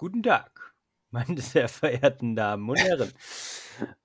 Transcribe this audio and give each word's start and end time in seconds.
Guten 0.00 0.22
Tag, 0.22 0.72
meine 1.10 1.38
sehr 1.42 1.68
verehrten 1.68 2.34
Damen 2.34 2.66
und 2.70 2.78
Herren. 2.78 3.12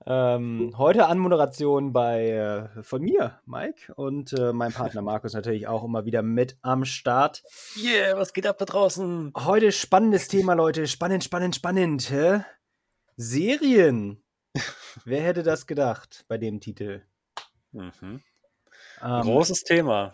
ähm, 0.05 0.73
heute 0.77 1.05
Anmoderation 1.07 1.93
bei 1.93 2.31
äh, 2.31 2.83
von 2.83 3.01
mir, 3.01 3.39
Mike, 3.45 3.93
und 3.95 4.33
äh, 4.33 4.51
mein 4.51 4.73
Partner 4.73 5.01
Markus 5.01 5.31
natürlich 5.31 5.69
auch 5.69 5.85
immer 5.85 6.03
wieder 6.03 6.21
mit 6.21 6.57
am 6.61 6.83
Start. 6.83 7.43
Yeah, 7.77 8.17
was 8.17 8.33
geht 8.33 8.45
ab 8.45 8.57
da 8.57 8.65
draußen? 8.65 9.31
Heute 9.37 9.71
spannendes 9.71 10.27
Thema, 10.27 10.53
Leute. 10.53 10.85
Spannend, 10.85 11.23
spannend, 11.23 11.55
spannend. 11.55 12.11
Hä? 12.11 12.41
Serien. 13.15 14.21
Wer 15.05 15.21
hätte 15.21 15.43
das 15.43 15.65
gedacht 15.65 16.25
bei 16.27 16.37
dem 16.37 16.59
Titel? 16.59 17.03
Mhm. 17.71 18.21
Ähm, 19.01 19.21
Großes 19.21 19.63
Thema. 19.63 20.13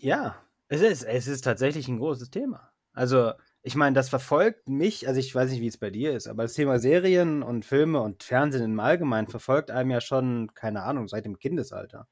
Ja, 0.00 0.42
es 0.68 0.80
ist, 0.80 1.02
es 1.02 1.26
ist 1.26 1.44
tatsächlich 1.44 1.86
ein 1.86 1.98
großes 1.98 2.30
Thema. 2.30 2.72
Also, 2.94 3.34
ich 3.62 3.74
meine, 3.74 3.94
das 3.94 4.08
verfolgt 4.08 4.68
mich, 4.68 5.08
also 5.08 5.20
ich 5.20 5.34
weiß 5.34 5.50
nicht, 5.50 5.60
wie 5.60 5.66
es 5.66 5.78
bei 5.78 5.90
dir 5.90 6.12
ist, 6.14 6.26
aber 6.28 6.42
das 6.44 6.54
Thema 6.54 6.78
Serien 6.78 7.42
und 7.42 7.64
Filme 7.64 8.00
und 8.00 8.22
Fernsehen 8.22 8.64
im 8.64 8.80
Allgemeinen 8.80 9.28
verfolgt 9.28 9.70
einem 9.70 9.90
ja 9.90 10.00
schon, 10.00 10.54
keine 10.54 10.82
Ahnung, 10.84 11.08
seit 11.08 11.24
dem 11.26 11.38
Kindesalter. 11.38 12.08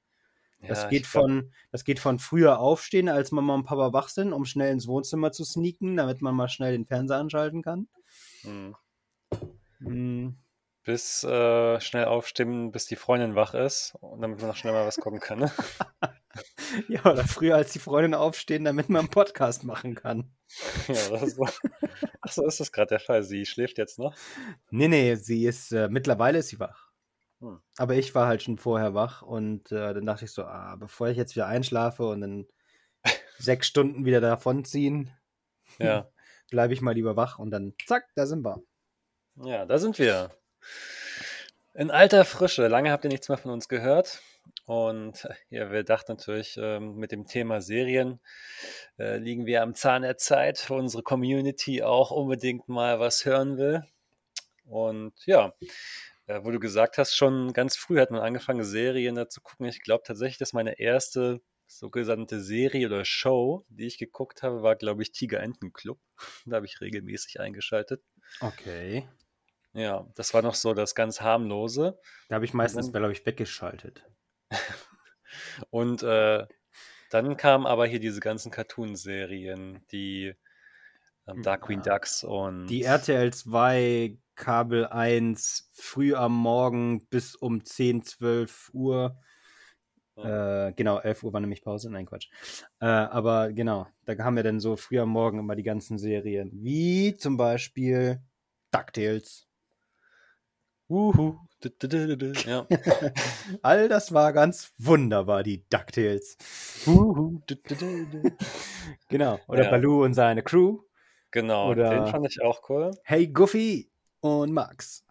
Das 0.67 0.87
Ja, 0.87 0.89
geht 0.89 1.07
von, 1.07 1.53
das 1.73 1.85
geht 1.85 2.01
von 2.01 2.19
früher 2.21 2.59
aufstehen, 2.61 3.09
als 3.09 3.33
Mama 3.33 3.55
und 3.55 3.65
Papa 3.65 3.93
wach 3.93 4.09
sind, 4.09 4.33
um 4.33 4.45
schnell 4.45 4.73
ins 4.73 4.89
Wohnzimmer 4.89 5.33
zu 5.33 5.45
sneaken, 5.45 5.97
damit 5.97 6.23
man 6.23 6.35
mal 6.37 6.49
schnell 6.49 6.73
den 6.73 6.87
Fernseher 6.87 7.19
anschalten 7.19 7.63
kann. 7.63 7.89
Mhm. 8.45 8.75
Hm, 9.81 10.37
Bis 10.85 11.23
äh, 11.25 11.81
schnell 11.81 12.05
aufstehen, 12.07 12.71
bis 12.71 12.87
die 12.87 12.97
Freundin 12.97 13.35
wach 13.35 13.55
ist 13.55 13.95
und 14.01 14.21
damit 14.23 14.39
man 14.41 14.49
noch 14.49 14.57
schnell 14.57 14.73
mal 14.73 14.87
was 14.87 15.01
gucken 15.01 15.21
kann. 15.21 15.41
Ne? 15.41 15.51
Ja, 16.89 17.05
oder 17.07 17.25
früher 17.27 17.55
als 17.57 17.73
die 17.73 17.79
Freundin 17.79 18.15
aufstehen, 18.15 18.65
damit 18.65 18.89
man 18.89 19.01
einen 19.01 19.09
Podcast 19.11 19.65
machen 19.65 19.95
kann. 19.95 20.35
ja, 20.89 21.09
das 21.11 21.23
ist 21.23 21.37
so. 21.37 21.47
Ach 22.21 22.33
so 22.33 22.47
ist 22.47 22.61
das 22.61 22.73
gerade 22.73 22.89
der 22.89 23.01
Fall. 23.01 23.23
Sie 23.23 23.47
schläft 23.47 23.79
jetzt 23.79 23.99
noch. 23.99 24.15
Nee, 24.71 24.89
nee, 24.89 25.15
sie 25.15 25.47
ist, 25.47 25.73
äh, 25.73 25.89
mittlerweile 25.89 26.39
ist 26.39 26.49
sie 26.49 26.59
wach. 26.61 26.91
Hm. 27.41 27.61
Aber 27.77 27.95
ich 27.95 28.15
war 28.15 28.27
halt 28.27 28.43
schon 28.43 28.59
vorher 28.59 28.95
wach 28.95 29.23
und 29.23 29.71
äh, 29.73 29.95
dann 29.95 30.07
dachte 30.07 30.25
ich 30.25 30.33
so, 30.33 30.45
ah, 30.45 30.77
bevor 30.77 31.09
ich 31.09 31.17
jetzt 31.17 31.35
wieder 31.37 31.47
einschlafe 31.47 32.07
und 32.07 32.21
dann 32.21 32.47
sechs 33.39 33.67
Stunden 33.67 34.05
wieder 34.05 34.21
davonziehen, 34.21 35.11
Ja. 35.79 36.09
bleibe 36.51 36.75
ich 36.75 36.81
mal 36.81 36.95
lieber 36.95 37.17
wach 37.17 37.39
und 37.39 37.51
dann 37.51 37.75
zack, 37.87 38.05
da 38.15 38.27
sind 38.27 38.45
wir. 38.45 38.63
ja, 39.45 39.65
da 39.67 39.79
sind 39.79 39.99
wir. 39.99 40.31
In 41.75 41.91
alter 41.91 42.25
Frische. 42.25 42.69
Lange 42.69 42.91
habt 42.91 43.05
ihr 43.05 43.11
nichts 43.11 43.29
mehr 43.29 43.39
von 43.39 43.51
uns 43.51 43.69
gehört. 43.69 44.21
Und 44.67 45.29
ja, 45.49 45.71
wir 45.71 45.85
dachten 45.85 46.13
natürlich, 46.13 46.59
ähm, 46.61 46.97
mit 46.97 47.13
dem 47.13 47.27
Thema 47.27 47.61
Serien 47.61 48.21
äh, 48.99 49.17
liegen 49.17 49.47
wir 49.47 49.63
am 49.63 49.75
Zahn 49.75 50.03
der 50.03 50.17
Zeit, 50.17 50.69
wo 50.69 50.75
unsere 50.75 51.05
Community 51.05 51.85
auch 51.85 52.11
unbedingt 52.11 52.69
mal 52.69 52.99
was 52.99 53.25
hören 53.25 53.59
will. 53.59 53.85
Und 54.65 55.15
ja, 55.25 55.55
äh, 56.27 56.41
wo 56.43 56.51
du 56.51 56.59
gesagt 56.59 56.99
hast, 56.99 57.15
schon 57.15 57.53
ganz 57.53 57.77
früh 57.77 58.01
hat 58.01 58.11
man 58.11 58.21
angefangen, 58.21 58.65
Serien 58.65 59.15
da 59.15 59.29
zu 59.29 59.41
gucken. 59.41 59.67
Ich 59.67 59.83
glaube 59.83 60.03
tatsächlich, 60.05 60.39
dass 60.39 60.53
meine 60.53 60.81
erste 60.81 61.41
sogenannte 61.69 62.41
Serie 62.41 62.89
oder 62.89 63.05
Show, 63.05 63.65
die 63.69 63.87
ich 63.87 63.99
geguckt 63.99 64.43
habe, 64.43 64.63
war, 64.63 64.75
glaube 64.75 65.03
ich, 65.03 65.13
Tiger 65.13 65.41
Enten 65.41 65.73
Club. 65.73 66.01
Da 66.45 66.57
habe 66.57 66.67
ich 66.67 66.81
regelmäßig 66.81 67.39
eingeschaltet. 67.39 68.03
Okay. 68.41 69.09
Ja, 69.75 70.09
das 70.17 70.35
war 70.35 70.43
noch 70.43 70.55
so 70.55 70.75
das 70.75 70.97
ganz 70.97 71.21
harmlose. 71.21 72.01
Da 72.29 72.37
habe 72.37 72.45
ich 72.45 72.55
meistens, 72.55 72.91
glaube 72.91 73.13
ich, 73.13 73.25
weggeschaltet. 73.27 74.03
Und 75.71 76.03
äh, 76.03 76.47
dann 77.11 77.37
kamen 77.37 77.67
aber 77.67 77.87
hier 77.87 78.01
diese 78.01 78.21
ganzen 78.21 78.51
Cartoon-Serien, 78.51 79.85
die 79.93 80.35
ähm, 81.27 81.43
Dark 81.43 81.63
Queen 81.63 81.83
Ja. 81.85 81.95
Ducks 81.95 82.25
und 82.25 82.67
Die 82.67 82.83
RTL 82.83 83.33
2, 83.33 84.19
Kabel 84.35 84.87
1, 84.87 85.71
früh 85.73 86.15
am 86.15 86.37
Morgen 86.37 87.07
bis 87.09 87.35
um 87.37 87.65
10, 87.65 88.03
12 88.03 88.71
Uhr. 88.73 89.19
Ja. 90.17 90.69
Äh, 90.69 90.73
genau, 90.73 90.99
11 90.99 91.23
Uhr 91.25 91.33
war 91.33 91.41
nämlich 91.41 91.63
Pause. 91.63 91.91
Nein, 91.91 92.07
Quatsch. 92.07 92.29
Äh, 92.81 92.87
aber 92.87 93.53
genau, 93.53 93.87
da 94.05 94.17
haben 94.19 94.37
wir 94.37 94.43
dann 94.43 94.61
so 94.61 94.77
früh 94.77 94.99
am 94.99 95.11
Morgen 95.11 95.39
immer 95.39 95.57
die 95.57 95.63
ganzen 95.63 95.99
Serien. 95.99 96.51
Wie 96.55 97.15
zum 97.17 97.37
Beispiel 97.37 98.21
DuckTales. 98.71 99.46
Uhu. 100.89 101.37
Ja. 102.47 102.67
All 103.63 103.89
das 103.89 104.13
war 104.13 104.33
ganz 104.33 104.73
wunderbar, 104.79 105.43
die 105.43 105.65
DuckTales. 105.69 106.37
Uhu. 106.87 107.41
Genau. 109.09 109.41
Oder 109.49 109.65
Ja. 109.65 109.71
Baloo 109.71 110.05
und 110.05 110.15
seine 110.15 110.43
Crew. 110.43 110.81
Genau, 111.31 111.71
Oder- 111.71 111.91
den 111.91 112.07
fand 112.07 112.27
ich 112.27 112.41
auch 112.43 112.69
cool. 112.69 112.93
Hey 113.05 113.27
Goofy 113.27 113.91
und 114.21 114.53
Max. 114.53 115.05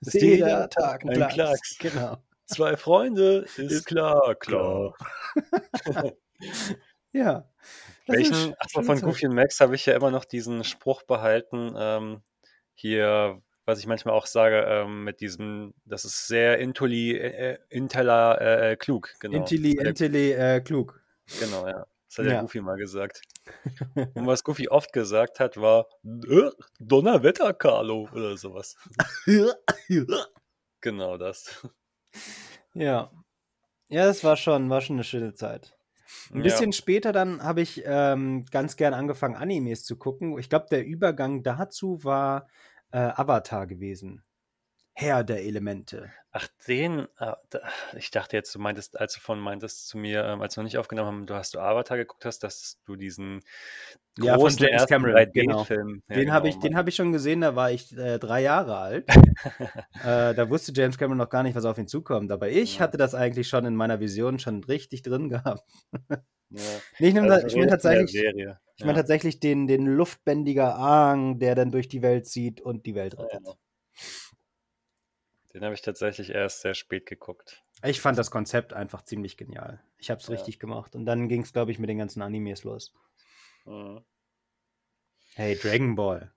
Ist 0.00 0.14
Jeder 0.14 0.70
Tag 0.70 1.04
ein 1.04 1.10
Klacks. 1.10 1.34
Klacks. 1.34 1.78
Genau. 1.78 2.16
Zwei 2.46 2.76
Freunde, 2.76 3.38
ist, 3.56 3.58
Ist 3.58 3.84
klar, 3.86 4.34
klar. 4.36 4.94
Ja. 7.12 7.48
Welchen, 8.06 8.54
ach 8.58 8.82
von. 8.84 9.00
Goofy 9.00 9.26
und 9.26 9.34
Max 9.34 9.60
habe 9.60 9.74
ich 9.74 9.84
ja 9.84 9.94
immer 9.94 10.10
noch 10.10 10.24
diesen 10.24 10.64
Spruch 10.64 11.02
behalten, 11.02 11.74
ähm, 11.76 12.22
hier, 12.74 13.42
was 13.68 13.78
ich 13.78 13.86
manchmal 13.86 14.14
auch 14.14 14.26
sage, 14.26 14.64
ähm, 14.66 15.04
mit 15.04 15.20
diesem, 15.20 15.74
das 15.84 16.04
ist 16.06 16.26
sehr 16.26 16.58
intuli, 16.58 17.16
äh, 17.16 17.58
intella, 17.68 18.36
äh, 18.70 18.76
klug, 18.76 19.10
genau. 19.20 19.40
Hat 19.40 19.52
Intelli, 19.52 20.32
äh, 20.32 20.60
klug. 20.60 21.00
der, 21.28 21.46
genau, 21.46 21.66
ja. 21.68 21.86
Das 22.08 22.16
hat 22.18 22.24
der 22.24 22.32
Ja. 22.36 22.40
Goofy 22.40 22.62
mal 22.62 22.76
gesagt. 22.78 23.20
Und 24.14 24.26
was 24.26 24.42
Goofy 24.42 24.68
oft 24.68 24.94
gesagt 24.94 25.38
hat, 25.38 25.58
war 25.58 25.86
äh, 26.02 26.50
Donnerwetter, 26.80 27.52
Carlo, 27.52 28.08
oder 28.12 28.36
sowas. 28.38 28.76
Genau 30.80 31.18
das. 31.18 31.66
Ja. 32.72 33.10
Ja, 33.88 34.06
das 34.06 34.22
war 34.24 34.36
schon, 34.36 34.70
war 34.70 34.80
schon 34.80 34.96
eine 34.96 35.04
schöne 35.04 35.34
Zeit. 35.34 35.76
Ein 36.30 36.38
Ja. 36.38 36.42
bisschen 36.44 36.72
später 36.72 37.12
dann 37.12 37.42
habe 37.42 37.60
ich 37.60 37.82
ähm, 37.84 38.46
ganz 38.50 38.76
gern 38.76 38.94
angefangen, 38.94 39.34
Animes 39.36 39.84
zu 39.84 39.96
gucken. 39.96 40.38
Ich 40.38 40.48
glaube, 40.48 40.66
der 40.70 40.86
Übergang 40.86 41.42
dazu 41.42 42.02
war 42.04 42.48
äh, 42.92 42.98
Avatar 42.98 43.66
gewesen. 43.66 44.22
Herr 44.94 45.22
der 45.24 45.44
Elemente. 45.44 46.10
Ach, 46.32 46.46
den, 46.66 47.06
äh, 47.18 47.32
ich 47.96 48.10
dachte 48.10 48.36
jetzt, 48.36 48.54
du 48.54 48.58
meintest, 48.58 48.98
als 48.98 49.14
du 49.14 49.20
von 49.20 49.40
meintest 49.40 49.88
zu 49.88 49.96
mir, 49.96 50.24
ähm, 50.24 50.42
als 50.42 50.56
wir 50.56 50.62
noch 50.62 50.66
nicht 50.68 50.78
aufgenommen 50.78 51.08
haben, 51.08 51.26
du 51.26 51.34
hast 51.34 51.54
du 51.54 51.60
Avatar 51.60 51.96
geguckt 51.96 52.24
hast, 52.24 52.40
dass 52.40 52.80
du 52.84 52.96
diesen 52.96 53.40
Ja, 54.18 54.36
großen 54.36 54.66
James 54.66 54.86
Cameron, 54.86 55.32
genau. 55.32 55.62
3D-Film, 55.62 56.02
ja, 56.08 56.14
Den 56.16 56.32
habe 56.32 56.48
genau, 56.48 56.56
ich, 56.56 56.58
den 56.58 56.76
hab 56.76 56.88
ich 56.88 56.96
schon 56.96 57.12
gesehen, 57.12 57.40
da 57.40 57.54
war 57.56 57.70
ich 57.70 57.96
äh, 57.96 58.18
drei 58.18 58.42
Jahre 58.42 58.76
alt. 58.76 59.08
äh, 60.02 60.34
da 60.34 60.50
wusste 60.50 60.72
James 60.74 60.98
Cameron 60.98 61.18
noch 61.18 61.30
gar 61.30 61.42
nicht, 61.44 61.54
was 61.54 61.64
auf 61.64 61.78
ihn 61.78 61.86
zukommt. 61.88 62.30
Aber 62.32 62.48
ich 62.48 62.78
Ja. 62.78 62.80
hatte 62.80 62.98
das 62.98 63.14
eigentlich 63.14 63.48
schon 63.48 63.64
in 63.64 63.76
meiner 63.76 64.00
Vision 64.00 64.38
schon 64.38 64.62
richtig 64.64 65.02
drin 65.02 65.28
gehabt. 65.28 65.62
ja. 66.50 66.82
Nee, 66.98 67.08
ich 67.08 67.14
meine 67.14 67.34
Also, 67.34 67.58
ich 67.58 67.66
tatsächlich, 67.68 68.10
Serie. 68.10 68.58
Ich 68.78 68.84
mein 68.84 68.94
tatsächlich 68.94 69.40
den, 69.40 69.66
den 69.66 69.86
luftbändiger 69.86 70.76
Aang, 70.76 71.38
der 71.38 71.54
dann 71.54 71.70
durch 71.72 71.88
die 71.88 72.02
Welt 72.02 72.26
zieht 72.26 72.60
und 72.60 72.86
die 72.86 72.94
Welt 72.94 73.14
Ja, 73.16 73.24
rettet. 73.24 73.46
ja. 73.46 73.54
Den 75.52 75.62
habe 75.64 75.74
ich 75.74 75.82
tatsächlich 75.82 76.30
erst 76.30 76.62
sehr 76.62 76.74
spät 76.74 77.04
geguckt. 77.06 77.62
Ich 77.82 78.00
fand 78.00 78.18
das 78.18 78.30
Konzept 78.30 78.72
einfach 78.72 79.02
ziemlich 79.02 79.36
genial. 79.36 79.82
Ich 79.98 80.10
habe 80.10 80.20
es 80.20 80.28
Ja. 80.28 80.34
richtig 80.34 80.58
gemacht. 80.58 80.94
Und 80.94 81.06
dann 81.06 81.28
ging 81.28 81.42
es, 81.42 81.52
glaube 81.52 81.70
ich, 81.70 81.78
mit 81.78 81.88
den 81.90 81.98
ganzen 81.98 82.22
Animes 82.22 82.64
los. 82.64 82.94
Mhm. 83.66 84.04
Hey, 85.34 85.56
Dragon 85.56 85.94
Ball. 85.94 86.32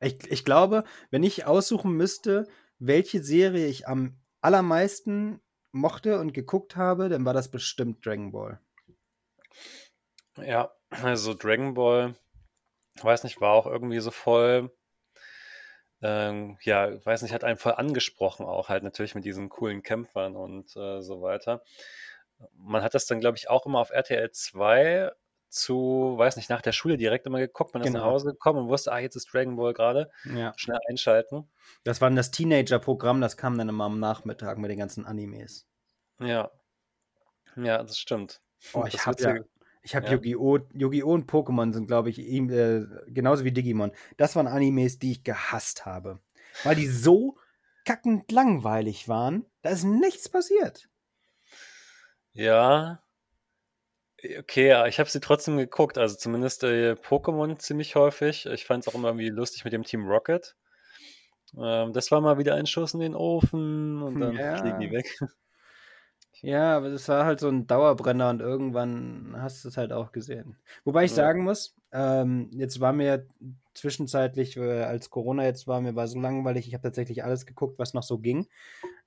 Ich, 0.00 0.30
ich 0.30 0.44
glaube, 0.44 0.84
wenn 1.10 1.22
ich 1.22 1.46
aussuchen 1.46 1.96
müsste, 1.96 2.46
welche 2.78 3.22
Serie 3.22 3.66
ich 3.66 3.88
am 3.88 4.18
allermeisten 4.40 5.40
mochte 5.72 6.18
und 6.20 6.32
geguckt 6.34 6.76
habe, 6.76 7.08
dann 7.08 7.24
war 7.24 7.32
das 7.34 7.50
bestimmt 7.50 8.04
Dragon 8.04 8.32
Ball. 8.32 8.60
Ja, 10.36 10.72
also 10.90 11.34
Dragon 11.34 11.74
Ball, 11.74 12.14
weiß 13.02 13.24
nicht, 13.24 13.40
war 13.40 13.52
auch 13.54 13.66
irgendwie 13.66 14.00
so 14.00 14.10
voll, 14.10 14.72
ähm, 16.02 16.58
ja, 16.62 17.04
weiß 17.04 17.22
nicht, 17.22 17.32
hat 17.32 17.44
einen 17.44 17.56
voll 17.56 17.72
angesprochen 17.74 18.44
auch 18.46 18.68
halt 18.68 18.82
natürlich 18.82 19.14
mit 19.14 19.24
diesen 19.24 19.48
coolen 19.48 19.82
Kämpfern 19.82 20.36
und 20.36 20.76
äh, 20.76 21.00
so 21.00 21.22
weiter. 21.22 21.62
Man 22.52 22.82
hat 22.82 22.94
das 22.94 23.06
dann, 23.06 23.20
glaube 23.20 23.38
ich, 23.38 23.48
auch 23.50 23.66
immer 23.66 23.80
auf 23.80 23.90
RTL 23.90 24.30
2 24.32 25.12
zu, 25.48 26.14
weiß 26.16 26.36
nicht, 26.36 26.50
nach 26.50 26.62
der 26.62 26.72
Schule 26.72 26.96
direkt 26.96 27.26
immer 27.26 27.38
geguckt, 27.38 27.74
man 27.74 27.82
ist 27.82 27.92
nach 27.92 28.00
Genau. 28.00 28.12
Hause 28.12 28.32
gekommen 28.32 28.60
und 28.60 28.68
wusste, 28.68 28.92
ah, 28.92 28.98
jetzt 28.98 29.16
ist 29.16 29.32
Dragon 29.32 29.56
Ball 29.56 29.72
gerade, 29.72 30.10
Ja. 30.24 30.52
schnell 30.56 30.78
einschalten. 30.88 31.50
Das 31.84 32.00
war 32.00 32.08
dann 32.10 32.16
das 32.16 32.32
Teenager-Programm, 32.32 33.20
das 33.20 33.36
kam 33.36 33.56
dann 33.56 33.68
immer 33.68 33.84
am 33.84 34.00
Nachmittag 34.00 34.58
mit 34.58 34.70
den 34.70 34.78
ganzen 34.78 35.06
Animes. 35.06 35.66
Ja. 36.18 36.50
Ja, 37.56 37.82
das 37.82 37.98
stimmt. 37.98 38.40
Oh, 38.72 38.84
ich 38.86 38.92
Das 38.94 39.06
habe 39.06 39.22
ja, 39.22 39.34
ich 39.84 39.94
habe 39.94 40.06
ja. 40.06 40.12
Yu-Gi-Oh! 40.12 40.58
Yu-Gi-Oh! 40.72 41.12
und 41.12 41.30
Pokémon 41.30 41.72
sind, 41.72 41.86
glaube 41.86 42.10
ich, 42.10 42.18
ihm, 42.18 42.50
äh, 42.50 42.84
genauso 43.06 43.44
wie 43.44 43.52
Digimon. 43.52 43.92
Das 44.16 44.34
waren 44.34 44.46
Animes, 44.46 44.98
die 44.98 45.12
ich 45.12 45.24
gehasst 45.24 45.86
habe. 45.86 46.20
Weil 46.64 46.76
die 46.76 46.86
so 46.88 47.36
kackend 47.84 48.32
langweilig 48.32 49.08
waren, 49.08 49.44
da 49.62 49.70
ist 49.70 49.84
nichts 49.84 50.28
passiert. 50.28 50.88
Ja, 52.32 53.04
Okay, 54.38 54.68
ja, 54.68 54.86
ich 54.86 54.98
habe 54.98 55.10
sie 55.10 55.20
trotzdem 55.20 55.58
geguckt, 55.58 55.98
also 55.98 56.16
zumindest 56.16 56.64
äh, 56.64 56.92
Pokémon 56.94 57.58
ziemlich 57.58 57.94
häufig. 57.94 58.46
Ich 58.46 58.64
fand 58.64 58.82
es 58.82 58.88
auch 58.88 58.94
immer 58.94 59.08
irgendwie 59.08 59.28
lustig 59.28 59.64
mit 59.64 59.72
dem 59.74 59.82
Team 59.82 60.06
Rocket. 60.06 60.56
Ähm, 61.58 61.92
das 61.92 62.10
war 62.10 62.20
mal 62.20 62.38
wieder 62.38 62.54
ein 62.54 62.66
Schuss 62.66 62.94
in 62.94 63.00
den 63.00 63.14
Ofen 63.14 64.02
und 64.02 64.20
dann 64.20 64.36
Ja. 64.36 64.56
fliegen 64.56 64.80
die 64.80 64.90
weg. 64.90 65.18
Ja, 66.44 66.76
aber 66.76 66.90
das 66.90 67.08
war 67.08 67.24
halt 67.24 67.40
so 67.40 67.48
ein 67.48 67.66
Dauerbrenner 67.66 68.28
und 68.28 68.40
irgendwann 68.40 69.34
hast 69.38 69.64
du 69.64 69.68
es 69.68 69.76
halt 69.78 69.92
auch 69.92 70.12
gesehen. 70.12 70.58
Wobei 70.84 71.04
ich 71.04 71.14
Ja. 71.14 71.14
sagen 71.14 71.42
muss, 71.42 71.74
ähm, 71.90 72.50
jetzt 72.52 72.80
war 72.80 72.92
mir 72.92 73.26
zwischenzeitlich, 73.72 74.56
äh, 74.58 74.82
als 74.82 75.08
Corona 75.08 75.44
jetzt 75.44 75.66
war, 75.66 75.80
mir 75.80 75.96
war 75.96 76.06
so 76.06 76.20
langweilig, 76.20 76.66
ich 76.68 76.74
habe 76.74 76.82
tatsächlich 76.82 77.24
alles 77.24 77.46
geguckt, 77.46 77.78
was 77.78 77.94
noch 77.94 78.02
so 78.02 78.18
ging. 78.18 78.46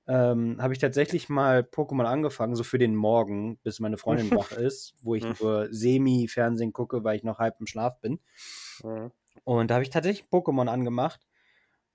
Ähm, 0.08 0.56
habe 0.60 0.72
ich 0.74 0.80
tatsächlich 0.80 1.28
mal 1.28 1.60
Pokémon 1.62 2.04
angefangen, 2.06 2.56
so 2.56 2.64
für 2.64 2.78
den 2.78 2.96
Morgen, 2.96 3.58
bis 3.58 3.80
meine 3.80 3.98
Freundin 3.98 4.34
wach 4.34 4.50
ist, 4.52 4.96
wo 5.02 5.14
ich 5.14 5.28
Hm. 5.28 5.32
nur 5.38 5.68
Semi-Fernsehen 5.72 6.72
gucke, 6.72 7.04
weil 7.04 7.16
ich 7.16 7.24
noch 7.24 7.38
halb 7.38 7.56
im 7.60 7.66
Schlaf 7.66 8.00
bin. 8.00 8.20
Mhm. 8.84 9.08
Und 9.44 9.68
da 9.70 9.74
habe 9.74 9.82
ich 9.84 9.90
tatsächlich 9.90 10.28
Pokémon 10.30 10.68
angemacht. 10.68 11.26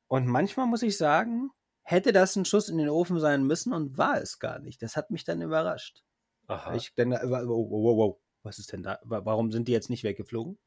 Und 0.07 0.27
manchmal 0.27 0.67
muss 0.67 0.83
ich 0.83 0.97
sagen, 0.97 1.51
hätte 1.83 2.11
das 2.13 2.35
ein 2.35 2.45
Schuss 2.45 2.69
in 2.69 2.77
den 2.77 2.89
Ofen 2.89 3.19
sein 3.19 3.43
müssen 3.45 3.73
und 3.73 3.97
war 3.97 4.17
es 4.21 4.39
gar 4.39 4.59
nicht. 4.59 4.81
Das 4.81 4.95
hat 4.97 5.11
mich 5.11 5.23
dann 5.23 5.41
überrascht. 5.41 6.03
Aha. 6.47 6.75
Ich 6.75 6.93
dann, 6.95 7.11
wow, 7.11 7.21
wow, 7.47 7.69
wow, 7.69 7.97
wow, 7.97 8.17
was 8.43 8.59
ist 8.59 8.71
denn 8.73 8.83
da? 8.83 8.99
Wa- 9.03 9.25
Warum 9.25 9.51
sind 9.51 9.67
die 9.67 9.71
jetzt 9.73 9.89
nicht 9.89 10.03
weggeflogen? 10.03 10.57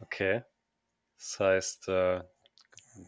Okay. 0.00 0.42
Das 1.18 1.40
heißt, 1.40 1.88
äh, 1.88 2.22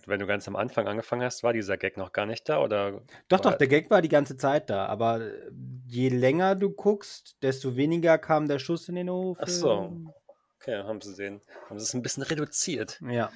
wenn 0.06 0.20
du 0.20 0.26
ganz 0.26 0.48
am 0.48 0.56
Anfang 0.56 0.86
angefangen 0.88 1.22
hast, 1.22 1.42
war 1.42 1.52
dieser 1.52 1.76
Gag 1.78 1.96
noch 1.96 2.12
gar 2.12 2.26
nicht 2.26 2.48
da 2.48 2.62
oder 2.62 3.02
Doch, 3.28 3.40
doch, 3.40 3.54
der 3.54 3.69
Gag 3.69 3.90
war 3.90 4.02
die 4.02 4.08
ganze 4.08 4.36
Zeit 4.36 4.70
da, 4.70 4.86
aber 4.86 5.20
äh, 5.22 5.50
je 5.86 6.08
länger 6.08 6.54
du 6.54 6.70
guckst, 6.70 7.36
desto 7.42 7.76
weniger 7.76 8.19
kam 8.19 8.48
der 8.48 8.58
Schuss 8.58 8.88
in 8.88 8.96
den 8.96 9.10
Ofen. 9.10 9.42
Ach 9.42 9.48
so. 9.48 10.00
Okay, 10.60 10.76
haben 10.82 11.00
sie 11.00 11.14
den, 11.14 11.40
haben 11.69 11.78
sie 11.78 11.84
es 11.84 11.94
ein 11.94 12.02
bisschen 12.02 12.22
reduziert. 12.22 13.00
Ja. 13.08 13.30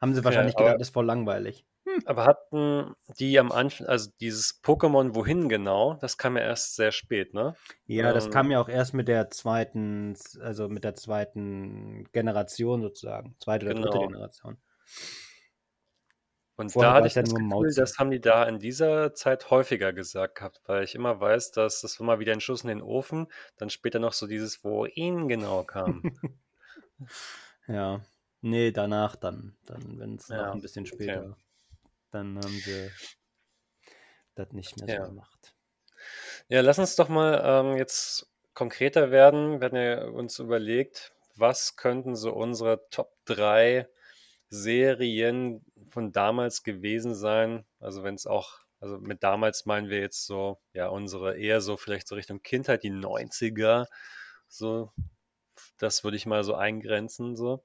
Haben 0.00 0.12
sie 0.14 0.18
Okay, 0.20 0.24
wahrscheinlich 0.26 0.56
gedacht, 0.56 0.74
das 0.80 0.88
ist 0.88 0.94
voll 0.94 1.06
langweilig. 1.06 1.66
Aber 2.04 2.24
hatten 2.24 2.94
die 3.18 3.38
am 3.38 3.52
Anfang, 3.52 3.86
also 3.86 4.10
dieses 4.20 4.60
Pokémon 4.62 5.14
wohin 5.14 5.48
genau, 5.48 5.94
das 5.94 6.18
kam 6.18 6.36
ja 6.36 6.42
erst 6.44 6.76
sehr 6.76 6.92
spät, 6.92 7.34
ne? 7.34 7.56
Ja, 7.86 8.12
das 8.12 8.28
Ähm. 8.28 8.30
kam 8.30 8.50
ja 8.50 8.60
auch 8.60 8.68
erst 8.68 8.92
mit 8.94 9.08
der 9.08 9.30
zweiten, 9.30 10.14
also 10.40 10.68
mit 10.68 10.84
der 10.84 10.94
zweiten 10.94 12.04
Generation 12.12 12.82
sozusagen. 12.82 13.36
Zweite 13.40 13.64
oder 13.66 13.74
dritte 13.74 13.98
Genau. 13.98 14.00
Generation. 14.00 14.58
Und 16.56 16.74
Vorher 16.74 16.92
da 16.92 16.94
hatte 16.94 17.06
ich 17.06 17.14
das 17.14 17.32
Gefühl, 17.34 17.72
das 17.74 17.98
haben 17.98 18.10
die 18.10 18.20
da 18.20 18.42
in 18.44 18.58
dieser 18.58 19.14
Zeit 19.14 19.50
häufiger 19.50 19.92
gesagt 19.92 20.34
gehabt, 20.36 20.60
weil 20.66 20.82
ich 20.84 20.94
immer 20.96 21.20
weiß, 21.20 21.52
dass 21.52 21.80
das 21.80 21.98
mal 22.00 22.18
wieder 22.20 22.32
ein 22.32 22.40
Schuss 22.40 22.62
in 22.62 22.68
den 22.68 22.82
Ofen, 22.82 23.28
dann 23.56 23.70
später 23.70 23.98
noch 24.00 24.12
so 24.12 24.26
dieses, 24.26 24.64
wo 24.64 24.84
ihn 24.86 25.28
genau 25.28 25.62
kam. 25.64 26.06
Ja. 27.66 28.02
Nee, 28.40 28.72
danach 28.72 29.16
dann. 29.16 29.56
Dann, 29.66 29.98
wenn 29.98 30.14
es 30.16 30.30
Ja, 30.30 30.34
noch 30.34 30.52
ein 30.52 30.60
bisschen 30.60 30.86
okay. 30.92 31.24
Dann 32.14 32.38
haben 32.38 32.60
sie 32.60 32.90
das 34.34 34.52
nicht 34.52 34.76
mehr 34.76 34.88
so 34.88 34.94
Ja. 34.94 35.06
gemacht. 35.06 35.54
Ja, 36.48 36.60
lass 36.60 36.78
uns 36.78 36.96
doch 36.96 37.08
mal 37.08 37.40
ähm, 37.44 37.76
jetzt 37.76 38.30
konkreter 38.54 39.10
werden. 39.10 39.60
Wir 39.60 39.66
hatten 39.66 39.76
ja 39.76 40.04
uns 40.04 40.38
überlegt, 40.38 41.12
was 41.36 41.76
könnten 41.76 42.14
so 42.16 42.32
unsere 42.32 42.88
Top 42.90 43.12
3 43.24 43.88
Serien 44.48 45.64
von 45.90 46.12
damals 46.12 46.62
gewesen 46.62 47.14
sein. 47.14 47.64
Also 47.80 48.04
wenn 48.04 48.14
es 48.14 48.26
auch, 48.26 48.60
also 48.80 48.98
mit 48.98 49.22
damals 49.24 49.66
meinen 49.66 49.88
wir 49.88 50.00
jetzt 50.00 50.26
so, 50.26 50.60
ja, 50.72 50.88
unsere 50.88 51.36
eher 51.36 51.60
so 51.60 51.76
vielleicht 51.76 52.06
so 52.06 52.14
Richtung 52.14 52.42
Kindheit, 52.42 52.82
die 52.84 52.90
90er. 52.90 53.86
So, 54.48 54.92
das 55.78 56.04
würde 56.04 56.16
ich 56.16 56.26
mal 56.26 56.44
so 56.44 56.54
eingrenzen. 56.54 57.36
So. 57.36 57.64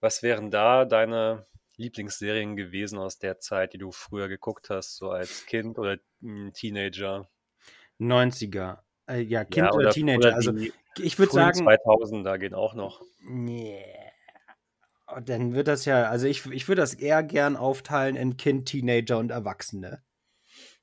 Was 0.00 0.22
wären 0.22 0.50
da 0.50 0.84
deine 0.84 1.46
Lieblingsserien 1.76 2.56
gewesen 2.56 2.98
aus 2.98 3.18
der 3.18 3.38
Zeit, 3.38 3.72
die 3.72 3.78
du 3.78 3.92
früher 3.92 4.28
geguckt 4.28 4.70
hast, 4.70 4.96
so 4.96 5.10
als 5.10 5.46
Kind 5.46 5.78
oder 5.78 5.98
mm, 6.20 6.50
Teenager? 6.52 7.28
90er. 7.98 8.84
Äh, 9.08 9.20
ja, 9.20 9.44
Kind 9.44 9.56
Ja, 9.58 9.72
oder, 9.72 9.88
oder, 9.88 9.90
Teenager. 9.90 10.18
oder 10.18 10.34
also 10.34 10.52
ich 10.98 11.18
würde 11.18 11.32
sagen, 11.32 11.58
2000er 11.60 12.38
gehen 12.38 12.54
auch 12.54 12.74
noch. 12.74 13.02
nee. 13.20 13.84
Oh, 15.08 15.20
Dann 15.20 15.54
wird 15.54 15.68
das 15.68 15.84
ja, 15.84 16.04
also 16.08 16.26
ich, 16.26 16.46
ich 16.46 16.66
würde 16.68 16.80
das 16.82 16.94
eher 16.94 17.22
gern 17.22 17.56
aufteilen 17.56 18.16
in 18.16 18.36
Kind, 18.36 18.66
Teenager 18.68 19.18
und 19.18 19.30
Erwachsene. 19.30 20.02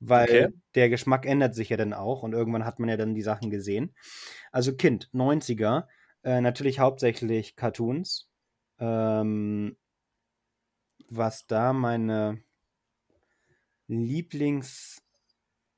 Weil 0.00 0.44
Okay. 0.44 0.48
der 0.74 0.88
Geschmack 0.90 1.26
ändert 1.26 1.54
sich 1.54 1.70
ja 1.70 1.76
dann 1.76 1.92
auch 1.92 2.22
und 2.22 2.32
irgendwann 2.32 2.64
hat 2.64 2.78
man 2.80 2.88
ja 2.88 2.96
dann 2.96 3.14
die 3.14 3.22
Sachen 3.22 3.50
gesehen. 3.50 3.94
Also 4.52 4.74
Kind, 4.76 5.10
90er, 5.12 5.88
äh, 6.22 6.40
natürlich 6.40 6.78
hauptsächlich 6.78 7.56
Cartoons. 7.56 8.28
Ähm, 8.78 9.76
was 11.10 11.46
da 11.46 11.72
meine 11.72 12.42
Lieblings. 13.86 15.02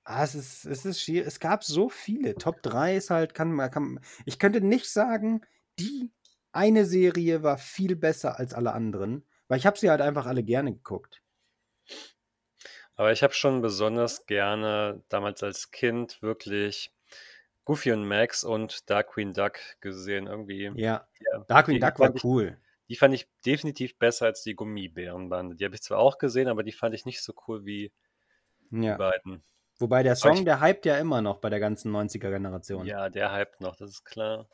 Ah, 0.05 0.23
es 0.23 0.35
ist, 0.35 0.65
es 0.67 0.85
ist 0.85 1.03
schwierig. 1.03 1.27
Es 1.27 1.41
gab 1.41 1.65
so 1.65 1.89
viele. 1.89 2.35
Top 2.37 2.63
3 2.63 2.97
ist 2.97 3.11
halt, 3.11 3.35
kann 3.35 3.53
man, 3.53 3.71
kann, 3.71 4.01
ich 4.25 4.39
könnte 4.39 4.61
nicht 4.61 4.89
sagen, 4.89 5.45
die 5.79 6.13
eine 6.53 6.85
Serie 6.85 7.43
war 7.43 7.59
viel 7.59 7.97
besser 7.97 8.39
als 8.39 8.55
alle 8.55 8.73
anderen, 8.73 9.25
weil 9.49 9.59
ich 9.59 9.67
habe 9.67 9.79
sie 9.79 9.91
halt 9.91 10.01
einfach 10.01 10.27
alle 10.27 10.43
gerne 10.43 10.73
geguckt. 10.73 11.23
Aber 12.95 13.13
ich 13.13 13.23
habe 13.23 13.35
schon 13.35 13.61
besonders 13.61 14.27
gerne 14.27 15.03
damals 15.09 15.43
als 15.43 15.71
Kind 15.71 16.23
wirklich 16.23 16.93
Goofy 17.67 17.93
und 17.93 18.07
Max 18.07 18.43
und 18.43 18.89
Dark 18.89 19.09
Queen 19.09 19.35
Duck 19.35 19.59
gesehen. 19.81 20.29
Irgendwie. 20.29 20.73
Ja, 20.77 21.07
Ja, 21.33 21.45
Darkwing 21.47 21.75
die 21.75 21.81
Duck 21.81 21.99
war 21.99 22.15
cool. 22.25 22.59
Die 22.89 22.97
fand 22.97 23.15
ich 23.15 23.29
definitiv 23.45 23.99
besser 23.99 24.27
als 24.27 24.43
die 24.43 24.55
Gummibärenbande. 24.55 25.57
Die 25.57 25.65
habe 25.65 25.75
ich 25.75 25.83
zwar 25.83 25.99
auch 25.99 26.19
gesehen, 26.19 26.49
aber 26.49 26.63
die 26.63 26.73
fand 26.73 26.95
ich 26.95 27.05
nicht 27.07 27.23
so 27.23 27.35
cool 27.49 27.65
wie 27.65 27.93
die 28.81 28.87
Ja. 28.87 28.97
beiden. 28.97 29.45
Wobei 29.79 30.03
der 30.03 30.17
Song, 30.17 30.45
ich, 30.45 30.45
der 30.45 30.61
hypt 30.61 30.87
ja 30.87 30.97
immer 30.99 31.23
noch 31.23 31.39
bei 31.39 31.51
der 31.51 31.61
ganzen 31.61 31.91
90er-Generation. 31.93 32.87
ja, 32.87 33.09
der 33.11 33.33
hypt 33.37 33.61
noch, 33.61 33.77
das 33.77 33.91
ist 33.91 34.05
klar. 34.05 34.49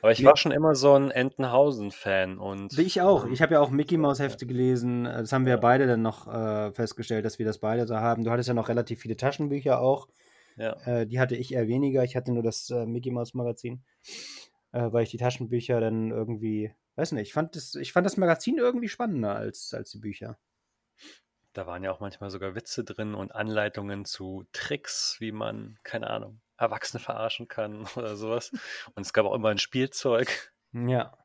Aber 0.00 0.12
ich 0.12 0.22
Nee, 0.22 0.24
war 0.24 0.36
schon 0.36 0.52
immer 0.52 0.74
so 0.74 0.94
ein 0.94 1.10
Entenhausen-Fan 1.10 2.38
und 2.38 2.74
ich 2.76 3.00
auch. 3.00 3.24
ähm, 3.24 3.32
Ich 3.32 3.40
habe 3.42 3.54
ja 3.54 3.60
auch 3.60 3.70
Mickey 3.70 3.96
ja, 3.96 3.98
Mouse 3.98 4.18
ja, 4.26 4.26
Hefte 4.26 4.46
gelesen. 4.46 5.04
Das 5.04 5.32
haben 5.32 5.44
wir 5.46 5.50
ja 5.52 5.56
ja, 5.56 5.60
beide 5.60 5.86
dann 5.86 6.02
noch 6.02 6.26
äh, 6.28 6.72
festgestellt, 6.72 7.24
dass 7.24 7.38
wir 7.38 7.46
das 7.46 7.58
beide 7.58 7.86
so 7.86 7.96
haben. 7.96 8.24
Du 8.24 8.30
hattest 8.30 8.48
ja 8.48 8.54
noch 8.54 8.68
relativ 8.68 9.00
viele 9.00 9.16
Taschenbücher 9.16 9.80
auch. 9.80 10.08
ja. 10.56 10.76
Äh, 10.84 11.06
die 11.06 11.20
hatte 11.20 11.36
ich 11.36 11.54
eher 11.54 11.68
weniger. 11.68 12.04
Ich 12.04 12.16
hatte 12.16 12.32
nur 12.32 12.42
das 12.42 12.70
äh, 12.70 12.86
Mickey 12.86 13.10
Mouse 13.10 13.34
Magazin, 13.34 13.84
äh, 14.72 14.92
weil 14.92 15.04
ich 15.04 15.10
die 15.10 15.18
Taschenbücher 15.18 15.80
dann 15.80 16.10
irgendwie, 16.10 16.72
weiß 16.98 17.12
nicht, 17.12 17.28
ich 17.28 17.32
fand 17.32 17.56
das, 17.56 17.74
ich 17.74 17.92
fand 17.92 18.04
das 18.06 18.16
Magazin 18.16 18.58
irgendwie 18.58 18.88
spannender 18.88 19.34
als, 19.36 19.72
als 19.74 19.90
die 19.90 19.98
Bücher. 19.98 20.38
Da 21.52 21.66
waren 21.66 21.82
ja 21.82 21.90
auch 21.92 22.00
manchmal 22.00 22.30
sogar 22.30 22.54
Witze 22.54 22.84
drin 22.84 23.14
und 23.14 23.34
Anleitungen 23.34 24.04
zu 24.04 24.46
Tricks, 24.52 25.16
wie 25.20 25.32
man, 25.32 25.78
keine 25.82 26.08
Ahnung, 26.10 26.40
Erwachsene 26.56 27.00
verarschen 27.00 27.48
kann 27.48 27.86
oder 27.96 28.16
sowas. 28.16 28.50
Und 28.94 29.02
es 29.06 29.12
gab 29.12 29.26
auch 29.26 29.34
immer 29.34 29.48
ein 29.48 29.58
Spielzeug. 29.58 30.52
Ja. 30.72 31.16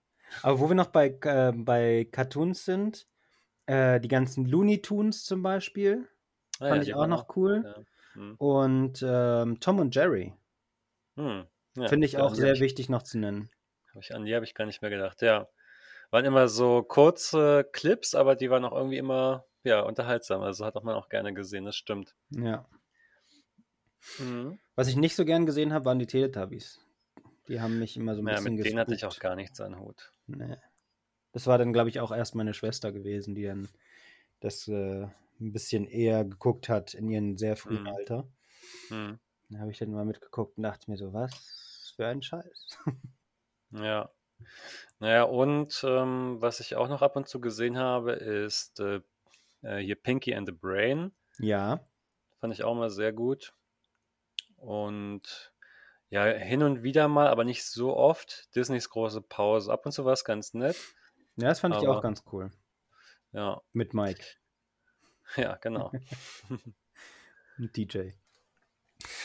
Aber 0.41 0.59
wo 0.59 0.69
wir 0.69 0.75
noch 0.75 0.87
bei, 0.87 1.07
äh, 1.21 1.51
bei 1.53 2.07
Cartoons 2.11 2.65
sind, 2.65 3.07
äh, 3.67 3.99
die 3.99 4.07
ganzen 4.07 4.45
Looney 4.45 4.81
Tunes 4.81 5.23
zum 5.25 5.43
Beispiel, 5.43 6.07
Ah 6.59 6.69
ja, 6.69 6.69
fand 6.69 6.83
ich 6.83 6.89
die 6.89 6.93
auch 6.93 7.07
noch 7.07 7.29
auch. 7.29 7.35
cool. 7.35 7.63
Ja. 7.63 7.83
Hm. 8.13 8.35
Und 8.37 9.03
ähm, 9.07 9.59
Tom 9.59 9.79
und 9.79 9.95
Jerry 9.95 10.33
Hm. 11.15 11.47
Ja, 11.75 11.87
finde 11.87 12.05
ich 12.05 12.13
ja, 12.13 12.21
auch 12.21 12.35
sehr 12.35 12.53
ich, 12.53 12.59
wichtig 12.59 12.89
noch 12.89 13.03
zu 13.03 13.17
nennen. 13.17 13.49
hab 13.93 14.01
ich, 14.01 14.13
an 14.15 14.25
die 14.25 14.35
habe 14.35 14.45
ich 14.45 14.53
gar 14.55 14.65
nicht 14.65 14.81
mehr 14.81 14.91
gedacht. 14.91 15.21
Ja, 15.21 15.47
waren 16.13 16.25
immer 16.25 16.47
so 16.47 16.83
kurze 16.83 17.67
Clips, 17.73 18.15
aber 18.15 18.35
die 18.37 18.49
waren 18.49 18.63
auch 18.65 18.71
irgendwie 18.73 18.97
immer, 18.97 19.45
ja, 19.63 19.81
unterhaltsam. 19.81 20.41
Also 20.41 20.65
hat 20.65 20.75
auch 20.77 20.83
man 20.83 20.95
auch 20.95 21.09
gerne 21.09 21.33
gesehen, 21.33 21.65
das 21.65 21.75
stimmt. 21.75 22.15
Ja. 22.31 22.67
Mhm. 24.17 24.59
Was 24.75 24.87
ich 24.87 24.95
nicht 24.95 25.15
so 25.15 25.25
gern 25.25 25.47
gesehen 25.47 25.73
habe, 25.73 25.85
waren 25.85 25.97
die 25.97 26.05
Teletubbies. 26.05 26.79
Die 27.47 27.61
haben 27.61 27.79
mich 27.79 27.97
immer 27.97 28.15
so 28.15 28.21
ein 28.21 28.27
Ja, 28.27 28.29
bisschen 28.29 28.55
mit 28.55 28.63
denen 28.63 28.79
hatte 28.79 28.95
ich 28.95 29.05
auch 29.05 29.17
gespukt. 29.17 29.19
gar 29.19 29.35
nichts 29.35 29.61
an 29.61 29.79
Hut. 29.79 30.13
Nee. 30.27 30.57
Das 31.33 31.47
war 31.47 31.57
dann, 31.57 31.73
glaube 31.73 31.89
ich, 31.89 31.99
auch 31.99 32.11
erst 32.11 32.35
meine 32.35 32.53
Schwester 32.53 32.91
gewesen, 32.91 33.35
die 33.35 33.43
dann 33.45 33.69
das 34.41 34.67
äh, 34.67 35.03
ein 35.41 35.53
bisschen 35.53 35.87
eher 35.87 36.25
geguckt 36.25 36.69
hat 36.69 36.93
in 36.95 37.09
ihrem 37.09 37.37
sehr 37.37 37.57
frühen 37.57 37.81
Mhm. 37.81 37.87
Alter. 37.87 38.27
Mhm. 38.89 39.19
Da 39.49 39.59
habe 39.59 39.71
ich 39.71 39.77
dann 39.77 39.91
mal 39.91 40.03
mitgeguckt 40.03 40.57
und 40.57 40.63
dachte 40.63 40.91
mir 40.91 40.97
so, 40.97 41.13
was 41.13 41.93
für 41.95 42.07
ein 42.07 42.21
Scheiß. 42.21 42.77
Ja. 43.71 44.09
Naja, 44.99 45.23
und 45.23 45.83
ähm, 45.87 46.37
was 46.39 46.59
ich 46.59 46.75
auch 46.75 46.87
noch 46.87 47.01
ab 47.01 47.15
und 47.15 47.27
zu 47.27 47.41
gesehen 47.41 47.77
habe, 47.77 48.13
ist 48.13 48.79
äh, 48.79 49.01
äh, 49.61 49.77
hier 49.79 49.95
Pinky 49.95 50.33
and 50.35 50.47
the 50.47 50.53
Brain. 50.53 51.11
Ja, 51.39 51.85
Fand 52.39 52.53
ich 52.53 52.63
auch 52.63 52.75
mal 52.75 52.89
sehr 52.89 53.13
gut. 53.13 53.53
Und 54.57 55.53
ja, 56.09 56.25
hin 56.25 56.61
und 56.61 56.83
wieder 56.83 57.07
mal, 57.07 57.27
aber 57.27 57.43
nicht 57.43 57.63
so 57.65 57.95
oft. 57.95 58.53
Disneys 58.55 58.89
große 58.89 59.21
Pause. 59.21 59.71
Ab 59.71 59.85
und 59.85 59.93
zu 59.93 60.05
war 60.05 60.13
es 60.13 60.25
ganz 60.25 60.53
nett. 60.53 60.75
ja, 61.37 61.47
das 61.47 61.61
fand 61.61 61.75
ich 61.75 61.87
auch 61.87 61.93
Aber 61.93 62.01
ganz 62.01 62.23
cool. 62.31 62.51
ja, 63.31 63.61
Mit 63.71 63.93
Mike 63.93 64.25
ja, 65.37 65.55
genau. 65.55 65.91
DJ. 67.57 68.11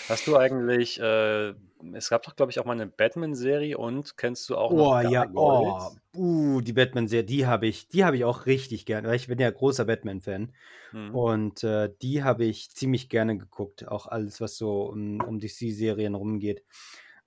Hast 0.09 0.27
du 0.27 0.37
eigentlich, 0.37 1.01
äh, 1.01 1.55
es 1.93 2.09
gab 2.09 2.23
doch, 2.23 2.35
glaube 2.37 2.51
ich, 2.51 2.59
auch 2.59 2.65
mal 2.65 2.73
eine 2.73 2.87
Batman-Serie 2.87 3.77
und 3.77 4.17
kennst 4.17 4.49
du 4.49 4.57
auch 4.57 4.73
noch 4.73 4.97
Oh 4.97 5.01
ja, 5.01 5.27
oh, 5.35 5.91
uh, 6.17 6.61
die 6.61 6.73
Batman-Serie, 6.73 7.25
die 7.25 7.47
habe 7.47 7.67
ich, 7.67 7.89
die 7.89 8.05
habe 8.05 8.17
ich 8.17 8.25
auch 8.25 8.47
richtig 8.47 8.87
gern, 8.87 9.05
weil 9.05 9.17
ich 9.17 9.29
bin 9.29 9.39
ja 9.39 9.51
großer 9.51 9.85
Batman-Fan 9.85 10.53
Hm. 10.91 11.15
und 11.15 11.65
äh, 11.65 11.91
die 12.01 12.23
habe 12.23 12.45
ich 12.45 12.71
ziemlich 12.71 13.09
gerne 13.09 13.37
geguckt, 13.37 13.87
auch 13.89 14.07
alles, 14.07 14.41
was 14.41 14.57
so 14.57 14.85
um, 14.85 15.21
um 15.21 15.39
DC-Serien 15.39 16.15
rumgeht. 16.15 16.65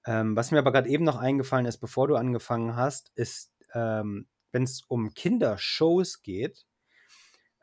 Ähm, 0.06 0.36
was 0.36 0.52
mir 0.52 0.58
aber 0.60 0.72
gerade 0.72 0.90
eben 0.90 1.04
noch 1.04 1.18
eingefallen 1.18 1.68
ist, 1.68 1.78
bevor 1.78 2.08
du 2.08 2.16
angefangen 2.16 2.76
hast, 2.76 3.12
ist, 3.16 3.52
ähm, 3.74 4.28
wenn 4.52 4.64
es 4.64 4.82
um 4.88 5.14
Kindershows 5.14 6.24
geht, 6.24 6.66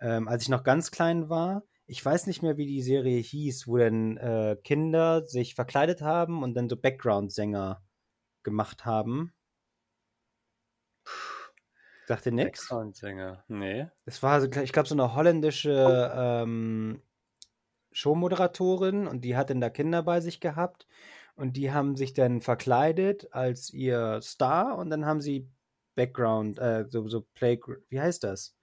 ähm, 0.00 0.28
als 0.28 0.44
ich 0.44 0.48
noch 0.48 0.62
ganz 0.62 0.90
klein 0.92 1.28
war, 1.28 1.64
ich 1.88 2.04
weiß 2.04 2.26
nicht 2.26 2.42
mehr, 2.42 2.58
wie 2.58 2.66
die 2.66 2.82
Serie 2.82 3.18
hieß, 3.18 3.66
wo 3.66 3.78
dann 3.78 4.18
äh, 4.18 4.56
Kinder 4.62 5.24
sich 5.24 5.54
verkleidet 5.54 6.02
haben 6.02 6.42
und 6.42 6.54
dann 6.54 6.68
so 6.68 6.76
Background-Sänger 6.76 7.82
gemacht 8.42 8.84
haben. 8.84 9.32
Sagt 12.06 12.26
dir 12.26 12.32
nix? 12.32 12.60
Background-Sänger. 12.60 13.44
Nee. 13.48 13.88
Es 14.04 14.22
war, 14.22 14.42
so, 14.42 14.48
ich 14.48 14.72
glaube, 14.72 14.86
so 14.86 14.94
eine 14.94 15.14
holländische 15.14 16.12
ähm, 16.14 17.02
Showmoderatorin 17.92 19.06
und 19.06 19.24
die 19.24 19.36
hat 19.36 19.48
dann 19.48 19.62
da 19.62 19.70
Kinder 19.70 20.02
bei 20.02 20.20
sich 20.20 20.40
gehabt 20.40 20.86
und 21.36 21.56
die 21.56 21.72
haben 21.72 21.96
sich 21.96 22.12
dann 22.12 22.42
verkleidet 22.42 23.32
als 23.32 23.72
ihr 23.72 24.20
Star 24.20 24.76
und 24.76 24.90
dann 24.90 25.06
haben 25.06 25.22
sie 25.22 25.50
Background, 25.94 26.58
äh, 26.58 26.84
so, 26.90 27.08
so 27.08 27.22
Play, 27.32 27.58
wie 27.88 28.00
heißt 28.00 28.24
das? 28.24 28.54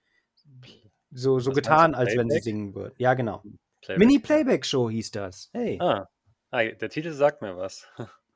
So, 1.10 1.38
so 1.38 1.50
Was 1.50 1.56
getan, 1.56 1.94
als 1.94 2.16
wenn 2.16 2.30
sie 2.30 2.40
singen 2.40 2.74
würden. 2.74 2.94
Ja, 2.98 3.14
genau. 3.14 3.42
Playback. 3.82 3.98
Mini-Playback-Show 3.98 4.90
hieß 4.90 5.10
das. 5.12 5.50
Hey. 5.52 5.78
Ah. 5.80 6.08
ah, 6.50 6.64
der 6.64 6.88
Titel 6.90 7.12
sagt 7.12 7.42
mir 7.42 7.56
was. 7.56 7.86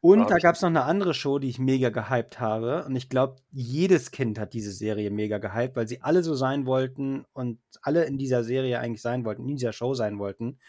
Und 0.00 0.30
da 0.30 0.38
gab 0.38 0.54
es 0.54 0.62
noch 0.62 0.68
eine 0.68 0.84
andere 0.84 1.14
Show, 1.14 1.38
die 1.38 1.48
ich 1.48 1.58
mega 1.58 1.88
gehypt 1.88 2.38
habe. 2.38 2.84
Und 2.84 2.94
ich 2.94 3.08
glaube, 3.08 3.36
jedes 3.50 4.10
Kind 4.10 4.38
hat 4.38 4.52
diese 4.52 4.70
Serie 4.70 5.10
mega 5.10 5.38
gehypt, 5.38 5.74
weil 5.74 5.88
sie 5.88 6.02
alle 6.02 6.22
so 6.22 6.34
sein 6.34 6.66
wollten 6.66 7.24
und 7.32 7.60
alle 7.82 8.04
in 8.04 8.18
dieser 8.18 8.44
Serie 8.44 8.78
eigentlich 8.78 9.02
sein 9.02 9.24
wollten, 9.24 9.48
in 9.48 9.56
dieser 9.56 9.72
Show 9.72 9.94
sein 9.94 10.18
wollten, 10.18 10.60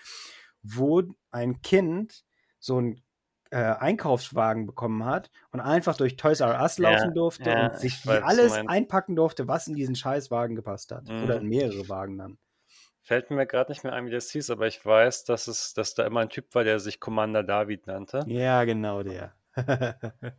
wo 0.64 1.04
ein 1.30 1.62
Kind 1.62 2.24
so 2.60 2.78
einen 2.78 3.04
äh, 3.52 3.58
Einkaufswagen 3.58 4.66
bekommen 4.66 5.06
hat 5.06 5.30
und 5.52 5.60
einfach 5.60 5.96
durch 5.98 6.16
Toys 6.18 6.40
R 6.42 6.60
Us 6.62 6.78
Ja, 6.78 6.92
laufen 6.92 7.14
durfte 7.14 7.50
ja, 7.50 7.68
und 7.68 7.78
sich 7.78 7.94
ich 8.00 8.06
weiß, 8.06 8.24
alles 8.24 8.54
einpacken 8.68 9.16
durfte, 9.16 9.48
was 9.48 9.68
in 9.68 9.76
diesen 9.76 9.96
Scheißwagen 9.96 10.56
gepasst 10.56 10.92
hat. 10.92 11.10
Oder 11.22 11.36
Mhm. 11.36 11.42
in 11.42 11.48
mehrere 11.48 11.90
Wagen 11.90 12.18
dann. 12.18 12.38
Fällt 13.02 13.32
mir 13.32 13.46
gerade 13.48 13.72
nicht 13.72 13.84
mehr 13.84 13.94
ein, 13.94 14.06
wie 14.06 14.12
das 14.12 14.30
hieß, 14.32 14.50
aber 14.50 14.68
ich 14.68 14.86
weiß, 14.86 15.24
dass 15.24 15.48
es, 15.48 15.74
dass 15.74 15.94
da 15.94 16.06
immer 16.06 16.20
ein 16.20 16.30
Typ 16.30 16.54
war, 16.54 16.64
der 16.66 16.80
sich 16.80 17.00
Commander 17.00 17.42
David 17.44 17.88
nannte. 17.88 18.26
Ja, 18.28 18.64
genau 18.66 19.02
der. 19.04 19.34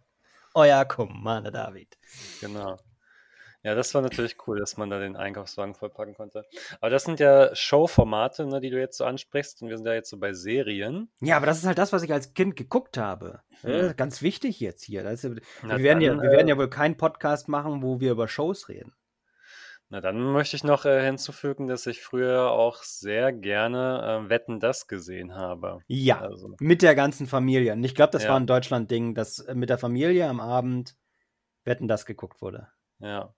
Euer 0.54 0.84
Commander 0.84 1.50
David. 1.50 1.96
Genau. 2.40 2.76
Ja, 3.64 3.74
das 3.74 3.92
war 3.94 4.02
natürlich 4.02 4.36
cool, 4.46 4.58
dass 4.60 4.76
man 4.76 4.88
da 4.88 5.00
den 5.00 5.16
Einkaufswagen 5.16 5.74
vollpacken 5.74 6.14
konnte. 6.14 6.44
Aber 6.80 6.90
das 6.90 7.02
sind 7.04 7.18
ja 7.18 7.52
Showformate, 7.54 8.46
ne, 8.46 8.60
die 8.60 8.70
du 8.70 8.78
jetzt 8.78 8.96
so 8.96 9.04
ansprichst. 9.04 9.62
Und 9.62 9.68
wir 9.68 9.76
sind 9.76 9.86
ja 9.86 9.94
jetzt 9.94 10.10
so 10.10 10.18
bei 10.18 10.32
Serien. 10.32 11.10
Ja, 11.20 11.36
aber 11.36 11.46
das 11.46 11.58
ist 11.58 11.66
halt 11.66 11.78
das, 11.78 11.92
was 11.92 12.04
ich 12.04 12.12
als 12.12 12.34
Kind 12.34 12.54
geguckt 12.54 12.96
habe. 12.96 13.40
Hm. 13.62 13.70
Äh, 13.90 13.94
ganz 13.94 14.22
wichtig 14.22 14.60
jetzt 14.60 14.84
hier. 14.84 15.02
Das 15.02 15.24
ist, 15.24 15.42
Na 15.62 15.76
wir, 15.76 15.82
werden 15.82 16.00
ja, 16.02 16.14
wir 16.14 16.30
werden 16.30 16.46
äh, 16.46 16.50
ja 16.50 16.56
wohl 16.56 16.70
keinen 16.70 16.96
Podcast 16.96 17.48
machen, 17.48 17.82
wo 17.82 17.98
wir 17.98 18.12
über 18.12 18.28
Shows 18.28 18.68
reden. 18.68 18.94
Na, 19.90 20.00
dann 20.02 20.20
möchte 20.20 20.54
ich 20.54 20.64
noch 20.64 20.84
äh, 20.84 21.02
hinzufügen, 21.04 21.66
dass 21.66 21.86
ich 21.86 22.02
früher 22.02 22.50
auch 22.52 22.82
sehr 22.82 23.32
gerne 23.32 24.22
äh, 24.26 24.28
Wetten 24.28 24.60
das 24.60 24.86
gesehen 24.86 25.34
habe. 25.34 25.80
Ja, 25.86 26.20
Also, 26.20 26.54
mit 26.60 26.82
der 26.82 26.94
ganzen 26.94 27.26
Familie. 27.26 27.72
Und 27.72 27.82
ich 27.82 27.94
glaube, 27.94 28.12
das 28.12 28.24
Ja. 28.24 28.30
war 28.30 28.36
ein 28.38 28.46
Deutschland-Ding, 28.46 29.14
dass 29.14 29.38
äh, 29.40 29.54
mit 29.54 29.70
der 29.70 29.78
Familie 29.78 30.28
am 30.28 30.40
Abend 30.40 30.94
Wetten 31.64 31.88
das 31.88 32.06
geguckt 32.06 32.40
wurde. 32.40 32.68
ja. 33.00 33.34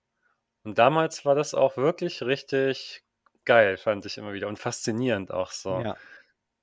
Und 0.62 0.78
damals 0.78 1.24
war 1.24 1.34
das 1.34 1.54
auch 1.54 1.76
wirklich 1.76 2.22
richtig 2.22 3.04
geil, 3.44 3.76
fand 3.76 4.06
ich 4.06 4.18
immer 4.18 4.32
wieder. 4.32 4.48
Und 4.48 4.58
faszinierend 4.58 5.32
auch 5.32 5.50
so. 5.50 5.80
Ja. 5.80 5.96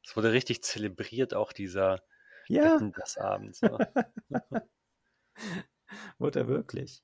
Es 0.04 0.16
wurde 0.16 0.32
richtig 0.32 0.64
zelebriert, 0.64 1.34
auch 1.34 1.52
dieser 1.52 2.02
Ja, 2.48 2.80
das 2.96 3.18
Abend. 3.18 3.56
So. 3.56 3.78
wurde 6.18 6.40
er 6.40 6.48
wirklich. 6.48 7.04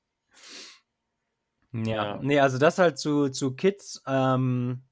Ja. 1.72 1.82
Ja. 1.82 2.18
Nee, 2.22 2.40
also 2.40 2.58
das 2.58 2.78
halt 2.78 2.98
zu, 2.98 3.28
zu 3.30 3.54
Kids, 3.56 4.02
ähm, 4.06 4.84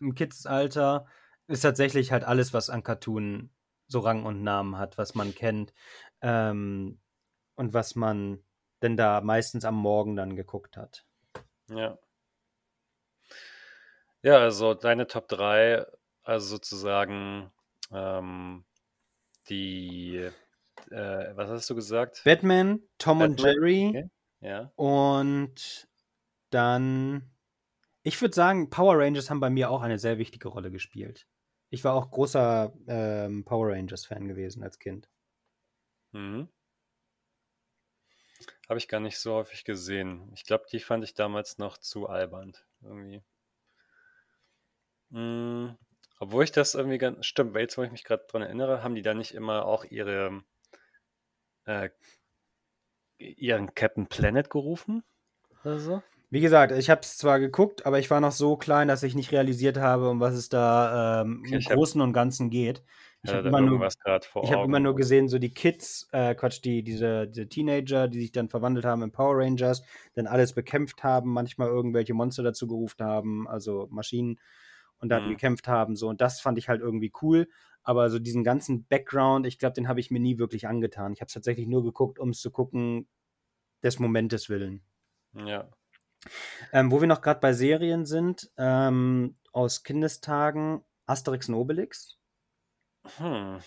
im 0.00 0.14
Kids-Alter 0.14 1.06
ist 1.48 1.62
tatsächlich 1.62 2.12
halt 2.12 2.24
alles, 2.24 2.52
was 2.52 2.70
an 2.70 2.84
Cartoon 2.84 3.50
so 3.88 4.00
Rang 4.00 4.24
und 4.24 4.42
Namen 4.42 4.78
hat, 4.78 4.98
was 4.98 5.14
man 5.14 5.34
kennt. 5.34 5.72
Ähm, 6.20 7.00
und 7.56 7.74
was 7.74 7.96
man 7.96 8.44
denn 8.82 8.96
da 8.96 9.20
meistens 9.20 9.64
am 9.64 9.74
Morgen 9.74 10.14
dann 10.14 10.36
geguckt 10.36 10.76
hat. 10.76 11.07
Ja. 11.68 11.98
Ja, 14.22 14.38
also 14.38 14.74
deine 14.74 15.06
Top 15.06 15.28
3, 15.28 15.84
also 16.22 16.46
sozusagen 16.56 17.50
ähm, 17.92 18.64
die, 19.48 20.16
äh, 20.90 21.36
was 21.36 21.48
hast 21.48 21.70
du 21.70 21.74
gesagt? 21.74 22.22
Batman, 22.24 22.80
Tom 22.98 23.20
und 23.20 23.36
Batman, 23.36 23.54
Jerry 23.54 23.88
okay. 23.88 24.10
Ja. 24.40 24.72
und 24.76 25.88
dann, 26.50 27.30
ich 28.02 28.20
würde 28.20 28.34
sagen, 28.34 28.70
Power 28.70 28.98
Rangers 28.98 29.30
haben 29.30 29.40
bei 29.40 29.50
mir 29.50 29.70
auch 29.70 29.82
eine 29.82 29.98
sehr 29.98 30.18
wichtige 30.18 30.48
Rolle 30.48 30.70
gespielt. 30.70 31.26
Ich 31.70 31.84
war 31.84 31.94
auch 31.94 32.10
großer 32.10 32.72
ähm, 32.86 33.44
Power 33.44 33.72
Rangers-Fan 33.72 34.26
gewesen 34.26 34.62
als 34.62 34.78
Kind. 34.78 35.08
Mhm. 36.12 36.48
Habe 38.68 38.78
ich 38.78 38.86
gar 38.86 39.00
nicht 39.00 39.18
so 39.18 39.34
häufig 39.34 39.64
gesehen. 39.64 40.30
Ich 40.34 40.44
glaube, 40.44 40.66
die 40.70 40.78
fand 40.78 41.02
ich 41.02 41.14
damals 41.14 41.58
noch 41.58 41.76
zu 41.78 42.08
albern. 42.08 42.52
Irgendwie. 42.82 43.22
Mm, 45.10 45.76
obwohl 46.18 46.44
ich 46.44 46.52
das 46.52 46.74
irgendwie 46.74 46.96
ganz. 46.98 47.26
Stimmt, 47.26 47.52
weil 47.54 47.62
jetzt, 47.62 47.76
wo 47.78 47.82
ich 47.82 47.90
mich 47.92 48.04
gerade 48.04 48.24
dran 48.28 48.42
erinnere, 48.42 48.82
haben 48.82 48.94
die 48.94 49.02
da 49.02 49.12
nicht 49.14 49.34
immer 49.34 49.64
auch 49.66 49.84
ihre 49.84 50.42
äh, 51.66 51.90
ihren 53.18 53.74
Captain 53.74 54.08
Planet 54.08 54.50
gerufen? 54.50 55.04
Oder 55.64 55.78
so? 55.78 56.02
Wie 56.30 56.40
gesagt, 56.40 56.72
ich 56.72 56.90
habe 56.90 57.00
es 57.00 57.16
zwar 57.16 57.40
geguckt, 57.40 57.86
aber 57.86 57.98
ich 57.98 58.10
war 58.10 58.20
noch 58.20 58.32
so 58.32 58.56
klein, 58.56 58.88
dass 58.88 59.02
ich 59.02 59.14
nicht 59.14 59.32
realisiert 59.32 59.78
habe, 59.78 60.10
um 60.10 60.20
was 60.20 60.34
es 60.34 60.48
da 60.50 61.22
ähm, 61.22 61.42
Okay, 61.44 61.56
im 61.56 61.64
hab- 61.64 61.72
Großen 61.74 62.00
und 62.02 62.12
Ganzen 62.12 62.50
geht. 62.50 62.82
Ich 63.22 63.32
habe 63.32 63.48
immer, 63.48 63.60
nur, 63.60 63.86
ich 64.42 64.52
hab 64.52 64.64
immer 64.64 64.80
nur 64.80 64.94
gesehen, 64.94 65.28
so 65.28 65.38
die 65.38 65.50
Kids, 65.52 66.08
äh, 66.12 66.34
Quatsch, 66.34 66.60
die, 66.64 66.82
diese, 66.84 67.26
diese 67.26 67.48
Teenager, 67.48 68.08
die 68.08 68.20
sich 68.20 68.32
dann 68.32 68.48
verwandelt 68.48 68.84
haben 68.86 69.02
in 69.02 69.10
Power 69.10 69.38
Rangers, 69.38 69.82
dann 70.14 70.26
alles 70.26 70.54
bekämpft 70.54 71.02
haben, 71.02 71.32
manchmal 71.32 71.68
irgendwelche 71.68 72.14
Monster 72.14 72.42
dazu 72.42 72.66
gerufen 72.68 73.04
haben, 73.04 73.48
also 73.48 73.88
Maschinen, 73.90 74.38
und 75.00 75.08
dann 75.10 75.24
Mhm. 75.24 75.30
gekämpft 75.30 75.68
haben. 75.68 75.96
So, 75.96 76.08
und 76.08 76.20
das 76.20 76.40
fand 76.40 76.58
ich 76.58 76.68
halt 76.68 76.80
irgendwie 76.80 77.12
cool. 77.22 77.48
Aber 77.82 78.10
so 78.10 78.18
diesen 78.18 78.44
ganzen 78.44 78.84
Background, 78.86 79.46
ich 79.46 79.58
glaube, 79.58 79.74
den 79.74 79.88
habe 79.88 80.00
ich 80.00 80.10
mir 80.10 80.20
nie 80.20 80.38
wirklich 80.38 80.68
angetan. 80.68 81.12
Ich 81.12 81.20
habe 81.20 81.28
es 81.28 81.34
tatsächlich 81.34 81.66
nur 81.66 81.82
geguckt, 81.84 82.18
um 82.18 82.30
es 82.30 82.40
zu 82.40 82.50
gucken, 82.50 83.08
des 83.82 83.98
Momentes 83.98 84.48
willen. 84.48 84.82
Ja. 85.34 85.68
Ähm, 86.72 86.90
wo 86.90 87.00
wir 87.00 87.08
noch 87.08 87.20
gerade 87.20 87.40
bei 87.40 87.52
Serien 87.52 88.04
sind, 88.06 88.50
ähm, 88.56 89.36
aus 89.52 89.82
Kindestagen, 89.82 90.82
Asterix 91.06 91.48
und 91.48 91.54
Obelix. 91.54 92.17
Hm. 93.16 93.60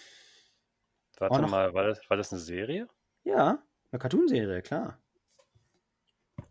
Warte 1.18 1.42
noch- 1.42 1.50
mal, 1.50 1.74
war 1.74 1.84
das, 1.86 2.00
war 2.10 2.18
das 2.18 2.32
eine 2.32 2.42
Serie? 2.42 2.88
Ja, 3.24 3.62
eine 3.92 4.00
Cartoonserie, 4.00 4.62
klar. 4.62 4.98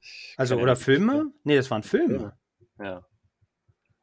Ich 0.01 0.35
Also, 0.37 0.57
ja 0.57 0.63
oder 0.63 0.77
Filme? 0.77 1.33
Nee, 1.45 1.57
das 1.57 1.71
waren 1.71 1.83
Filme. 1.83 2.37
Ja, 2.79 3.05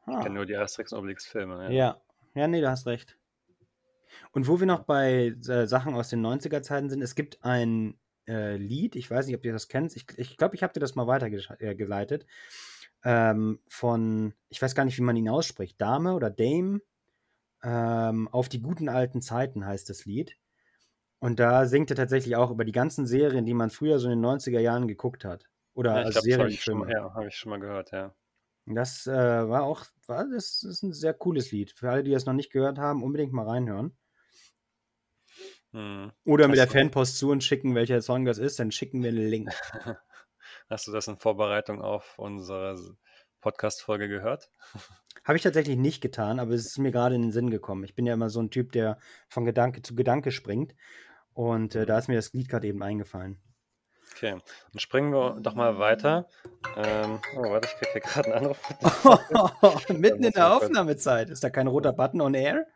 ich 0.06 0.14
Ah. 0.14 0.20
kenne 0.22 0.36
nur 0.36 0.46
die 0.46 0.56
Asterix 0.56 0.92
und 0.92 1.00
Obelix 1.00 1.26
Filme. 1.26 1.64
Ja. 1.64 1.70
Ja, 1.70 2.00
ja, 2.34 2.48
nee, 2.48 2.60
du 2.60 2.68
hast 2.70 2.86
recht. 2.86 3.16
Und 4.32 4.46
wo 4.48 4.60
wir 4.60 4.66
noch 4.66 4.84
bei 4.84 5.34
äh, 5.48 5.66
Sachen 5.66 5.94
aus 5.94 6.08
den 6.10 6.20
90er-Zeiten 6.24 6.88
sind, 6.90 7.02
es 7.02 7.14
gibt 7.14 7.44
ein 7.44 7.98
äh, 8.26 8.56
Lied, 8.56 8.94
ich 8.94 9.10
weiß 9.10 9.26
nicht, 9.26 9.36
ob 9.36 9.44
ihr 9.44 9.52
das 9.52 9.68
kennt, 9.68 9.96
ich 9.96 10.06
glaube, 10.06 10.20
ich, 10.22 10.36
glaub, 10.36 10.54
ich 10.54 10.62
habe 10.62 10.72
dir 10.74 10.80
das 10.80 10.94
mal 10.94 11.06
weitergeleitet, 11.06 12.26
ähm, 13.04 13.60
von, 13.68 14.34
ich 14.50 14.60
weiß 14.60 14.74
gar 14.74 14.84
nicht, 14.84 14.98
wie 14.98 15.02
man 15.02 15.16
ihn 15.16 15.28
ausspricht, 15.30 15.80
Dame 15.80 16.14
oder 16.14 16.28
Dame, 16.30 16.80
ähm, 17.62 18.28
auf 18.28 18.48
die 18.48 18.60
guten 18.60 18.88
alten 18.88 19.20
Zeiten 19.20 19.66
heißt 19.66 19.88
das 19.90 20.04
Lied. 20.04 20.36
Und 21.20 21.40
da 21.40 21.66
singt 21.66 21.90
er 21.90 21.96
tatsächlich 21.96 22.36
auch 22.36 22.50
über 22.50 22.64
die 22.64 22.72
ganzen 22.72 23.06
Serien, 23.06 23.44
die 23.44 23.54
man 23.54 23.70
früher 23.70 23.98
so 23.98 24.08
in 24.08 24.20
den 24.20 24.24
90er 24.24 24.60
Jahren 24.60 24.86
geguckt 24.86 25.24
hat. 25.24 25.44
Oder 25.74 25.90
Ja, 25.96 26.02
als 26.04 26.16
habe 26.16 26.24
Serienfilme. 26.24 26.84
mal- 26.86 26.92
ja, 26.92 27.14
hab 27.14 27.26
ich 27.26 27.36
schon 27.36 27.50
mal 27.50 27.60
gehört, 27.60 27.90
ja. 27.90 28.14
Das 28.66 29.06
äh, 29.06 29.12
war 29.48 29.62
auch, 29.62 29.86
war, 30.06 30.28
das 30.28 30.62
ist 30.62 30.82
ein 30.82 30.92
sehr 30.92 31.14
cooles 31.14 31.50
Lied. 31.52 31.72
Für 31.72 31.90
alle, 31.90 32.02
die 32.02 32.10
das 32.10 32.26
noch 32.26 32.34
nicht 32.34 32.52
gehört 32.52 32.78
haben, 32.78 33.02
unbedingt 33.02 33.32
mal 33.32 33.48
reinhören. 33.48 33.96
Hm. 35.72 36.12
Oder 36.24 36.48
mit 36.48 36.58
Hast 36.58 36.72
der 36.72 36.80
Fanpost 36.80 37.18
zu 37.18 37.30
und 37.30 37.42
schicken, 37.42 37.74
welcher 37.74 38.00
Song 38.02 38.24
das 38.24 38.38
ist, 38.38 38.58
dann 38.58 38.70
schicken 38.70 39.02
wir 39.02 39.10
einen 39.10 39.28
Link. 39.28 39.50
Hast 40.68 40.86
du 40.86 40.92
das 40.92 41.08
in 41.08 41.16
Vorbereitung 41.16 41.80
auf 41.80 42.18
unsere, 42.18 42.76
Podcast-Folge 43.40 44.08
gehört? 44.08 44.50
Habe 45.24 45.36
ich 45.36 45.42
tatsächlich 45.42 45.76
nicht 45.76 46.00
getan, 46.00 46.40
aber 46.40 46.52
es 46.52 46.66
ist 46.66 46.78
mir 46.78 46.92
gerade 46.92 47.14
in 47.14 47.22
den 47.22 47.32
Sinn 47.32 47.50
gekommen. 47.50 47.84
Ich 47.84 47.94
bin 47.94 48.06
ja 48.06 48.14
immer 48.14 48.30
so 48.30 48.40
ein 48.40 48.50
Typ, 48.50 48.72
der 48.72 48.98
von 49.28 49.44
Gedanke 49.44 49.82
zu 49.82 49.94
Gedanke 49.94 50.32
springt. 50.32 50.74
Und 51.34 51.74
äh, 51.74 51.86
da 51.86 51.98
ist 51.98 52.08
mir 52.08 52.16
das 52.16 52.32
Lied 52.32 52.48
gerade 52.48 52.66
eben 52.66 52.82
eingefallen. 52.82 53.38
Okay, 54.12 54.36
dann 54.72 54.80
springen 54.80 55.12
wir 55.12 55.38
doch 55.40 55.54
mal 55.54 55.78
weiter. 55.78 56.26
Ähm, 56.76 57.20
oh, 57.36 57.42
warte, 57.42 57.68
ich 57.68 57.74
kriege 57.74 57.92
hier 57.92 58.00
gerade 58.00 58.34
einen 58.34 58.46
Anruf. 58.46 59.88
Mitten 59.90 60.24
in 60.24 60.32
der 60.32 60.52
Aufnahmezeit. 60.54 61.30
Ist 61.30 61.44
da 61.44 61.50
kein 61.50 61.68
roter 61.68 61.92
Button 61.92 62.20
on 62.20 62.34
air? 62.34 62.66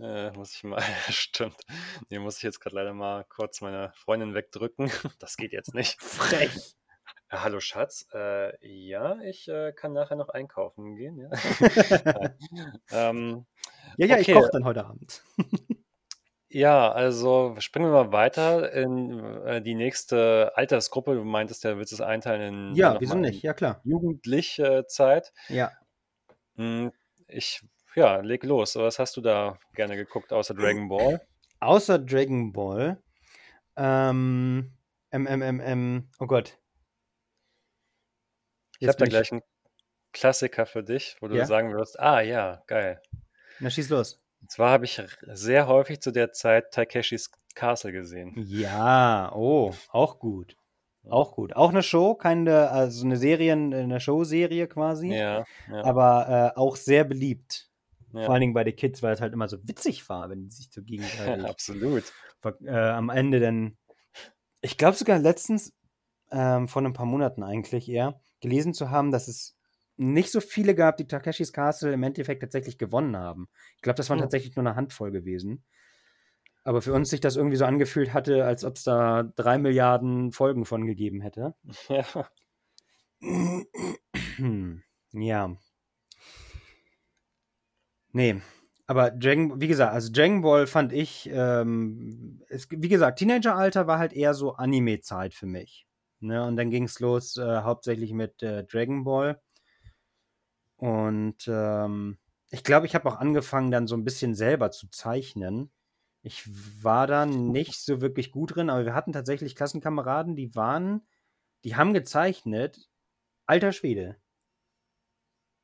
Äh, 0.00 0.30
muss 0.32 0.54
ich 0.54 0.64
mal, 0.64 0.80
stimmt. 1.10 1.60
Nee, 2.08 2.18
muss 2.20 2.36
ich 2.36 2.42
jetzt 2.42 2.60
gerade 2.60 2.76
leider 2.76 2.94
mal 2.94 3.24
kurz 3.24 3.60
meine 3.60 3.92
Freundin 3.94 4.34
wegdrücken. 4.34 4.90
Das 5.18 5.36
geht 5.36 5.52
jetzt 5.52 5.74
nicht. 5.74 6.00
Frech. 6.00 6.76
Äh, 7.30 7.36
hallo 7.38 7.60
Schatz, 7.60 8.06
äh, 8.14 8.52
ja, 8.66 9.20
ich 9.22 9.48
äh, 9.48 9.72
kann 9.72 9.92
nachher 9.92 10.16
noch 10.16 10.30
einkaufen 10.30 10.96
gehen. 10.96 11.18
Ja, 11.18 11.30
ähm, 12.90 13.44
ja, 13.98 14.06
ja, 14.06 14.14
okay. 14.14 14.20
ich 14.20 14.32
koche 14.32 14.50
dann 14.52 14.64
heute 14.64 14.86
Abend. 14.86 15.22
ja, 16.48 16.90
also 16.90 17.54
springen 17.58 17.86
wir 17.92 18.04
mal 18.04 18.12
weiter 18.12 18.72
in 18.72 19.20
äh, 19.44 19.60
die 19.60 19.74
nächste 19.74 20.52
Altersgruppe. 20.54 21.14
Du 21.14 21.24
meintest, 21.24 21.64
der 21.64 21.76
willst 21.76 21.92
es 21.92 22.00
einteilen 22.00 22.70
in 22.70 22.74
Ja, 22.74 22.98
wieso 22.98 23.16
nicht? 23.16 23.42
Ja, 23.42 23.52
klar. 23.52 23.82
jugendliche 23.84 24.86
Zeit. 24.86 25.32
Ja. 25.48 25.72
Hm, 26.56 26.92
Ich, 27.26 27.60
ja, 27.94 28.20
leg 28.20 28.42
los. 28.44 28.74
Was 28.76 28.98
hast 28.98 29.18
du 29.18 29.20
da 29.20 29.58
gerne 29.74 29.96
geguckt, 29.96 30.32
außer 30.32 30.54
Dragon 30.54 30.88
Ball? 30.88 31.20
Außer 31.60 31.98
Dragon 31.98 32.52
Ball. 32.52 33.02
Ähm, 33.76 34.72
MMMM, 35.10 36.08
oh 36.20 36.26
Gott. 36.26 36.58
Ich 38.78 38.88
habe 38.88 38.98
da 38.98 39.06
gleich 39.06 39.32
einen 39.32 39.42
Klassiker 40.12 40.66
für 40.66 40.82
dich, 40.82 41.16
wo 41.20 41.28
du 41.28 41.36
Ja? 41.36 41.46
sagen 41.46 41.74
wirst, 41.74 41.98
ah 42.00 42.20
ja, 42.20 42.62
geil. 42.66 43.00
Na, 43.60 43.70
schieß 43.70 43.88
los. 43.90 44.20
Und 44.40 44.50
zwar 44.50 44.70
habe 44.70 44.84
ich 44.84 45.02
sehr 45.22 45.66
häufig 45.66 46.00
zu 46.00 46.12
der 46.12 46.32
Zeit 46.32 46.72
Takeshis 46.72 47.30
Castle 47.54 47.92
gesehen. 47.92 48.34
Ja, 48.36 49.32
oh, 49.34 49.74
auch 49.90 50.18
gut. 50.18 50.56
Auch 51.08 51.34
gut. 51.34 51.56
Auch 51.56 51.70
eine 51.70 51.82
Show, 51.82 52.14
keine, 52.14 52.70
also 52.70 53.04
eine 53.04 53.16
Serie, 53.16 53.52
eine 53.52 53.98
Showserie 54.00 54.66
quasi, 54.68 55.08
Ja, 55.14 55.44
ja, 55.70 55.84
aber 55.84 56.52
äh, 56.54 56.58
auch 56.58 56.76
sehr 56.76 57.04
beliebt. 57.04 57.68
Vor 58.10 58.22
ja, 58.22 58.28
allen 58.28 58.40
Dingen 58.40 58.54
bei 58.54 58.64
den 58.64 58.76
Kids, 58.76 59.02
weil 59.02 59.12
es 59.14 59.20
halt 59.20 59.32
immer 59.32 59.48
so 59.48 59.58
witzig 59.66 60.08
war, 60.08 60.30
wenn 60.30 60.44
die 60.44 60.50
sich 60.50 60.70
so 60.70 60.82
gegenseitig 60.84 61.44
absolut. 61.44 62.04
äh, 62.64 62.70
am 62.70 63.10
Ende 63.10 63.40
dann. 63.40 63.76
Ich 64.60 64.76
glaube 64.76 64.96
sogar 64.96 65.18
letztens, 65.18 65.72
ähm, 66.30 66.68
vor 66.68 66.82
ein 66.82 66.92
paar 66.92 67.06
Monaten 67.06 67.42
eigentlich 67.42 67.88
eher, 67.88 68.20
gelesen 68.40 68.74
zu 68.74 68.90
haben, 68.90 69.10
dass 69.10 69.28
es 69.28 69.56
nicht 69.96 70.30
so 70.30 70.40
viele 70.40 70.74
gab, 70.74 70.96
die 70.96 71.06
Takeshis 71.08 71.52
Castle 71.52 71.92
im 71.92 72.02
Endeffekt 72.02 72.40
tatsächlich 72.42 72.78
gewonnen 72.78 73.16
haben. 73.16 73.48
Ich 73.76 73.82
glaube, 73.82 73.96
das 73.96 74.08
waren 74.10 74.18
Hm. 74.18 74.24
tatsächlich 74.24 74.54
nur 74.56 74.64
eine 74.66 74.76
Handvoll 74.76 75.10
gewesen. 75.10 75.64
Aber 76.64 76.82
für 76.82 76.92
uns 76.92 77.10
sich 77.10 77.20
das 77.20 77.36
irgendwie 77.36 77.56
so 77.56 77.64
angefühlt 77.64 78.12
hatte, 78.12 78.44
als 78.44 78.64
ob 78.64 78.76
es 78.76 78.84
da 78.84 79.22
drei 79.22 79.58
Milliarden 79.58 80.32
Folgen 80.32 80.64
von 80.66 80.86
gegeben 80.86 81.20
hätte. 81.20 81.54
Ja, 81.88 82.28
ja. 85.12 85.56
Nee. 88.12 88.40
Aber 88.86 89.10
Dragon, 89.10 89.60
wie 89.60 89.68
gesagt, 89.68 89.92
also 89.92 90.10
Dragon 90.12 90.40
Ball 90.40 90.66
fand 90.66 90.92
ich, 90.92 91.28
ähm, 91.32 92.42
es, 92.48 92.68
wie 92.70 92.88
gesagt, 92.88 93.18
Teenageralter 93.18 93.86
war 93.86 93.98
halt 93.98 94.12
eher 94.14 94.32
so 94.34 94.52
Anime-Zeit 94.54 95.34
für 95.34 95.46
mich. 95.46 95.86
Ne? 96.20 96.44
Und 96.44 96.56
dann 96.56 96.70
ging 96.70 96.84
es 96.84 97.00
los, 97.00 97.36
äh, 97.36 97.62
hauptsächlich 97.62 98.12
mit 98.12 98.42
äh, 98.42 98.64
Dragon 98.64 99.04
Ball. 99.04 99.40
Und 100.76 101.48
ähm, 101.48 102.18
ich 102.50 102.64
glaube, 102.64 102.86
ich 102.86 102.94
habe 102.94 103.08
auch 103.08 103.16
angefangen, 103.16 103.70
dann 103.70 103.86
so 103.86 103.96
ein 103.96 104.04
bisschen 104.04 104.34
selber 104.34 104.70
zu 104.70 104.88
zeichnen. 104.88 105.70
Ich 106.22 106.44
war 106.82 107.06
da 107.06 107.26
nicht 107.26 107.80
so 107.80 108.00
wirklich 108.00 108.30
gut 108.32 108.56
drin, 108.56 108.70
aber 108.70 108.84
wir 108.84 108.94
hatten 108.94 109.12
tatsächlich 109.12 109.54
Klassenkameraden, 109.54 110.36
die 110.36 110.54
waren, 110.54 111.06
die 111.64 111.76
haben 111.76 111.94
gezeichnet. 111.94 112.88
Alter 113.46 113.72
Schwede. 113.72 114.16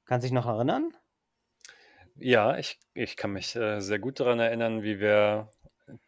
Kannst 0.05 0.25
dich 0.25 0.33
noch 0.33 0.47
erinnern? 0.47 0.93
ja 2.17 2.57
ich, 2.59 2.79
ich 2.95 3.17
kann 3.17 3.33
mich 3.33 3.57
äh, 3.57 3.81
sehr 3.81 3.99
gut 3.99 4.21
daran 4.21 4.41
erinnern, 4.41 4.83
wie 4.83 5.01
wir, 5.01 5.51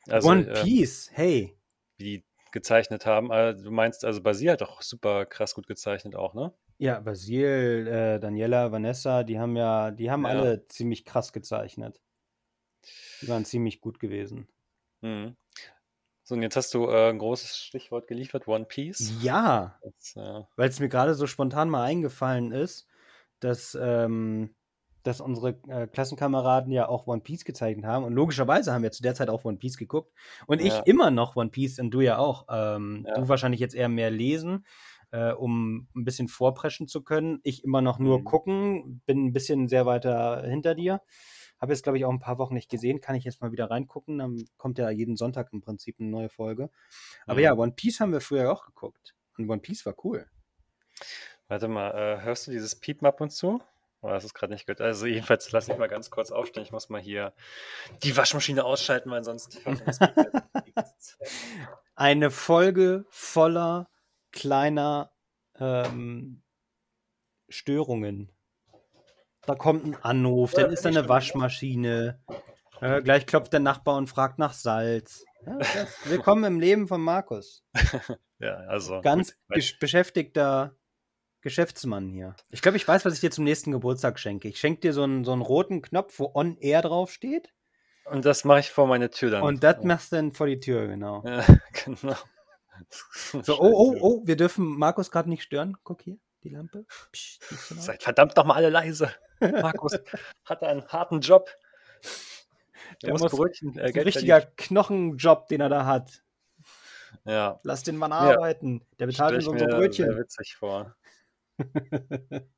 also 0.08 0.28
One 0.28 0.48
äh, 0.48 0.62
Piece, 0.62 1.10
hey. 1.12 1.56
wie 1.96 2.24
gezeichnet 2.56 3.06
haben. 3.06 3.30
Äh, 3.30 3.54
du 3.56 3.70
meinst, 3.70 4.04
also 4.04 4.22
Basil 4.22 4.50
hat 4.52 4.60
doch 4.62 4.82
super 4.82 5.26
krass 5.26 5.54
gut 5.54 5.66
gezeichnet 5.68 6.16
auch, 6.16 6.34
ne? 6.34 6.54
Ja, 6.78 7.00
Basil, 7.00 7.86
äh, 7.88 8.18
Daniela, 8.20 8.70
Vanessa, 8.72 9.24
die 9.24 9.38
haben 9.38 9.56
ja, 9.56 9.90
die 9.90 10.10
haben 10.10 10.24
Ja. 10.24 10.26
alle 10.26 10.66
ziemlich 10.68 11.04
krass 11.06 11.32
gezeichnet. 11.32 12.02
Die 13.20 13.28
waren 13.28 13.44
ziemlich 13.44 13.82
gut 13.82 14.00
gewesen. 14.00 14.48
Mhm. 15.02 15.36
So, 16.24 16.34
und 16.36 16.42
jetzt 16.42 16.56
hast 16.56 16.74
du 16.74 16.88
äh, 16.88 17.10
ein 17.10 17.18
großes 17.18 17.58
Stichwort 17.58 18.08
geliefert, 18.08 18.48
One 18.48 18.66
Piece. 18.66 19.14
Ja, 19.22 19.82
äh, 20.16 20.42
weil 20.56 20.68
es 20.70 20.80
mir 20.80 20.88
gerade 20.88 21.14
so 21.14 21.26
spontan 21.26 21.68
mal 21.70 21.84
eingefallen 21.84 22.52
ist, 22.52 22.88
dass, 23.40 23.76
ähm, 23.80 24.56
dass 25.06 25.20
unsere 25.20 25.58
äh, 25.68 25.86
Klassenkameraden 25.86 26.72
ja 26.72 26.88
auch 26.88 27.06
One 27.06 27.20
Piece 27.20 27.44
gezeichnet 27.44 27.84
haben. 27.86 28.04
Und 28.04 28.12
logischerweise 28.14 28.72
haben 28.72 28.82
wir 28.82 28.92
zu 28.92 29.02
der 29.02 29.14
Zeit 29.14 29.28
auch 29.28 29.44
One 29.44 29.56
Piece 29.58 29.76
geguckt. 29.76 30.12
Und 30.46 30.60
ich 30.60 30.72
Ja. 30.74 30.82
immer 30.84 31.10
noch 31.10 31.36
One 31.36 31.50
Piece 31.50 31.78
und 31.78 31.90
du 31.90 32.00
ja 32.00 32.18
auch. 32.18 32.46
Ähm, 32.50 33.04
Ja. 33.06 33.14
Du 33.14 33.28
wahrscheinlich 33.28 33.60
jetzt 33.60 33.74
eher 33.74 33.88
mehr 33.88 34.10
lesen, 34.10 34.66
äh, 35.12 35.32
um 35.32 35.88
ein 35.94 36.04
bisschen 36.04 36.28
vorpreschen 36.28 36.88
zu 36.88 37.02
können. 37.02 37.40
Ich 37.42 37.62
immer 37.64 37.80
noch 37.80 37.98
nur 37.98 38.18
Mhm. 38.20 38.24
gucken, 38.24 39.02
bin 39.06 39.26
ein 39.26 39.32
bisschen 39.32 39.68
sehr 39.68 39.86
weiter 39.86 40.42
hinter 40.42 40.74
dir. 40.74 41.00
Habe 41.58 41.72
jetzt, 41.72 41.84
glaube 41.84 41.96
ich, 41.96 42.04
auch 42.04 42.10
ein 42.10 42.20
paar 42.20 42.36
Wochen 42.38 42.52
nicht 42.54 42.68
gesehen. 42.70 43.00
Kann 43.00 43.14
ich 43.16 43.24
jetzt 43.24 43.40
mal 43.40 43.50
wieder 43.52 43.70
reingucken. 43.70 44.18
Dann 44.18 44.44
kommt 44.58 44.76
ja 44.78 44.90
jeden 44.90 45.16
Sonntag 45.16 45.52
im 45.52 45.62
Prinzip 45.62 45.96
eine 45.98 46.10
neue 46.10 46.28
Folge. 46.28 46.68
Aber 47.26 47.38
Mhm. 47.38 47.44
ja, 47.44 47.54
One 47.54 47.72
Piece 47.72 48.00
haben 48.00 48.12
wir 48.12 48.20
früher 48.20 48.52
auch 48.52 48.66
geguckt. 48.66 49.14
Und 49.38 49.48
One 49.48 49.60
Piece 49.60 49.86
war 49.86 49.94
cool. 50.04 50.26
Warte 51.48 51.68
mal, 51.68 51.90
äh, 51.92 52.22
hörst 52.22 52.46
du 52.46 52.50
dieses 52.50 52.74
Piepen 52.78 53.06
ab 53.06 53.20
und 53.20 53.30
zu? 53.30 53.62
Oder 54.00 54.14
hast 54.14 54.24
du 54.24 54.26
es 54.28 54.34
gerade 54.34 54.52
nicht 54.52 54.66
gehört? 54.66 54.80
Also 54.80 55.06
jedenfalls 55.06 55.50
lass 55.52 55.68
mich 55.68 55.78
mal 55.78 55.88
ganz 55.88 56.10
kurz 56.10 56.30
aufstehen. 56.30 56.62
Ich 56.62 56.72
muss 56.72 56.88
mal 56.88 57.00
hier 57.00 57.32
die 58.02 58.16
Waschmaschine 58.16 58.64
ausschalten, 58.64 59.10
weil 59.10 59.24
sonst 59.24 59.60
das. 59.84 59.98
Eine 61.94 62.30
Folge 62.30 63.06
voller 63.08 63.88
kleiner 64.32 65.12
ähm, 65.58 66.42
Störungen. 67.48 68.32
Da 69.42 69.54
kommt 69.54 69.84
ein 69.84 69.96
Anruf, 70.02 70.52
dann 70.52 70.72
ist 70.72 70.84
da 70.84 70.88
eine 70.88 71.02
ne? 71.02 71.08
Waschmaschine. 71.08 72.20
Äh, 72.80 73.00
gleich 73.02 73.26
klopft 73.26 73.52
der 73.52 73.60
Nachbar 73.60 73.96
und 73.96 74.08
fragt 74.08 74.38
nach 74.38 74.52
Salz. 74.52 75.24
Ja, 75.46 75.56
das, 75.58 75.96
willkommen 76.04 76.44
im 76.44 76.60
Leben 76.60 76.88
von 76.88 77.00
Markus. 77.00 77.64
Ja, 78.38 78.56
also 78.68 79.00
Ganz 79.00 79.34
gut. 79.48 79.78
Beschäftigter 79.80 80.76
Geschäftsmann 81.46 82.08
hier. 82.08 82.34
Ich 82.50 82.60
glaube, 82.60 82.76
ich 82.76 82.86
weiß, 82.88 83.04
was 83.04 83.14
ich 83.14 83.20
dir 83.20 83.30
zum 83.30 83.44
nächsten 83.44 83.70
Geburtstag 83.70 84.18
schenke. 84.18 84.48
Ich 84.48 84.58
schenke 84.58 84.80
dir 84.80 84.92
so 84.92 85.04
einen, 85.04 85.24
so 85.24 85.32
einen 85.32 85.42
roten 85.42 85.80
Knopf, 85.80 86.18
wo 86.18 86.32
On 86.34 86.56
Air 86.58 86.82
draufsteht. 86.82 87.52
Und 88.04 88.24
das 88.24 88.44
mache 88.44 88.58
ich 88.60 88.70
vor 88.72 88.88
meine 88.88 89.10
Tür 89.10 89.30
dann. 89.30 89.42
Und 89.42 89.62
das 89.62 89.84
machst 89.84 90.10
du 90.10 90.16
dann 90.16 90.32
vor 90.32 90.48
die 90.48 90.58
Tür, 90.58 90.88
genau. 90.88 91.22
Ja, 91.24 91.44
genau. 91.84 92.16
So, 93.42 93.60
oh, 93.60 93.72
oh, 93.72 93.96
oh, 94.00 94.22
wir 94.24 94.36
dürfen 94.36 94.76
Markus 94.76 95.10
gerade 95.12 95.28
nicht 95.30 95.42
stören. 95.44 95.76
Guck 95.84 96.02
hier, 96.02 96.18
die 96.42 96.48
Lampe. 96.48 96.84
Die 97.14 97.74
laut. 97.74 97.82
Seid 97.84 98.02
verdammt 98.02 98.36
doch 98.36 98.44
mal 98.44 98.54
alle 98.54 98.70
leise. 98.70 99.10
Markus 99.40 99.98
hat 100.44 100.62
einen 100.64 100.86
harten 100.88 101.20
Job. 101.20 101.48
Der 103.02 103.08
Der 103.08 103.10
muss 103.12 103.22
muss- 103.22 103.32
Brötchen, 103.32 103.78
äh, 103.78 103.82
ein 103.94 104.00
richtiger 104.00 104.40
Knochenjob, 104.40 105.46
den 105.48 105.60
er 105.60 105.68
da 105.68 105.86
hat. 105.86 106.10
verdienen. 106.10 106.22
Ja, 107.24 107.60
Lass 107.62 107.82
den 107.82 107.96
Mann 107.96 108.10
Ja. 108.10 108.18
arbeiten. 108.18 108.82
Der 108.98 109.06
bezahlt 109.06 109.34
uns 109.34 109.46
unsere 109.46 109.68
mir 109.70 109.70
sehr 109.72 109.80
Brötchen. 110.06 110.18
witzig 110.18 110.54
vor. 110.56 110.94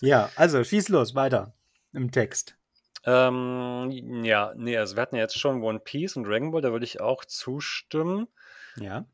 Ja, 0.00 0.30
also 0.36 0.64
schieß 0.64 0.88
los, 0.88 1.14
weiter 1.14 1.52
im 1.92 2.10
Text. 2.10 2.56
Ähm, 3.04 3.90
ja, 4.24 4.52
nee, 4.56 4.76
also 4.76 4.96
wir 4.96 5.02
hatten 5.02 5.16
ja 5.16 5.22
jetzt 5.22 5.38
schon 5.38 5.62
One 5.62 5.80
Piece 5.80 6.16
und 6.16 6.24
Dragon 6.24 6.50
Ball, 6.50 6.62
da 6.62 6.72
würde 6.72 6.84
ich 6.84 7.00
auch 7.00 7.24
zustimmen. 7.24 8.28
Ja. 8.76 9.06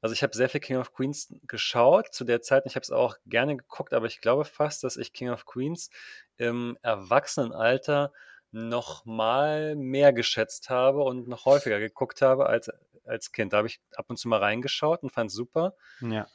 Also 0.00 0.12
ich 0.12 0.22
habe 0.22 0.36
sehr 0.36 0.48
viel 0.48 0.60
King 0.60 0.78
of 0.78 0.92
Queens 0.92 1.32
geschaut 1.46 2.12
zu 2.12 2.24
der 2.24 2.42
Zeit. 2.42 2.64
und 2.64 2.70
Ich 2.70 2.76
habe 2.76 2.82
es 2.82 2.90
auch 2.90 3.16
gerne 3.26 3.56
geguckt, 3.56 3.92
aber 3.92 4.06
ich 4.06 4.20
glaube 4.20 4.44
fast, 4.44 4.82
dass 4.82 4.96
ich 4.96 5.12
King 5.12 5.30
of 5.30 5.46
Queens 5.46 5.90
im 6.36 6.76
Erwachsenenalter 6.82 8.12
noch 8.50 9.04
mal 9.04 9.76
mehr 9.76 10.12
geschätzt 10.12 10.70
habe 10.70 11.02
und 11.02 11.28
noch 11.28 11.44
häufiger 11.44 11.78
geguckt 11.78 12.22
habe 12.22 12.46
als 12.46 12.70
als 13.06 13.32
Kind. 13.32 13.52
Da 13.52 13.58
habe 13.58 13.68
ich 13.68 13.80
ab 13.96 14.06
und 14.08 14.16
zu 14.16 14.28
mal 14.28 14.38
reingeschaut 14.38 15.02
und 15.02 15.10
fand 15.10 15.30
es 15.30 15.36
super. 15.36 15.74
Ja. 16.00 16.26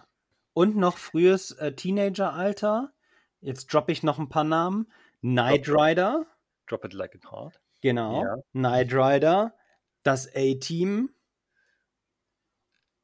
Und 0.53 0.75
noch 0.75 0.97
frühes 0.97 1.51
äh, 1.51 1.73
Teenageralter. 1.73 2.93
Jetzt 3.41 3.73
droppe 3.73 3.91
ich 3.91 4.03
noch 4.03 4.19
ein 4.19 4.29
paar 4.29 4.43
Namen. 4.43 4.91
Knight 5.21 5.67
Drop. 5.67 5.81
Rider. 5.81 6.25
Drop 6.67 6.85
it 6.85 6.93
like 6.93 7.15
it 7.15 7.25
hard. 7.31 7.59
Genau. 7.81 8.23
Ja. 8.23 8.35
Knight 8.51 8.93
Rider. 8.93 9.55
Das 10.03 10.27
A-Team. 10.35 11.13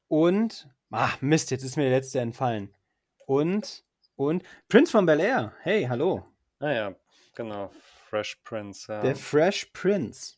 Und. 0.08 0.70
Ach, 0.92 1.22
Mist, 1.22 1.52
jetzt 1.52 1.64
ist 1.64 1.78
mir 1.78 1.84
der 1.84 1.98
letzte 1.98 2.20
entfallen. 2.20 2.74
Und 3.26 3.84
Und 4.16 4.44
Prince 4.70 4.92
von 4.92 5.06
Bel 5.06 5.20
Air. 5.20 5.54
Hey, 5.62 5.86
hallo. 5.86 6.26
Ah 6.60 6.72
ja, 6.72 6.96
genau. 7.36 7.72
Fresh 8.10 8.38
Prince. 8.44 8.92
Ja. 8.92 9.02
Der 9.02 9.16
Fresh 9.16 9.66
Prince. 9.74 10.36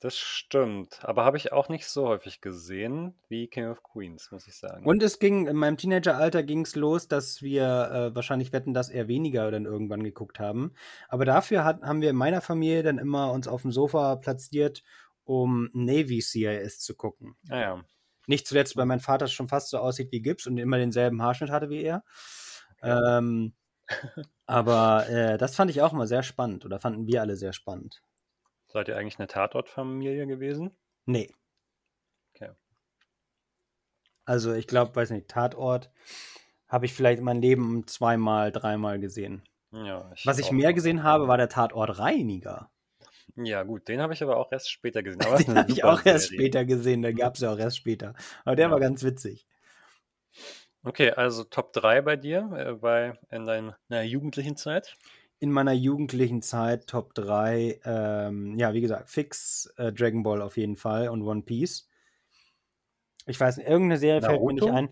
Das 0.00 0.18
stimmt. 0.18 0.98
Aber 1.02 1.24
habe 1.24 1.38
ich 1.38 1.52
auch 1.52 1.68
nicht 1.68 1.86
so 1.86 2.06
häufig 2.06 2.40
gesehen 2.40 3.14
wie 3.28 3.46
King 3.46 3.68
of 3.68 3.82
Queens, 3.82 4.30
muss 4.30 4.46
ich 4.46 4.56
sagen. 4.56 4.84
Und 4.84 5.02
es 5.02 5.18
ging, 5.18 5.46
in 5.46 5.56
meinem 5.56 5.78
Teenageralter 5.78 6.42
ging 6.42 6.60
es 6.60 6.76
los, 6.76 7.08
dass 7.08 7.40
wir 7.40 7.64
äh, 7.64 8.14
wahrscheinlich 8.14 8.52
wetten, 8.52 8.74
dass 8.74 8.90
eher 8.90 9.08
weniger 9.08 9.50
dann 9.50 9.64
irgendwann 9.64 10.02
geguckt 10.02 10.40
haben. 10.40 10.74
Aber 11.08 11.24
dafür 11.24 11.64
hat, 11.64 11.80
haben 11.82 12.02
wir 12.02 12.10
in 12.10 12.16
meiner 12.16 12.42
Familie 12.42 12.82
dann 12.82 12.98
immer 12.98 13.32
uns 13.32 13.48
auf 13.48 13.62
dem 13.62 13.72
Sofa 13.72 14.16
platziert, 14.16 14.82
um 15.24 15.70
Navy 15.72 16.20
CIS 16.20 16.80
zu 16.80 16.94
gucken. 16.94 17.36
Ah 17.48 17.60
ja. 17.60 17.84
Nicht 18.26 18.46
zuletzt, 18.46 18.76
weil 18.76 18.86
mein 18.86 19.00
Vater 19.00 19.26
schon 19.26 19.48
fast 19.48 19.70
so 19.70 19.78
aussieht 19.78 20.12
wie 20.12 20.22
Gibbs 20.22 20.46
und 20.46 20.58
immer 20.58 20.78
denselben 20.78 21.22
Haarschnitt 21.22 21.50
hatte 21.50 21.70
wie 21.70 21.82
er. 21.82 22.04
Ähm, 22.82 23.54
aber 24.46 25.08
äh, 25.08 25.38
das 25.38 25.56
fand 25.56 25.70
ich 25.70 25.82
auch 25.82 25.92
immer 25.92 26.06
sehr 26.06 26.22
spannend 26.22 26.64
oder 26.64 26.78
fanden 26.78 27.06
wir 27.06 27.20
alle 27.20 27.36
sehr 27.36 27.52
spannend. 27.52 28.02
Seid 28.74 28.88
ihr 28.88 28.96
eigentlich 28.96 29.20
eine 29.20 29.28
Tatortfamilie 29.28 30.26
gewesen? 30.26 30.72
Nee. 31.06 31.30
Okay. 32.34 32.50
Also 34.24 34.52
ich 34.52 34.66
glaube, 34.66 34.96
weiß 34.96 35.10
nicht, 35.10 35.28
Tatort 35.28 35.92
habe 36.66 36.86
ich 36.86 36.92
vielleicht 36.92 37.22
mein 37.22 37.40
Leben 37.40 37.86
zweimal, 37.86 38.50
dreimal 38.50 38.98
gesehen. 38.98 39.44
Ja, 39.70 40.10
Was 40.24 40.38
ich 40.40 40.50
mehr 40.50 40.72
gesehen 40.72 41.04
habe, 41.04 41.28
war 41.28 41.36
der 41.36 41.48
Tatort 41.48 42.00
Reiniger. 42.00 42.68
Ja, 43.36 43.62
gut, 43.62 43.86
den 43.86 44.00
habe 44.00 44.12
ich 44.12 44.24
aber 44.24 44.38
auch 44.38 44.50
erst 44.50 44.68
später 44.68 45.04
gesehen. 45.04 45.20
Den 45.46 45.56
habe 45.56 45.70
ich 45.70 45.84
auch 45.84 46.04
erst 46.04 46.30
Serie. 46.30 46.40
später 46.40 46.64
gesehen, 46.64 47.02
den 47.02 47.14
gab 47.14 47.34
es 47.36 47.42
ja 47.42 47.52
auch 47.52 47.58
erst 47.58 47.76
später. 47.76 48.14
Aber 48.44 48.56
der 48.56 48.66
Ja. 48.66 48.72
war 48.72 48.80
ganz 48.80 49.04
witzig. 49.04 49.46
Okay, 50.82 51.10
also 51.12 51.44
Top 51.44 51.72
3 51.72 52.02
bei 52.02 52.16
dir, 52.16 52.50
äh, 52.56 52.72
bei, 52.74 53.18
in 53.30 53.46
deiner 53.46 54.02
jugendlichen 54.02 54.56
Zeit? 54.56 54.96
In 55.40 55.50
meiner 55.50 55.72
jugendlichen 55.72 56.42
Zeit 56.42 56.86
Top 56.86 57.14
3, 57.14 57.80
ähm, 57.84 58.54
ja, 58.56 58.72
wie 58.72 58.80
gesagt, 58.80 59.10
fix 59.10 59.66
äh, 59.76 59.92
Dragon 59.92 60.22
Ball 60.22 60.40
auf 60.40 60.56
jeden 60.56 60.76
Fall 60.76 61.08
und 61.08 61.22
One 61.22 61.42
Piece. 61.42 61.88
Ich 63.26 63.38
weiß 63.38 63.58
nicht, 63.58 63.68
irgendeine 63.68 63.98
Serie 63.98 64.22
fällt 64.22 64.40
mir 64.40 64.52
nicht 64.52 64.62
Naruto? 64.62 64.76
ein. 64.76 64.88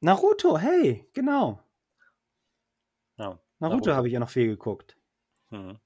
Naruto, 0.00 0.58
hey, 0.58 1.08
genau. 1.12 1.60
Ja, 3.18 3.38
Naruto, 3.58 3.94
habe 3.94 4.08
ich 4.08 4.12
ja 4.12 4.20
noch 4.20 4.30
viel 4.30 4.46
geguckt. 4.46 4.96
Hm. 5.50 5.78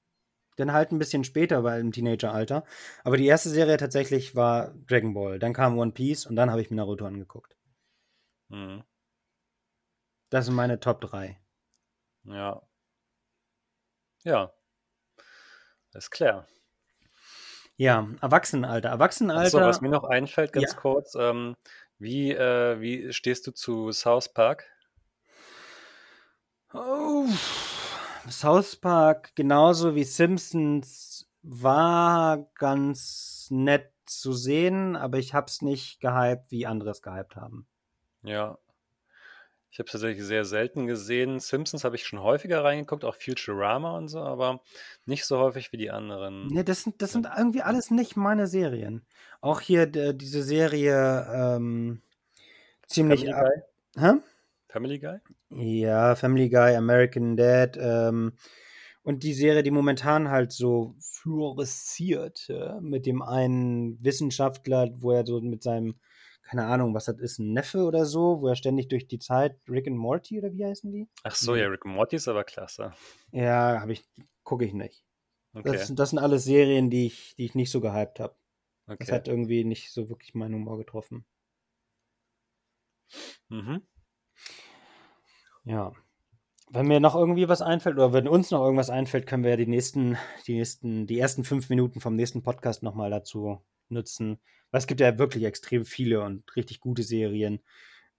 Dann 0.57 0.73
halt 0.73 0.91
ein 0.91 0.99
bisschen 0.99 1.23
später, 1.23 1.63
weil 1.63 1.79
im 1.79 1.91
Teenageralter. 1.91 2.65
Aber 3.03 3.17
die 3.17 3.25
erste 3.25 3.49
Serie 3.49 3.77
tatsächlich 3.77 4.35
war 4.35 4.73
Dragon 4.87 5.13
Ball. 5.13 5.39
Dann 5.39 5.53
kam 5.53 5.77
One 5.77 5.91
Piece 5.91 6.25
und 6.25 6.35
dann 6.35 6.51
habe 6.51 6.61
ich 6.61 6.69
mir 6.69 6.75
Naruto 6.75 7.05
angeguckt. 7.05 7.55
Hm. 8.49 8.83
Das 10.29 10.45
sind 10.45 10.55
meine 10.55 10.79
Top 10.79 11.01
3. 11.01 11.39
Ja. 12.23 12.61
Ja. 14.23 14.51
Ist 15.93 16.11
klar. 16.11 16.47
Ja, 17.77 18.07
Erwachsenenalter. 18.21 18.89
Erwachsenenalter. 18.89 19.57
Achso, 19.57 19.67
was 19.67 19.81
mir 19.81 19.89
noch 19.89 20.03
einfällt, 20.03 20.53
ganz 20.53 20.71
Ja. 20.73 20.77
kurz, 20.77 21.15
ähm, 21.15 21.55
wie, 21.97 22.31
äh, 22.31 22.79
wie 22.79 23.11
stehst 23.13 23.47
du 23.47 23.51
zu 23.51 23.91
South 23.91 24.33
Park? 24.33 24.65
Oh, 26.73 27.25
South 28.29 28.75
Park, 28.77 29.31
genauso 29.35 29.95
wie 29.95 30.03
Simpsons, 30.03 31.27
war 31.41 32.49
ganz 32.55 33.47
nett 33.49 33.91
zu 34.05 34.31
sehen, 34.33 34.95
aber 34.95 35.17
ich 35.17 35.33
hab's 35.33 35.61
nicht 35.61 35.99
gehypt, 35.99 36.51
wie 36.51 36.65
andere 36.67 36.91
es 36.91 37.01
gehypt 37.01 37.35
haben. 37.35 37.67
Ja. 38.23 38.57
Ich 39.71 39.79
habe 39.79 39.87
es 39.87 39.93
tatsächlich 39.93 40.25
sehr 40.25 40.43
selten 40.43 40.85
gesehen. 40.85 41.39
Simpsons 41.39 41.85
habe 41.85 41.95
ich 41.95 42.05
schon 42.05 42.21
häufiger 42.21 42.63
reingeguckt, 42.63 43.05
auch 43.05 43.15
Futurama 43.15 43.97
und 43.97 44.09
so, 44.09 44.19
aber 44.19 44.61
nicht 45.05 45.25
so 45.25 45.39
häufig 45.39 45.71
wie 45.71 45.77
die 45.77 45.89
anderen. 45.89 46.47
Nee, 46.47 46.63
das 46.63 46.83
sind, 46.83 47.01
das 47.01 47.13
sind 47.13 47.27
irgendwie 47.37 47.61
alles 47.61 47.89
nicht 47.89 48.17
meine 48.17 48.47
Serien. 48.47 49.05
Auch 49.39 49.61
hier 49.61 49.85
diese 49.87 50.43
Serie 50.43 51.25
ähm, 51.33 52.01
ziemlich. 52.85 53.21
Family 53.21 53.41
Guy? 53.95 54.03
Hä? 54.03 54.13
Family 54.67 54.99
Guy? 54.99 55.17
Ja, 55.49 56.15
Family 56.15 56.49
Guy, 56.49 56.75
American 56.75 57.37
Dad 57.37 57.77
ähm, 57.79 58.33
und 59.03 59.23
die 59.23 59.33
Serie, 59.33 59.63
die 59.63 59.71
momentan 59.71 60.29
halt 60.29 60.51
so 60.51 60.95
fluoresziert 60.99 62.47
äh, 62.49 62.79
mit 62.81 63.05
dem 63.05 63.21
einen 63.21 64.03
Wissenschaftler, 64.03 64.91
wo 64.97 65.11
er 65.11 65.25
so 65.25 65.41
mit 65.41 65.63
seinem, 65.63 65.95
keine 66.51 66.65
Ahnung, 66.65 66.93
was 66.93 67.05
das 67.05 67.17
ist, 67.17 67.39
ein 67.39 67.53
Neffe 67.53 67.85
oder 67.85 68.05
so, 68.05 68.41
wo 68.41 68.49
er 68.49 68.57
ständig 68.57 68.89
durch 68.89 69.07
die 69.07 69.19
Zeit, 69.19 69.57
Rick 69.69 69.87
and 69.87 69.95
Morty 69.95 70.37
oder 70.37 70.51
wie 70.51 70.65
heißen 70.65 70.91
die? 70.91 71.07
Ach 71.23 71.33
so, 71.33 71.55
ja, 71.55 71.67
Rick 71.67 71.85
and 71.85 71.95
Morty 71.95 72.17
ist 72.17 72.27
aber 72.27 72.43
klasse. 72.43 72.91
Ja, 73.31 73.79
habe 73.79 73.93
ich, 73.93 74.03
gucke 74.43 74.65
ich 74.65 74.73
nicht. 74.73 75.05
Okay, 75.53 75.71
Das, 75.71 75.95
das 75.95 76.09
sind 76.09 76.19
alles 76.19 76.43
Serien, 76.43 76.89
die 76.89 77.05
ich, 77.05 77.35
die 77.37 77.45
ich 77.45 77.55
nicht 77.55 77.71
so 77.71 77.79
gehypt 77.79 78.19
habe. 78.19 78.35
Das 78.85 78.95
okay. 78.99 79.11
hat 79.13 79.29
irgendwie 79.29 79.63
nicht 79.63 79.93
so 79.93 80.09
wirklich 80.09 80.33
meinen 80.33 80.55
Humor 80.55 80.77
getroffen. 80.77 81.23
Mhm. 83.47 83.81
Ja. 85.63 85.93
Wenn 86.69 86.87
mir 86.87 86.99
noch 86.99 87.15
irgendwie 87.15 87.47
was 87.47 87.61
einfällt 87.61 87.95
oder 87.95 88.11
wenn 88.11 88.27
uns 88.27 88.51
noch 88.51 88.61
irgendwas 88.61 88.89
einfällt, 88.89 89.25
können 89.25 89.43
wir 89.43 89.51
ja 89.51 89.57
die 89.57 89.67
nächsten, 89.67 90.17
die 90.47 90.55
nächsten, 90.55 91.07
die 91.07 91.17
ersten 91.17 91.45
fünf 91.45 91.69
Minuten 91.69 92.01
vom 92.01 92.17
nächsten 92.17 92.43
Podcast 92.43 92.83
nochmal 92.83 93.09
dazu 93.09 93.63
nutzen. 93.91 94.39
Weil 94.71 94.79
es 94.79 94.87
gibt 94.87 95.01
ja 95.01 95.17
wirklich 95.17 95.43
extrem 95.43 95.85
viele 95.85 96.21
und 96.21 96.55
richtig 96.55 96.79
gute 96.79 97.03
Serien. 97.03 97.61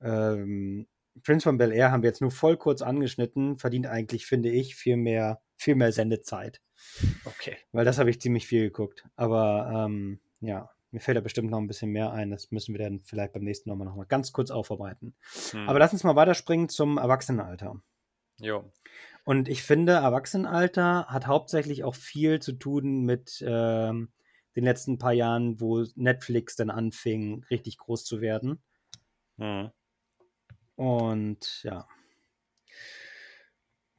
Ähm, 0.01 0.87
Prince 1.23 1.45
von 1.45 1.59
Bel 1.59 1.73
Air 1.73 1.91
haben 1.91 2.03
wir 2.03 2.09
jetzt 2.09 2.21
nur 2.21 2.31
voll 2.31 2.57
kurz 2.57 2.83
angeschnitten, 2.83 3.59
verdient 3.59 3.87
eigentlich, 3.87 4.27
finde 4.27 4.51
ich, 4.51 4.75
viel 4.75 4.97
mehr, 4.97 5.43
viel 5.57 5.75
mehr 5.75 5.93
Sendezeit. 5.93 6.61
Okay. 7.25 7.57
Weil 7.73 7.85
das 7.85 7.99
habe 7.99 8.11
ich 8.11 8.21
ziemlich 8.21 8.47
viel 8.47 8.65
geguckt. 8.65 9.05
Aber 9.17 9.87
ähm, 9.87 10.21
ja, 10.41 10.71
mir 10.91 11.01
fällt 11.01 11.17
da 11.17 11.21
bestimmt 11.21 11.51
noch 11.51 11.59
ein 11.59 11.67
bisschen 11.67 11.91
mehr 11.91 12.13
ein. 12.13 12.31
Das 12.31 12.51
müssen 12.51 12.75
wir 12.75 12.81
dann 12.85 13.01
vielleicht 13.01 13.33
beim 13.33 13.45
nächsten 13.45 13.71
Mal 13.71 13.85
noch 13.85 13.97
mal 13.97 14.07
ganz 14.07 14.33
kurz 14.33 14.51
aufarbeiten. 14.51 15.15
Hm. 15.51 15.69
Aber 15.69 15.79
lass 15.79 15.93
uns 15.93 16.05
mal 16.05 16.17
weiterspringen 16.17 16.69
zum 16.69 16.99
Erwachsenenalter. 16.99 17.81
Jo. 18.41 18.71
Und 19.25 19.49
ich 19.49 19.63
finde, 19.63 19.93
Erwachsenenalter 19.93 21.07
hat 21.07 21.27
hauptsächlich 21.27 21.85
auch 21.85 21.95
viel 21.95 22.41
zu 22.41 22.53
tun 22.53 23.03
mit 23.03 23.43
ähm, 23.47 24.11
den 24.57 24.65
letzten 24.65 24.99
paar 24.99 25.13
Jahren, 25.13 25.61
wo 25.61 25.85
Netflix 25.97 26.57
dann 26.57 26.71
anfing, 26.71 27.45
richtig 27.51 27.79
groß 27.79 28.05
zu 28.05 28.21
werden. 28.21 28.63
Hm. 29.39 29.71
Und 30.77 31.63
ja, 31.63 31.87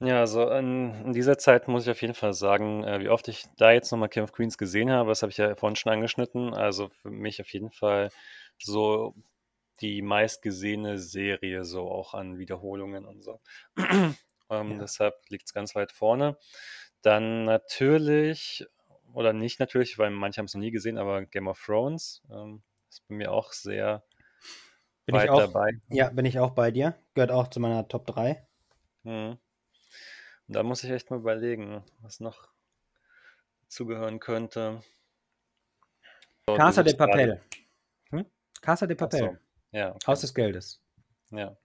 Ja, 0.04 0.20
also 0.20 0.50
in, 0.50 0.94
in 1.06 1.14
dieser 1.14 1.38
Zeit 1.38 1.70
muss 1.70 1.84
ich 1.84 1.90
auf 1.92 2.02
jeden 2.02 2.14
Fall 2.14 2.34
sagen, 2.34 2.84
äh, 2.84 3.00
wie 3.00 3.08
oft 3.10 3.28
ich 3.30 3.46
da 3.58 3.72
jetzt 3.72 3.90
nochmal 3.92 4.10
King 4.10 4.24
of 4.24 4.34
Queens 4.34 4.58
gesehen 4.58 4.92
habe, 4.92 5.08
das 5.10 5.22
habe 5.22 5.32
ich 5.32 5.38
ja 5.38 5.56
vorhin 5.56 5.78
schon 5.78 5.94
angeschnitten. 5.94 6.54
Also 6.54 6.90
für 6.90 7.10
mich 7.10 7.40
auf 7.40 7.48
jeden 7.54 7.72
Fall 7.72 8.10
so 8.60 9.16
die 9.82 10.02
meistgesehene 10.02 10.98
Serie, 11.00 11.64
so 11.64 11.90
auch 11.90 12.14
an 12.14 12.38
Wiederholungen 12.38 13.06
und 13.06 13.24
so. 13.24 13.40
ähm, 13.78 14.16
Ja. 14.50 14.78
Deshalb 14.80 15.16
liegt 15.30 15.48
es 15.48 15.54
ganz 15.54 15.74
weit 15.76 15.94
vorne. 15.94 16.38
Dann 17.02 17.46
natürlich, 17.46 18.66
oder 19.14 19.34
nicht 19.34 19.60
natürlich, 19.60 19.98
weil 19.98 20.10
manche 20.12 20.40
haben 20.40 20.46
es 20.46 20.54
noch 20.54 20.62
nie 20.62 20.72
gesehen, 20.72 20.98
aber 20.98 21.26
Game 21.26 21.48
of 21.48 21.64
Thrones 21.64 22.22
ähm, 22.30 22.62
ist 22.90 23.08
bei 23.08 23.16
mir 23.16 23.32
auch 23.32 23.54
sehr 23.54 24.04
bin 25.06 25.16
ich 25.16 25.22
weit 25.22 25.30
auch, 25.30 25.40
dabei. 25.40 25.72
ja, 25.90 26.10
bin 26.10 26.26
ich 26.26 26.40
auch 26.40 26.52
bei 26.52 26.72
dir. 26.72 26.96
Gehört 27.14 27.32
auch 27.32 27.48
zu 27.50 27.60
meiner 27.60 27.88
Top 27.88 28.06
3. 28.08 28.46
Mhm. 29.04 29.38
Und 30.48 30.56
da 30.56 30.64
muss 30.64 30.84
ich 30.84 30.90
echt 30.92 31.10
mal 31.10 31.20
überlegen, 31.20 31.84
was 32.02 32.20
noch 32.20 32.50
zugehören 33.68 34.20
könnte. 34.20 34.82
So, 36.46 36.56
Casa 36.56 36.84
de 36.84 36.96
Papel. 36.96 37.42
Hm? 38.12 38.26
Casa 38.62 38.86
de 38.86 38.96
Papel. 38.96 39.20
so. 39.20 39.38
Ja, 39.72 39.90
okay. 39.90 40.06
Haus 40.08 40.22
des 40.22 40.34
Geldes. 40.34 40.82
ja. 41.32 41.58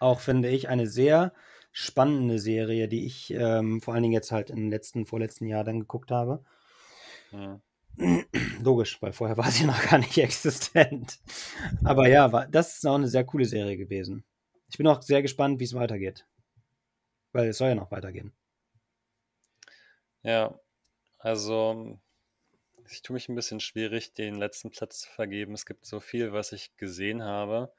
Auch 0.00 0.20
finde 0.20 0.48
ich 0.48 0.68
eine 0.68 0.86
sehr 0.86 1.32
spannende 1.70 2.38
Serie, 2.38 2.88
die 2.88 3.06
ich 3.06 3.32
ähm, 3.32 3.80
vor 3.80 3.94
allen 3.94 4.02
Dingen 4.02 4.12
jetzt 4.12 4.32
halt 4.32 4.50
im 4.50 4.68
letzten, 4.68 5.06
vorletzten 5.06 5.46
Jahr 5.46 5.64
dann 5.64 5.80
geguckt 5.80 6.10
habe. 6.10 6.44
Logisch, 8.60 9.00
weil 9.00 9.12
vorher 9.12 9.36
war 9.36 9.50
sie 9.50 9.64
noch 9.64 9.82
gar 9.82 9.98
nicht 9.98 10.18
existent. 10.18 11.18
Aber 11.84 12.08
ja, 12.08 12.32
war, 12.32 12.46
das 12.46 12.76
ist 12.76 12.86
auch 12.86 12.96
eine 12.96 13.08
sehr 13.08 13.24
coole 13.24 13.44
Serie 13.44 13.76
gewesen. 13.76 14.24
Ich 14.68 14.78
bin 14.78 14.86
auch 14.86 15.00
sehr 15.02 15.22
gespannt, 15.22 15.60
wie 15.60 15.64
es 15.64 15.74
weitergeht. 15.74 16.26
Weil 17.32 17.48
es 17.48 17.58
soll 17.58 17.68
ja 17.68 17.74
noch 17.74 17.90
weitergehen. 17.90 18.32
Ja, 20.22 20.58
also 21.18 21.98
ich 22.90 23.02
tue 23.02 23.14
mich 23.14 23.28
ein 23.28 23.34
bisschen 23.34 23.60
schwierig, 23.60 24.14
den 24.14 24.36
letzten 24.36 24.70
Platz 24.70 25.00
zu 25.00 25.10
vergeben. 25.10 25.54
Es 25.54 25.66
gibt 25.66 25.86
so 25.86 26.00
viel, 26.00 26.32
was 26.32 26.52
ich 26.52 26.76
gesehen 26.76 27.22
habe. 27.22 27.72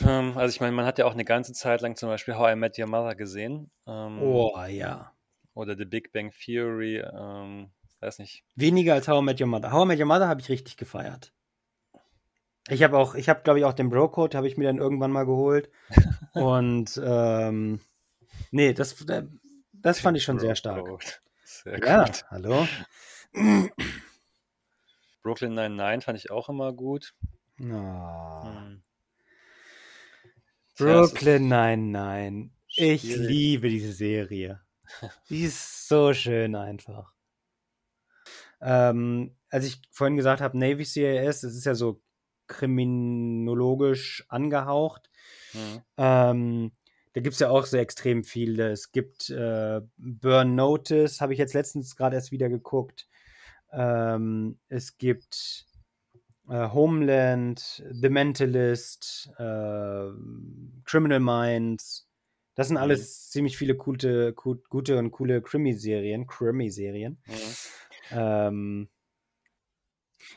Ähm, 0.00 0.36
also 0.36 0.52
ich 0.54 0.60
meine, 0.60 0.72
man 0.72 0.86
hat 0.86 0.98
ja 0.98 1.04
auch 1.06 1.12
eine 1.12 1.24
ganze 1.24 1.52
Zeit 1.52 1.80
lang 1.80 1.96
zum 1.96 2.08
Beispiel 2.08 2.36
How 2.36 2.52
I 2.52 2.56
Met 2.56 2.78
Your 2.78 2.86
Mother 2.86 3.14
gesehen. 3.14 3.70
Ähm, 3.86 4.18
Oh 4.22 4.58
ja. 4.64 5.12
Oder 5.54 5.76
The 5.76 5.84
Big 5.84 6.12
Bang 6.12 6.32
Theory. 6.32 6.98
Ähm, 6.98 7.70
weiß 8.04 8.18
nicht. 8.18 8.44
Weniger 8.54 8.94
als 8.94 9.08
How 9.08 9.20
I 9.20 9.24
Met 9.24 9.40
Your 9.40 9.46
Mother. 9.48 9.72
How 9.72 9.84
I 9.84 9.88
Met 9.88 9.98
Your 9.98 10.06
Mother 10.06 10.28
habe 10.28 10.40
ich 10.40 10.48
richtig 10.48 10.76
gefeiert. 10.76 11.32
Ich 12.68 12.82
habe 12.82 12.96
auch, 12.96 13.14
ich 13.14 13.28
habe 13.28 13.42
glaube 13.42 13.58
ich 13.58 13.64
auch 13.64 13.72
den 13.74 13.90
Bro-Code, 13.90 14.36
habe 14.36 14.48
ich 14.48 14.56
mir 14.56 14.64
dann 14.64 14.78
irgendwann 14.78 15.10
mal 15.12 15.26
geholt. 15.26 15.70
Und 16.34 17.00
ähm, 17.04 17.80
nee, 18.50 18.72
das, 18.72 19.00
äh, 19.08 19.24
das 19.72 20.00
fand 20.00 20.16
ich 20.16 20.24
schon 20.24 20.38
sehr 20.38 20.54
stark. 20.56 20.86
Sehr 21.44 21.78
Ja, 21.84 22.04
gut. 22.04 22.24
hallo. 22.30 22.66
Brooklyn 25.22 25.54
99 25.54 26.04
fand 26.04 26.18
ich 26.18 26.30
auch 26.30 26.48
immer 26.48 26.72
gut. 26.72 27.14
Oh. 27.60 28.44
Hm. 28.44 28.82
Brooklyn 30.76 31.48
Nine-Nine. 31.48 32.50
Ich 32.76 33.02
schwierig. 33.02 33.28
liebe 33.28 33.68
diese 33.68 33.92
Serie. 33.92 34.60
Die 35.28 35.44
ist 35.44 35.88
so 35.88 36.12
schön 36.12 36.54
einfach. 36.56 37.13
Ähm, 38.64 39.36
als 39.50 39.66
ich 39.66 39.80
vorhin 39.90 40.16
gesagt 40.16 40.40
habe, 40.40 40.58
Navy 40.58 40.84
CIS, 40.84 41.42
das 41.42 41.54
ist 41.54 41.66
ja 41.66 41.74
so 41.74 42.00
kriminologisch 42.46 44.24
angehaucht. 44.28 45.10
Hm. 45.52 45.82
Ähm, 45.96 46.72
da 47.12 47.20
gibt 47.20 47.34
es 47.34 47.40
ja 47.40 47.50
auch 47.50 47.66
so 47.66 47.76
extrem 47.76 48.24
viele. 48.24 48.70
Es 48.72 48.90
gibt 48.90 49.30
äh, 49.30 49.80
Burn 49.96 50.54
Notice, 50.54 51.20
habe 51.20 51.32
ich 51.32 51.38
jetzt 51.38 51.54
letztens 51.54 51.94
gerade 51.96 52.16
erst 52.16 52.32
wieder 52.32 52.48
geguckt. 52.48 53.06
Ähm, 53.72 54.58
es 54.68 54.98
gibt 54.98 55.66
äh, 56.48 56.68
Homeland, 56.70 57.84
The 57.90 58.08
Mentalist, 58.08 59.30
äh, 59.38 60.08
Criminal 60.84 61.20
Minds. 61.20 62.08
Das 62.56 62.68
sind 62.68 62.76
Mhm. 62.76 62.82
alles 62.82 63.30
ziemlich 63.30 63.56
viele 63.56 63.74
gute, 63.76 64.32
gu- 64.32 64.62
gute 64.68 64.96
und 64.98 65.10
coole 65.10 65.42
Krimi-Serien. 65.42 66.26
Krimi-Serien. 66.26 67.18
Hm. 67.24 67.34
Ähm, 68.10 68.88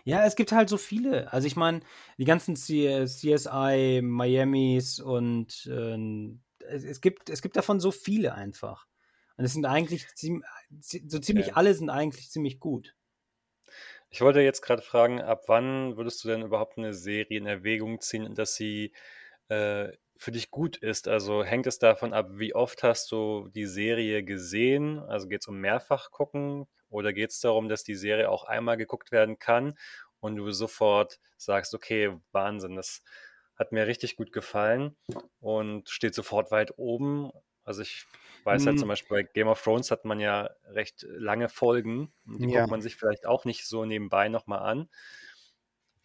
ja, 0.04 0.26
es 0.26 0.36
gibt 0.36 0.52
halt 0.52 0.70
so 0.70 0.78
viele. 0.78 1.32
Also 1.32 1.48
ich 1.48 1.56
meine, 1.56 1.82
die 2.18 2.26
ganzen 2.26 2.56
CSI, 2.56 4.02
Miamis 4.04 5.00
und 5.00 5.68
ähm, 5.72 6.42
es, 6.60 6.84
es, 6.84 7.02
gibt, 7.02 7.30
es 7.30 7.42
gibt 7.42 7.56
davon 7.56 7.80
so 7.80 7.92
viele 7.92 8.34
einfach. 8.36 8.88
Und 9.38 9.46
es 9.46 9.54
sind 9.54 9.66
eigentlich 9.66 10.08
so 10.82 11.20
ziemlich 11.20 11.56
Okay. 11.56 11.56
alle 11.56 11.74
sind 11.74 11.90
eigentlich 11.90 12.30
ziemlich 12.32 12.60
gut. 12.60 12.96
Ich 14.10 14.22
wollte 14.22 14.42
jetzt 14.42 14.62
gerade 14.62 14.82
fragen, 14.82 15.22
ab 15.22 15.44
wann 15.48 15.98
würdest 15.98 16.24
du 16.24 16.30
denn 16.30 16.42
überhaupt 16.42 16.78
eine 16.78 16.94
Serie 16.94 17.38
in 17.38 17.46
Erwägung 17.46 18.00
ziehen, 18.02 18.34
dass 18.36 18.56
sie 18.56 18.94
äh, 19.50 19.90
für 20.18 20.32
dich 20.32 20.52
gut 20.52 20.78
ist? 20.78 21.08
Also 21.08 21.44
hängt 21.44 21.68
es 21.68 21.80
davon 21.80 22.14
ab, 22.14 22.28
wie 22.34 22.56
oft 22.56 22.84
hast 22.84 23.12
du 23.12 23.50
die 23.50 23.66
Serie 23.66 24.24
gesehen? 24.24 25.00
Also 25.00 25.28
geht 25.28 25.42
es 25.42 25.48
um 25.48 25.60
mehrfach 25.60 26.12
gucken 26.12 26.68
oder 26.90 27.14
geht 27.14 27.32
es 27.32 27.40
darum, 27.40 27.70
dass 27.70 27.84
die 27.84 27.96
Serie 27.96 28.30
auch 28.30 28.44
einmal 28.46 28.78
geguckt 28.78 29.12
werden 29.12 29.40
kann 29.40 29.78
und 30.20 30.36
du 30.36 30.52
sofort 30.52 31.20
sagst, 31.38 31.74
okay, 31.74 32.18
Wahnsinn, 32.32 32.76
das 32.76 33.04
hat 33.56 33.72
mir 33.72 33.88
richtig 33.88 34.16
gut 34.16 34.32
gefallen 34.32 34.96
und 35.40 35.90
steht 35.90 36.14
sofort 36.16 36.52
weit 36.52 36.74
oben. 36.78 37.32
Also 37.64 37.82
ich 37.82 38.06
weiß 38.44 38.66
halt 38.68 38.80
zum 38.80 38.88
Mm, 38.88 38.90
Beispiel 38.90 39.18
bei 39.18 39.24
Game 39.24 39.48
of 39.48 39.62
Thrones 39.62 39.92
hat 39.92 40.06
man 40.06 40.20
ja 40.20 40.50
recht 40.66 41.04
lange 41.08 41.50
Folgen 41.50 42.14
und 42.26 42.44
die 42.44 42.48
ja. 42.48 42.50
guckt 42.50 42.70
man 42.70 42.82
sich 42.82 42.96
vielleicht 42.96 43.26
auch 43.26 43.46
nicht 43.46 43.66
so 43.68 43.86
nebenbei 43.86 44.30
nochmal 44.30 44.60
an. 44.60 44.90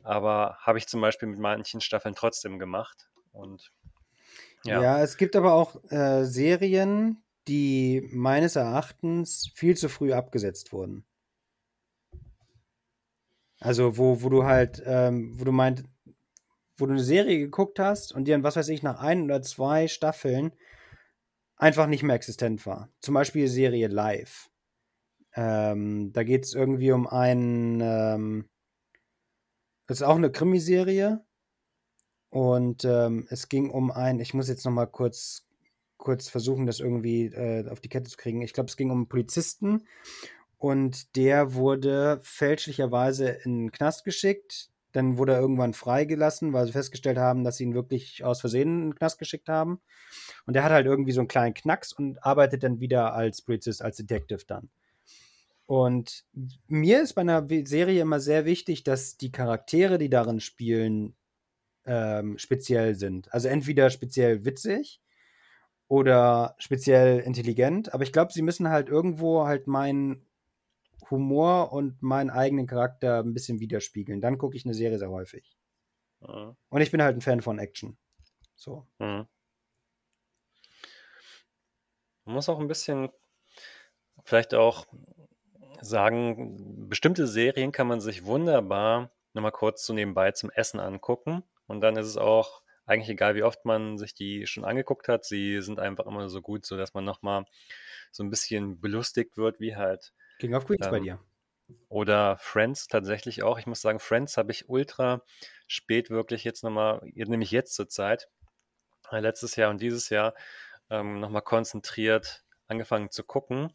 Aber 0.05 0.59
habe 0.61 0.79
ich 0.79 0.87
zum 0.87 1.01
Beispiel 1.01 1.29
mit 1.29 1.38
manchen 1.40 1.81
Staffeln 1.81 2.14
trotzdem 2.14 2.59
gemacht. 2.59 3.11
Und 3.33 3.73
ja, 4.64 4.83
Ja, 4.83 5.03
es 5.03 5.16
gibt 5.16 5.37
aber 5.37 5.53
auch 5.55 5.83
äh, 5.90 6.25
Serien, 6.25 7.23
die 7.48 8.09
meines 8.12 8.57
Erachtens 8.57 9.50
viel 9.55 9.76
zu 9.76 9.88
früh 9.88 10.12
abgesetzt 10.12 10.72
wurden. 10.72 11.05
Also 13.59 13.96
wo, 13.96 14.22
wo 14.22 14.28
du 14.28 14.44
halt, 14.44 14.83
ähm, 14.87 15.38
wo 15.38 15.44
du 15.44 15.52
meint, 15.52 15.85
wo 16.76 16.87
du 16.87 16.92
eine 16.92 17.02
Serie 17.02 17.38
geguckt 17.38 17.78
hast 17.78 18.12
und 18.12 18.24
die 18.24 18.33
dann, 18.33 18.42
was 18.42 18.57
weiß 18.57 18.68
ich, 18.68 18.83
nach 18.83 19.00
ein 19.00 19.22
oder 19.22 19.42
zwei 19.42 19.87
Staffeln 19.87 20.52
einfach 21.57 21.87
nicht 21.87 22.02
mehr 22.02 22.16
existent 22.16 22.66
war. 22.66 22.88
Zum 23.00 23.14
Beispiel 23.14 23.46
Serie 23.46 23.87
Live. 23.87 24.50
Ähm, 25.35 26.12
da 26.12 26.24
geht 26.24 26.44
es 26.44 26.55
irgendwie 26.55 26.90
um 26.90 27.07
einen, 27.07 27.81
ähm, 27.81 28.50
das 29.87 29.98
ist 29.98 30.02
auch 30.02 30.16
eine 30.16 30.33
Krimiserie 30.33 31.24
und 32.31 32.85
ähm, 32.85 33.26
es 33.31 33.48
ging 33.48 33.70
um 33.70 33.90
einen, 33.90 34.20
ich 34.20 34.35
muss 34.35 34.48
jetzt 34.48 34.64
noch 34.64 34.72
mal 34.72 34.87
kurz, 34.87 35.46
kurz 36.03 36.29
versuchen, 36.29 36.67
das 36.67 36.81
irgendwie 36.81 37.27
äh, 37.27 37.69
auf 37.69 37.81
die 37.81 37.88
Kette 37.88 38.11
zu 38.11 38.17
kriegen. 38.17 38.43
Ich 38.43 38.53
glaube, 38.53 38.69
es 38.69 38.77
ging 38.77 38.91
um 38.91 38.99
einen 38.99 39.09
Polizisten 39.09 39.85
und 40.59 41.15
der 41.17 41.55
wurde 41.55 42.19
fälschlicherweise 42.23 43.29
in 43.29 43.59
den 43.59 43.73
Knast 43.73 44.05
geschickt. 44.05 44.71
Dann 44.91 45.17
wurde 45.17 45.35
er 45.35 45.41
irgendwann 45.41 45.75
freigelassen, 45.75 46.53
weil 46.53 46.67
sie 46.67 46.73
festgestellt 46.73 47.19
haben, 47.19 47.45
dass 47.45 47.57
sie 47.57 47.65
ihn 47.65 47.75
wirklich 47.75 48.25
aus 48.25 48.41
Versehen 48.41 48.69
in 48.69 48.81
den 48.91 48.95
Knast 48.97 49.21
geschickt 49.21 49.49
haben. 49.49 49.81
Und 50.45 50.55
der 50.55 50.65
hat 50.65 50.73
halt 50.73 50.87
irgendwie 50.87 51.12
so 51.12 51.21
einen 51.21 51.29
kleinen 51.29 51.55
Knacks 51.55 51.93
und 51.93 52.23
arbeitet 52.25 52.65
dann 52.65 52.81
wieder 52.81 53.15
als 53.15 53.41
Polizist, 53.41 53.81
als 53.81 53.97
Detective 53.97 54.45
dann. 54.47 54.71
Und 55.67 56.25
mir 56.67 57.01
ist 57.01 57.15
bei 57.15 57.23
einer 57.23 57.47
Serie 57.65 58.03
immer 58.03 58.19
sehr 58.19 58.45
wichtig, 58.45 58.83
dass 58.83 59.17
die 59.17 59.31
Charaktere, 59.31 59.99
die 59.99 60.11
darin 60.11 60.41
spielen, 60.41 61.15
ähm, 61.87 62.38
speziell 62.38 62.97
sind. 62.97 63.33
Also 63.33 63.47
entweder 63.47 63.88
speziell 63.88 64.45
witzig 64.45 65.02
oder 65.92 66.55
speziell 66.57 67.18
intelligent. 67.18 67.92
Aber 67.92 68.02
ich 68.02 68.14
glaube, 68.14 68.33
sie 68.33 68.40
müssen 68.40 68.70
halt 68.70 68.88
irgendwo 68.88 69.44
halt 69.44 69.66
meinen 69.66 70.24
Humor 71.11 71.70
und 71.70 72.00
meinen 72.00 72.31
eigenen 72.31 72.66
Charakter 72.66 73.18
ein 73.18 73.35
bisschen 73.35 73.61
widerspiegeln. 73.61 74.22
Dann 74.22 74.38
gucke 74.38 74.57
ich 74.57 74.64
eine 74.64 74.72
Serie 74.72 74.98
sehr 74.98 75.11
häufig. 75.11 75.55
mhm. 76.20 76.57
Und 76.70 76.81
ich 76.81 76.90
bin 76.90 77.02
halt 77.02 77.14
ein 77.14 77.20
Fan 77.20 77.42
von 77.42 77.59
Action. 77.59 77.98
So. 78.55 78.87
Mhm. 79.00 79.26
man 82.24 82.37
muss 82.37 82.48
auch 82.48 82.59
ein 82.59 82.68
bisschen 82.68 83.11
vielleicht 84.24 84.55
auch 84.55 84.87
sagen, 85.83 86.88
bestimmte 86.88 87.26
Serien 87.26 87.70
kann 87.70 87.87
man 87.87 88.00
sich 88.00 88.24
wunderbar 88.24 89.11
nochmal 89.35 89.52
kurz 89.52 89.85
so 89.85 89.92
nebenbei 89.92 90.33
zum 90.33 90.48
Essen 90.48 90.81
angucken. 90.81 91.42
Und 91.66 91.83
dann 91.83 91.96
ist 91.96 92.07
es 92.07 92.16
auch 92.16 92.62
eigentlich 92.92 93.09
egal, 93.09 93.35
wie 93.35 93.42
oft 93.42 93.64
man 93.64 93.98
sich 93.98 94.14
die 94.14 94.46
schon 94.46 94.64
angeguckt 94.64 95.09
hat. 95.09 95.24
Sie 95.24 95.61
sind 95.62 95.81
einfach 95.81 96.07
immer 96.07 96.28
so 96.28 96.40
gut, 96.40 96.66
sodass 96.66 96.94
man 96.94 97.05
nochmal 97.05 97.44
so 98.11 98.22
ein 98.22 98.31
bisschen 98.31 98.81
belustigt 98.81 99.37
wird, 99.37 99.61
wie 99.61 99.76
halt 99.76 100.12
King 100.38 100.55
of 100.55 100.66
Queens 100.66 100.88
bei 100.88 100.98
ähm, 100.98 101.02
dir. 101.02 101.20
Oder 101.88 102.37
Friends 102.38 102.87
tatsächlich 102.87 103.42
auch. 103.42 103.59
Ich 103.59 103.66
muss 103.66 103.81
sagen, 103.81 103.98
Friends 103.98 104.37
habe 104.37 104.52
ich 104.52 104.68
ultra 104.68 105.22
spät 105.66 106.11
wirklich 106.11 106.44
jetzt 106.44 106.62
nochmal, 106.62 107.00
nämlich 107.14 107.50
jetzt 107.50 107.74
zur 107.74 107.88
Zeit, 107.88 108.28
äh, 109.11 109.20
letztes 109.20 109.57
Jahr 109.57 109.70
und 109.70 109.81
dieses 109.81 110.11
Jahr, 110.11 110.35
ähm, 110.90 111.20
nochmal 111.20 111.42
konzentriert 111.42 112.44
angefangen 112.66 113.11
zu 113.11 113.24
gucken. 113.24 113.72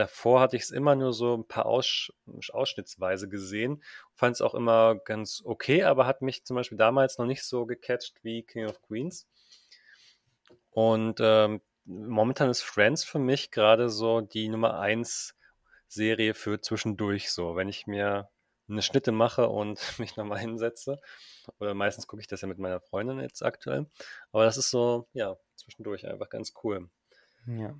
Davor 0.00 0.40
hatte 0.40 0.56
ich 0.56 0.62
es 0.62 0.70
immer 0.70 0.96
nur 0.96 1.12
so 1.12 1.36
ein 1.36 1.46
paar 1.46 1.66
Aussch 1.66 2.10
ausschnittsweise 2.54 3.28
gesehen. 3.28 3.82
Fand 4.14 4.34
es 4.34 4.40
auch 4.40 4.54
immer 4.54 4.94
ganz 4.94 5.42
okay, 5.44 5.84
aber 5.84 6.06
hat 6.06 6.22
mich 6.22 6.46
zum 6.46 6.56
Beispiel 6.56 6.78
damals 6.78 7.18
noch 7.18 7.26
nicht 7.26 7.44
so 7.44 7.66
gecatcht 7.66 8.14
wie 8.22 8.42
King 8.42 8.64
of 8.64 8.80
Queens. 8.80 9.28
Und 10.70 11.20
ähm, 11.20 11.60
momentan 11.84 12.48
ist 12.48 12.62
Friends 12.62 13.04
für 13.04 13.18
mich 13.18 13.50
gerade 13.50 13.90
so 13.90 14.22
die 14.22 14.48
Nummer 14.48 14.80
1 14.80 15.36
Serie 15.86 16.32
für 16.32 16.62
zwischendurch 16.62 17.30
so. 17.30 17.54
Wenn 17.54 17.68
ich 17.68 17.86
mir 17.86 18.30
eine 18.70 18.80
Schnitte 18.80 19.12
mache 19.12 19.50
und 19.50 19.78
mich 19.98 20.16
nochmal 20.16 20.38
hinsetze. 20.38 20.98
Oder 21.58 21.74
meistens 21.74 22.06
gucke 22.06 22.22
ich 22.22 22.26
das 22.26 22.40
ja 22.40 22.48
mit 22.48 22.58
meiner 22.58 22.80
Freundin 22.80 23.20
jetzt 23.20 23.42
aktuell. 23.42 23.84
Aber 24.32 24.46
das 24.46 24.56
ist 24.56 24.70
so, 24.70 25.08
ja, 25.12 25.36
zwischendurch 25.56 26.06
einfach 26.06 26.30
ganz 26.30 26.54
cool. 26.64 26.88
Ja. 27.44 27.78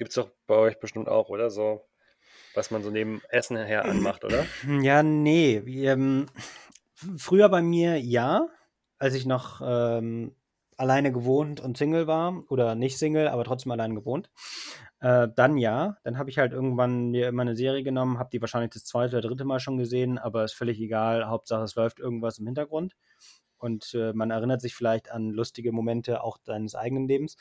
Gibt 0.00 0.12
es 0.12 0.14
doch 0.14 0.30
bei 0.46 0.54
euch 0.54 0.80
bestimmt 0.80 1.10
auch, 1.10 1.28
oder? 1.28 1.50
So, 1.50 1.86
was 2.54 2.70
man 2.70 2.82
so 2.82 2.88
neben 2.88 3.20
Essen 3.28 3.58
her 3.58 3.84
anmacht, 3.84 4.24
oder? 4.24 4.46
Ja, 4.80 5.02
nee. 5.02 5.56
Ähm, 5.56 6.24
früher 6.94 7.50
bei 7.50 7.60
mir 7.60 8.00
ja, 8.00 8.48
als 8.98 9.12
ich 9.12 9.26
noch 9.26 9.60
ähm, 9.62 10.34
alleine 10.78 11.12
gewohnt 11.12 11.60
und 11.60 11.76
Single 11.76 12.06
war. 12.06 12.44
Oder 12.48 12.76
nicht 12.76 12.96
Single, 12.96 13.28
aber 13.28 13.44
trotzdem 13.44 13.72
alleine 13.72 13.94
gewohnt. 13.94 14.30
Äh, 15.00 15.28
dann 15.36 15.58
ja. 15.58 15.98
Dann 16.02 16.16
habe 16.16 16.30
ich 16.30 16.38
halt 16.38 16.54
irgendwann 16.54 17.10
mir 17.10 17.28
immer 17.28 17.42
eine 17.42 17.54
Serie 17.54 17.82
genommen, 17.82 18.18
habe 18.18 18.30
die 18.32 18.40
wahrscheinlich 18.40 18.70
das 18.70 18.86
zweite 18.86 19.18
oder 19.18 19.28
dritte 19.28 19.44
Mal 19.44 19.60
schon 19.60 19.76
gesehen, 19.76 20.16
aber 20.16 20.44
ist 20.44 20.54
völlig 20.54 20.80
egal. 20.80 21.28
Hauptsache, 21.28 21.64
es 21.64 21.74
läuft 21.74 22.00
irgendwas 22.00 22.38
im 22.38 22.46
Hintergrund. 22.46 22.96
Und 23.58 23.92
äh, 23.92 24.14
man 24.14 24.30
erinnert 24.30 24.62
sich 24.62 24.74
vielleicht 24.74 25.10
an 25.10 25.28
lustige 25.28 25.72
Momente 25.72 26.24
auch 26.24 26.38
deines 26.38 26.74
eigenen 26.74 27.06
Lebens. 27.06 27.36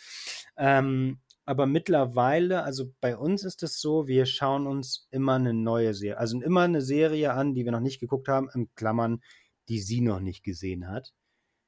Ähm, 0.58 1.22
aber 1.49 1.65
mittlerweile, 1.65 2.63
also 2.63 2.93
bei 3.01 3.17
uns 3.17 3.43
ist 3.43 3.63
es 3.63 3.81
so, 3.81 4.07
wir 4.07 4.25
schauen 4.27 4.67
uns 4.67 5.07
immer 5.12 5.33
eine 5.35 5.53
neue 5.53 5.93
Serie, 5.95 6.17
also 6.19 6.39
immer 6.41 6.62
eine 6.62 6.81
Serie 6.81 7.33
an, 7.33 7.55
die 7.55 7.65
wir 7.65 7.71
noch 7.71 7.79
nicht 7.79 7.99
geguckt 7.99 8.27
haben, 8.27 8.49
in 8.53 8.73
Klammern, 8.75 9.21
die 9.67 9.79
sie 9.79 10.01
noch 10.01 10.19
nicht 10.19 10.43
gesehen 10.43 10.88
hat. 10.89 11.13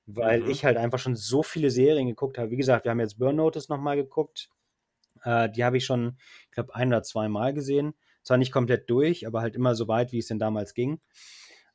Weil 0.05 0.41
Mhm. 0.41 0.49
ich 0.49 0.65
halt 0.65 0.77
einfach 0.77 0.99
schon 0.99 1.15
so 1.15 1.43
viele 1.43 1.71
Serien 1.71 2.07
geguckt 2.07 2.37
habe. 2.37 2.51
Wie 2.51 2.57
gesagt, 2.57 2.85
wir 2.85 2.91
haben 2.91 2.99
jetzt 2.99 3.19
Burn 3.19 3.35
Notice 3.37 3.69
nochmal 3.69 3.97
geguckt. 3.97 4.49
Äh, 5.23 5.49
die 5.51 5.63
habe 5.63 5.77
ich 5.77 5.85
schon, 5.85 6.17
ich 6.45 6.51
glaube, 6.51 6.75
ein 6.75 6.89
oder 6.89 7.03
zwei 7.03 7.29
Mal 7.29 7.53
gesehen. 7.53 7.93
Zwar 8.23 8.37
nicht 8.37 8.51
komplett 8.51 8.89
durch, 8.89 9.27
aber 9.27 9.41
halt 9.41 9.55
immer 9.55 9.75
so 9.75 9.87
weit, 9.87 10.11
wie 10.11 10.19
es 10.19 10.27
denn 10.27 10.39
damals 10.39 10.73
ging. 10.73 11.01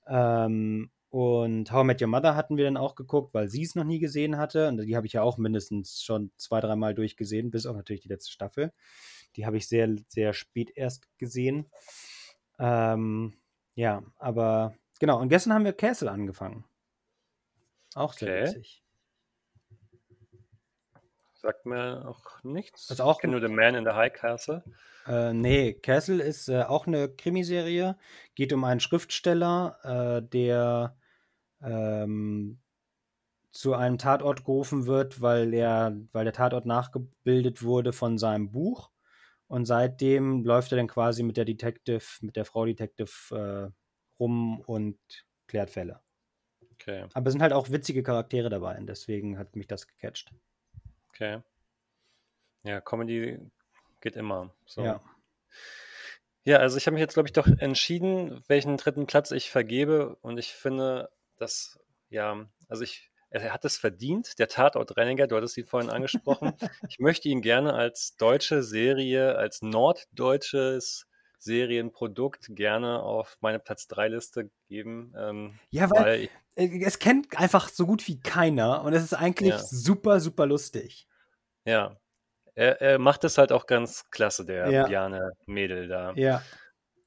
Ähm, 0.08 0.90
Und 1.08 1.72
How 1.72 1.82
I 1.84 1.86
Met 1.86 2.02
Your 2.02 2.08
Mother 2.08 2.34
hatten 2.36 2.56
wir 2.56 2.64
dann 2.64 2.76
auch 2.76 2.94
geguckt, 2.94 3.32
weil 3.32 3.48
sie 3.48 3.62
es 3.62 3.74
noch 3.74 3.84
nie 3.84 3.98
gesehen 4.00 4.36
hatte. 4.38 4.68
Und 4.68 4.78
die 4.78 4.96
habe 4.96 5.06
ich 5.06 5.14
ja 5.14 5.22
auch 5.22 5.38
mindestens 5.38 6.02
schon 6.02 6.30
zwei, 6.36 6.60
dreimal 6.60 6.94
durchgesehen, 6.94 7.50
bis 7.50 7.66
auch 7.66 7.74
natürlich 7.76 8.02
die 8.02 8.08
letzte 8.08 8.32
Staffel. 8.32 8.72
Die 9.36 9.46
habe 9.46 9.56
ich 9.56 9.68
sehr, 9.68 9.94
sehr 10.08 10.32
spät 10.32 10.70
erst 10.74 11.08
gesehen. 11.18 11.70
Ähm, 12.58 13.34
ja, 13.74 14.02
aber 14.16 14.74
genau. 15.00 15.20
Und 15.20 15.28
gestern 15.28 15.52
haben 15.54 15.64
wir 15.64 15.72
Castle 15.74 16.10
angefangen. 16.10 16.64
Auch 17.94 18.12
sehr 18.12 18.28
Okay. 18.28 18.42
witzig. 18.42 18.82
Sagt 21.46 21.64
mir 21.64 22.04
auch 22.08 22.42
nichts. 22.42 22.90
Also 22.90 23.04
auch 23.04 23.18
ich 23.18 23.20
kenne 23.20 23.38
nur 23.38 23.48
The 23.48 23.54
Man 23.54 23.76
in 23.76 23.84
the 23.84 23.92
High 23.92 24.12
Castle. 24.12 24.64
Äh, 25.06 25.32
nee, 25.32 25.74
Castle 25.74 26.20
ist 26.20 26.48
äh, 26.48 26.64
auch 26.64 26.88
eine 26.88 27.08
Krimiserie. 27.08 27.96
Geht 28.34 28.52
um 28.52 28.64
einen 28.64 28.80
Schriftsteller, 28.80 29.78
äh, 29.84 30.28
der 30.28 30.96
ähm, 31.62 32.58
zu 33.52 33.74
einem 33.74 33.96
Tatort 33.96 34.44
gerufen 34.44 34.86
wird, 34.86 35.20
weil 35.20 35.54
er, 35.54 35.96
weil 36.10 36.24
der 36.24 36.32
Tatort 36.32 36.66
nachgebildet 36.66 37.62
wurde 37.62 37.92
von 37.92 38.18
seinem 38.18 38.50
Buch. 38.50 38.90
Und 39.46 39.66
seitdem 39.66 40.42
läuft 40.42 40.72
er 40.72 40.78
dann 40.78 40.88
quasi 40.88 41.22
mit 41.22 41.36
der 41.36 41.44
Detective, 41.44 42.02
mit 42.22 42.34
der 42.34 42.44
Frau 42.44 42.64
Detective 42.64 43.70
äh, 43.70 43.70
rum 44.18 44.58
und 44.62 44.98
klärt 45.46 45.70
Fälle. 45.70 46.00
Okay, 46.72 47.06
Aber 47.14 47.28
es 47.28 47.34
sind 47.34 47.42
halt 47.42 47.52
auch 47.52 47.70
witzige 47.70 48.02
Charaktere 48.02 48.50
dabei 48.50 48.76
und 48.78 48.88
deswegen 48.88 49.38
hat 49.38 49.54
mich 49.54 49.68
das 49.68 49.86
gecatcht. 49.86 50.34
Okay. 51.16 51.42
Ja, 52.62 52.80
Comedy 52.80 53.38
geht 54.00 54.16
immer. 54.16 54.54
So. 54.66 54.82
Ja. 54.82 55.00
Ja, 56.44 56.58
also 56.58 56.76
ich 56.76 56.86
habe 56.86 56.94
mich 56.94 57.00
jetzt, 57.00 57.14
glaube 57.14 57.28
ich, 57.28 57.32
doch 57.32 57.48
entschieden, 57.58 58.40
welchen 58.46 58.76
dritten 58.76 59.06
Platz 59.06 59.32
ich 59.32 59.50
vergebe. 59.50 60.16
Und 60.22 60.38
ich 60.38 60.52
finde, 60.52 61.10
dass, 61.38 61.80
ja, 62.08 62.46
also 62.68 62.84
ich, 62.84 63.10
er 63.30 63.52
hat 63.52 63.64
es 63.64 63.78
verdient, 63.78 64.38
der 64.38 64.46
Tatort 64.46 64.96
Renninger, 64.96 65.26
du 65.26 65.36
hattest 65.36 65.56
ihn 65.56 65.66
vorhin 65.66 65.90
angesprochen. 65.90 66.52
ich 66.88 67.00
möchte 67.00 67.28
ihn 67.28 67.42
gerne 67.42 67.74
als 67.74 68.16
deutsche 68.16 68.62
Serie, 68.62 69.36
als 69.36 69.60
norddeutsches 69.60 71.08
Serienprodukt 71.46 72.48
gerne 72.54 73.00
auf 73.02 73.38
meine 73.40 73.58
Platz 73.58 73.86
3 73.88 74.08
Liste 74.08 74.50
geben. 74.68 75.14
Ähm, 75.16 75.58
Ja, 75.70 75.88
weil, 75.90 76.28
weil 76.56 76.64
äh, 76.66 76.84
es 76.84 76.98
kennt 76.98 77.38
einfach 77.38 77.68
so 77.68 77.86
gut 77.86 78.06
wie 78.08 78.20
keiner 78.20 78.82
und 78.82 78.92
es 78.92 79.02
ist 79.04 79.14
eigentlich 79.14 79.50
Ja. 79.54 79.58
super, 79.58 80.20
super 80.20 80.44
lustig. 80.46 81.06
ja, 81.64 81.96
er, 82.54 82.80
er 82.80 82.98
macht 82.98 83.22
es 83.24 83.36
halt 83.38 83.52
auch 83.52 83.66
ganz 83.66 84.10
klasse, 84.10 84.44
der 84.44 84.70
Ja. 84.70 84.86
Bjarne 84.86 85.32
Mädel 85.46 85.88
da. 85.88 86.12
Ja. 86.16 86.42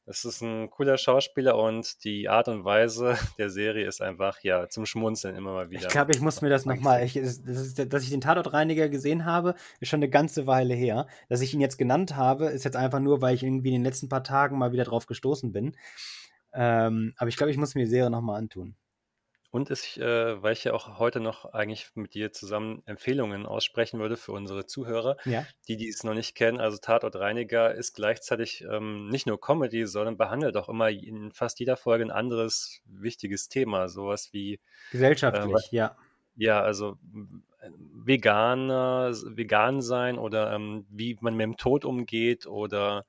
Es 0.10 0.26
ist 0.26 0.42
ein 0.42 0.72
cooler 0.72 0.98
Schauspieler 0.98 1.56
und 1.56 2.04
die 2.04 2.30
Art 2.30 2.48
und 2.48 2.66
Weise 2.66 3.16
der 3.38 3.50
Serie 3.52 3.86
ist 3.88 4.02
einfach, 4.02 4.40
ja, 4.42 4.68
zum 4.68 4.86
Schmunzeln 4.88 5.36
immer 5.36 5.54
mal 5.54 5.70
wieder. 5.70 5.84
Ich 5.84 5.88
glaube, 5.90 6.12
ich 6.14 6.20
muss 6.20 6.42
mir 6.42 6.50
das 6.50 6.66
nochmal. 6.66 7.04
Ich, 7.04 7.16
es- 7.16 7.44
das 7.44 7.76
dass 7.76 8.04
ich 8.04 8.10
den 8.10 8.20
Tatortreiniger 8.22 8.90
gesehen 8.90 9.26
habe, 9.26 9.54
ist 9.80 9.90
schon 9.90 10.00
eine 10.00 10.10
ganze 10.10 10.48
Weile 10.48 10.74
her. 10.74 11.06
Dass 11.30 11.42
ich 11.42 11.54
ihn 11.54 11.62
jetzt 11.62 11.78
genannt 11.78 12.16
habe, 12.16 12.48
ist 12.48 12.66
jetzt 12.66 12.76
einfach 12.76 13.00
nur, 13.00 13.22
weil 13.22 13.36
ich 13.36 13.44
irgendwie 13.44 13.70
in 13.70 13.76
den 13.76 13.84
letzten 13.84 14.10
paar 14.10 14.24
Tagen 14.24 14.58
mal 14.58 14.72
wieder 14.72 14.84
drauf 14.84 15.06
gestoßen 15.06 15.52
bin. 15.52 15.76
Ähm, 16.54 17.14
aber 17.18 17.28
ich 17.30 17.38
glaube, 17.38 17.52
ich 17.52 17.58
muss 17.58 17.76
mir 17.76 17.82
die 17.86 17.90
Serie 17.92 18.10
nochmal 18.10 18.40
antun. 18.40 18.76
Und 19.52 19.72
ich, 19.72 20.00
äh, 20.00 20.44
weil 20.44 20.54
ich 20.54 20.64
ja 20.64 20.74
auch 20.74 21.00
heute 21.00 21.20
noch 21.20 21.46
eigentlich 21.54 21.90
mit 21.96 22.14
dir 22.14 22.32
zusammen 22.32 22.84
Empfehlungen 22.86 23.48
aussprechen 23.48 24.00
würde 24.00 24.16
für 24.16 24.32
unsere 24.32 24.68
Zuhörer, 24.68 25.18
Ja. 25.26 25.48
die, 25.68 25.76
die 25.76 25.90
es 25.90 26.04
noch 26.04 26.14
nicht 26.14 26.36
kennen. 26.36 26.60
Also 26.60 26.78
Tatort 26.78 27.16
Reiniger 27.16 27.74
ist 27.74 27.94
gleichzeitig 27.96 28.64
ähm, 28.70 29.08
nicht 29.10 29.26
nur 29.26 29.42
Comedy, 29.42 29.88
sondern 29.88 30.18
behandelt 30.18 30.56
auch 30.56 30.70
immer 30.70 30.90
in 30.90 31.32
fast 31.32 31.60
jeder 31.60 31.78
Folge 31.78 32.06
ein 32.06 32.12
anderes 32.12 32.82
wichtiges 32.86 33.50
Thema. 33.50 33.90
Sowas 33.90 34.30
wie, 34.34 34.60
Gesellschaftlich, 34.92 35.52
was- 35.52 35.72
ja. 35.72 35.98
ja, 36.36 36.62
also 36.62 36.98
Veganer, 38.06 39.12
vegan 39.36 39.82
sein 39.82 40.18
oder 40.18 40.54
ähm, 40.54 40.86
wie 40.90 41.18
man 41.22 41.36
mit 41.36 41.44
dem 41.44 41.58
Tod 41.58 41.86
umgeht 41.86 42.46
oder 42.48 43.06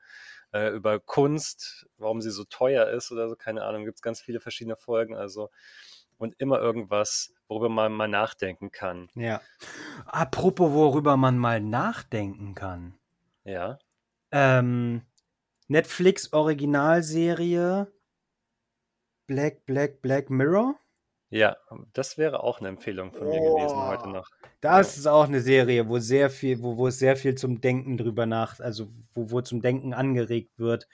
äh, 0.52 0.70
über 0.70 0.98
Kunst, 0.98 1.86
warum 1.98 2.20
sie 2.20 2.30
so 2.30 2.44
teuer 2.44 2.88
ist 2.88 3.12
oder 3.12 3.28
so, 3.28 3.36
keine 3.36 3.62
Ahnung, 3.64 3.84
gibt 3.84 3.98
es 3.98 4.02
ganz 4.02 4.20
viele 4.20 4.40
verschiedene 4.40 4.76
Folgen. 4.76 5.14
Also 5.14 5.50
und 6.20 6.34
immer 6.38 6.60
irgendwas, 6.60 7.34
worüber 7.48 7.68
man 7.68 7.92
mal 7.92 8.08
nachdenken 8.08 8.70
kann. 8.70 9.08
Ja. 9.14 9.40
Apropos, 10.06 10.72
worüber 10.72 11.16
man 11.16 11.38
mal 11.38 11.60
nachdenken 11.60 12.54
kann. 12.54 12.94
Ja, 13.44 13.78
Ähm, 14.30 15.02
Netflix 15.66 16.32
Originalserie 16.32 17.88
Black, 19.26 19.64
Black, 19.66 20.02
Black 20.02 20.28
Mirror. 20.30 20.74
ja, 21.30 21.56
das 21.92 22.18
wäre 22.18 22.42
auch 22.42 22.58
eine 22.58 22.68
Empfehlung 22.68 23.12
von 23.12 23.28
mir 23.28 23.38
gewesen 23.40 23.76
Oh. 23.78 23.86
heute 23.86 24.08
noch. 24.08 24.28
Das 24.60 24.98
ist 24.98 25.06
auch 25.06 25.24
eine 25.24 25.40
Serie, 25.40 25.88
wo 25.88 25.98
sehr 25.98 26.28
viel, 26.28 26.60
wo, 26.62 26.76
wo 26.76 26.88
es 26.88 26.98
sehr 26.98 27.16
viel 27.16 27.34
zum 27.36 27.60
Denken 27.60 27.96
drüber 27.96 28.26
nach, 28.26 28.60
also 28.60 28.88
wo, 29.14 29.30
wo 29.30 29.40
zum 29.40 29.62
Denken 29.62 29.94
angeregt 29.94 30.58
wird 30.58 30.86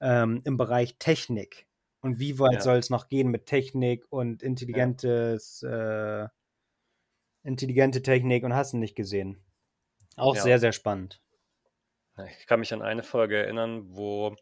ähm, 0.00 0.40
im 0.44 0.56
Bereich 0.56 0.96
Technik. 0.98 1.66
Und 2.04 2.18
wie 2.18 2.38
weit 2.38 2.52
Ja. 2.52 2.60
soll 2.60 2.76
es 2.76 2.90
noch 2.90 3.08
gehen 3.08 3.30
mit 3.30 3.46
Technik 3.46 4.04
und 4.10 4.42
intelligentes, 4.42 5.62
äh, 5.62 6.28
intelligente 7.42 8.02
Technik 8.02 8.44
und 8.44 8.54
hast 8.54 8.74
du 8.74 8.76
nicht 8.76 8.94
gesehen. 8.94 9.42
Auch 10.16 10.34
Ja. 10.34 10.42
sehr, 10.42 10.58
sehr 10.58 10.72
spannend. 10.72 11.22
Ich 12.38 12.46
kann 12.46 12.60
mich 12.60 12.74
an 12.74 12.82
eine 12.82 13.02
Folge 13.02 13.38
erinnern, 13.38 13.96
wo 13.96 14.36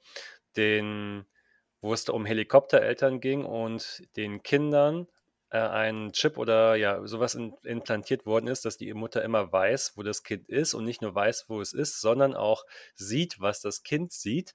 den, 0.57 1.25
wo 1.81 1.95
es 1.95 2.09
um 2.09 2.27
Helikoptereltern 2.27 3.21
ging 3.21 3.45
und 3.45 4.03
den 4.17 4.43
Kindern 4.43 5.07
äh, 5.51 5.59
ein 5.59 6.11
Chip 6.11 6.39
oder 6.39 6.75
ja 6.75 7.07
sowas 7.07 7.37
in, 7.37 7.55
implantiert 7.63 8.27
worden 8.27 8.49
ist, 8.49 8.65
dass 8.65 8.77
die 8.77 8.93
Mutter 8.93 9.23
immer 9.23 9.53
weiß, 9.53 9.93
wo 9.97 10.03
das 10.03 10.25
Kind 10.25 10.49
ist 10.49 10.75
und 10.75 10.85
nicht 10.85 11.01
nur 11.01 11.15
weiß, 11.15 11.45
wo 11.49 11.61
es 11.61 11.73
ist, 11.75 12.01
sondern 12.01 12.35
auch 12.35 12.65
sieht, 12.97 13.39
was 13.41 13.61
das 13.61 13.85
Kind 13.85 14.11
sieht 14.11 14.53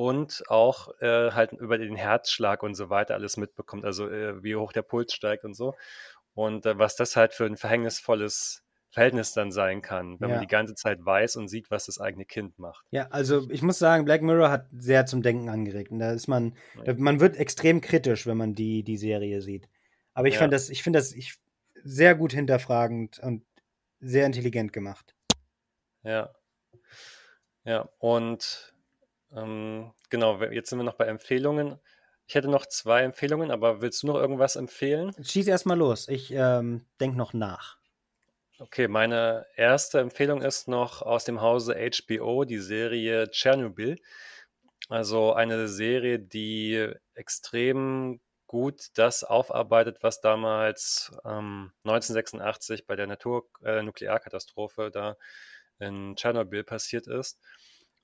und 0.00 0.44
auch 0.48 0.98
äh, 1.02 1.32
halt 1.32 1.52
über 1.52 1.76
den 1.76 1.94
Herzschlag 1.94 2.62
und 2.62 2.74
so 2.74 2.88
weiter 2.88 3.12
alles 3.12 3.36
mitbekommt, 3.36 3.84
also 3.84 4.08
äh, 4.08 4.42
wie 4.42 4.56
hoch 4.56 4.72
der 4.72 4.80
Puls 4.80 5.12
steigt 5.12 5.44
und 5.44 5.52
so. 5.52 5.74
Und 6.32 6.64
äh, 6.64 6.78
was 6.78 6.96
das 6.96 7.16
halt 7.16 7.34
für 7.34 7.44
ein 7.44 7.58
verhängnisvolles 7.58 8.62
Verhältnis 8.88 9.34
dann 9.34 9.52
sein 9.52 9.82
kann, 9.82 10.18
wenn 10.18 10.30
Ja. 10.30 10.36
man 10.36 10.40
die 10.40 10.50
ganze 10.50 10.74
Zeit 10.74 11.04
weiß 11.04 11.36
und 11.36 11.48
sieht, 11.48 11.70
was 11.70 11.84
das 11.84 12.00
eigene 12.00 12.24
Kind 12.24 12.58
macht. 12.58 12.86
Ja, 12.90 13.08
also 13.10 13.46
ich 13.50 13.60
muss 13.60 13.78
sagen, 13.78 14.06
Black 14.06 14.22
Mirror 14.22 14.50
hat 14.50 14.68
sehr 14.72 15.04
zum 15.04 15.20
Denken 15.20 15.50
angeregt. 15.50 15.90
Und 15.90 15.98
da 15.98 16.12
ist 16.12 16.28
man, 16.28 16.56
da, 16.82 16.94
man 16.94 17.20
wird 17.20 17.36
extrem 17.36 17.82
kritisch, 17.82 18.26
wenn 18.26 18.38
man 18.38 18.54
die, 18.54 18.82
die 18.82 18.96
Serie 18.96 19.42
sieht. 19.42 19.68
Aber 20.14 20.28
ich 20.28 20.34
Ja. 20.34 20.40
fand 20.40 20.54
das, 20.54 20.70
ich 20.70 20.82
finde 20.82 20.98
das 20.98 21.12
ich, 21.12 21.34
sehr 21.84 22.14
gut 22.14 22.32
hinterfragend 22.32 23.18
und 23.18 23.44
sehr 24.00 24.24
intelligent 24.24 24.72
gemacht. 24.72 25.14
Ja. 26.04 26.30
Ja, 27.64 27.90
und 27.98 28.69
ähm, 29.34 29.92
genau, 30.08 30.42
jetzt 30.42 30.70
sind 30.70 30.78
wir 30.78 30.84
noch 30.84 30.94
bei 30.94 31.06
Empfehlungen. 31.06 31.78
Ich 32.26 32.34
hätte 32.34 32.48
noch 32.48 32.66
zwei 32.66 33.02
Empfehlungen, 33.02 33.50
aber 33.50 33.80
willst 33.80 34.02
du 34.02 34.06
noch 34.06 34.14
irgendwas 34.14 34.56
empfehlen? 34.56 35.12
Schieß 35.20 35.48
erstmal 35.48 35.76
los. 35.76 36.08
Ich 36.08 36.30
ähm, 36.30 36.86
denke 37.00 37.18
noch 37.18 37.32
nach. 37.32 37.78
Okay, 38.60 38.88
meine 38.88 39.46
erste 39.56 40.00
Empfehlung 40.00 40.42
ist 40.42 40.68
noch 40.68 41.02
aus 41.02 41.24
dem 41.24 41.40
Hause 41.40 41.74
HBO, 41.74 42.44
die 42.44 42.58
Serie 42.58 43.30
Tschernobyl. 43.30 43.96
Also 44.88 45.32
eine 45.32 45.66
Serie, 45.68 46.18
die 46.18 46.92
extrem 47.14 48.20
gut 48.46 48.88
das 48.94 49.24
aufarbeitet, 49.24 49.98
was 50.02 50.20
damals 50.20 51.12
ähm, 51.24 51.72
1986 51.84 52.86
bei 52.86 52.96
der 52.96 53.06
Natur 53.06 53.48
äh, 53.64 53.82
Nuklearkatastrophe 53.82 54.90
da 54.92 55.16
in 55.78 56.16
Tschernobyl 56.16 56.64
passiert 56.64 57.06
ist. 57.06 57.40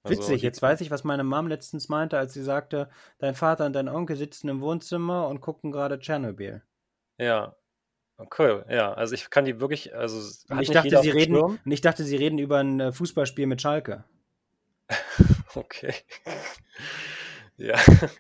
Also 0.07 0.21
Witzig, 0.23 0.43
jetzt 0.43 0.63
weiß 0.63 0.81
ich, 0.83 0.91
was 0.91 1.05
meine 1.05 1.25
Mom 1.25 1.49
letztens 1.49 1.89
meinte, 1.89 2.19
als 2.19 2.33
sie 2.33 2.43
sagte, 2.43 2.89
dein 3.19 3.35
Vater 3.35 3.67
und 3.67 3.73
dein 3.73 3.89
Onkel 3.89 4.17
sitzen 4.17 4.49
im 4.49 4.61
Wohnzimmer 4.61 5.29
und 5.29 5.41
gucken 5.41 5.73
gerade 5.73 5.99
Tschernobyl. 5.99 6.63
Ja, 7.19 7.57
cool. 8.39 8.65
Ja, 8.69 8.93
also 8.95 9.15
ich 9.15 9.31
kann 9.31 9.45
die 9.45 9.61
wirklich, 9.61 9.95
also 9.95 10.19
Und 10.49 10.63
ich 10.63 10.71
dachte, 10.71 10.97
sie 10.99 11.11
reden, 11.11 11.37
und 11.41 11.61
ich 11.73 11.81
dachte, 11.81 12.05
sie 12.05 12.17
reden 12.17 12.39
über 12.39 12.59
ein 12.59 12.81
äh, 12.81 12.93
Fußballspiel 12.93 13.47
mit 13.47 13.63
Schalke. 13.63 14.05
Okay. 15.57 15.95
Ja. 17.59 17.77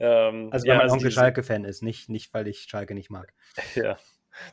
Ähm, 0.00 0.50
Also 0.52 0.64
ja, 0.66 0.72
weil 0.74 0.78
mein 0.78 0.84
also 0.84 0.94
Onkel 0.96 1.10
Schalke-Fan 1.10 1.64
ist, 1.64 1.82
nicht, 1.82 2.08
nicht 2.08 2.32
weil 2.32 2.46
ich 2.46 2.62
Schalke 2.70 2.94
nicht 2.94 3.10
mag. 3.10 3.34
ja, 3.74 3.98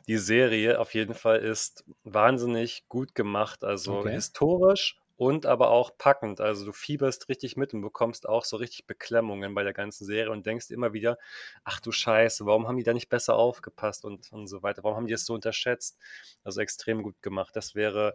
die 0.08 0.18
Serie 0.18 0.80
auf 0.80 0.92
jeden 0.92 1.14
Fall 1.14 1.38
ist 1.38 1.84
wahnsinnig 2.02 2.88
gut 2.88 3.14
gemacht, 3.14 3.62
also 3.62 4.00
Okay. 4.00 4.10
historisch 4.10 4.98
und 5.16 5.46
aber 5.46 5.70
auch 5.70 5.96
packend. 5.96 6.40
Also 6.40 6.66
du 6.66 6.72
fieberst 6.72 7.28
richtig 7.28 7.56
mit 7.56 7.72
und 7.74 7.80
bekommst 7.80 8.28
auch 8.28 8.44
so 8.44 8.56
richtig 8.56 8.86
Beklemmungen 8.86 9.54
bei 9.54 9.62
der 9.62 9.72
ganzen 9.72 10.04
Serie 10.04 10.30
und 10.30 10.46
denkst 10.46 10.70
immer 10.70 10.92
wieder, 10.92 11.18
ach 11.64 11.80
du 11.80 11.90
Scheiße, 11.90 12.44
warum 12.46 12.68
haben 12.68 12.76
die 12.76 12.84
da 12.84 12.92
nicht 12.92 13.08
besser 13.08 13.36
aufgepasst 13.36 14.04
und, 14.04 14.30
und 14.32 14.46
so 14.46 14.62
weiter? 14.62 14.84
Warum 14.84 14.96
haben 14.96 15.06
die 15.06 15.14
es 15.14 15.24
so 15.24 15.34
unterschätzt? 15.34 15.98
Also 16.44 16.60
extrem 16.60 17.02
gut 17.02 17.22
gemacht. 17.22 17.56
Das 17.56 17.74
wäre 17.74 18.14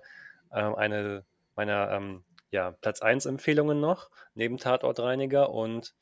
ähm, 0.53 0.75
eine 0.75 1.25
meiner 1.55 1.91
ähm, 1.91 2.23
ja, 2.51 2.71
Platz 2.71 3.01
1 3.01 3.25
Empfehlungen 3.25 3.79
noch, 3.79 4.09
neben 4.35 4.57
Tatortreiniger 4.57 5.49
und 5.49 5.95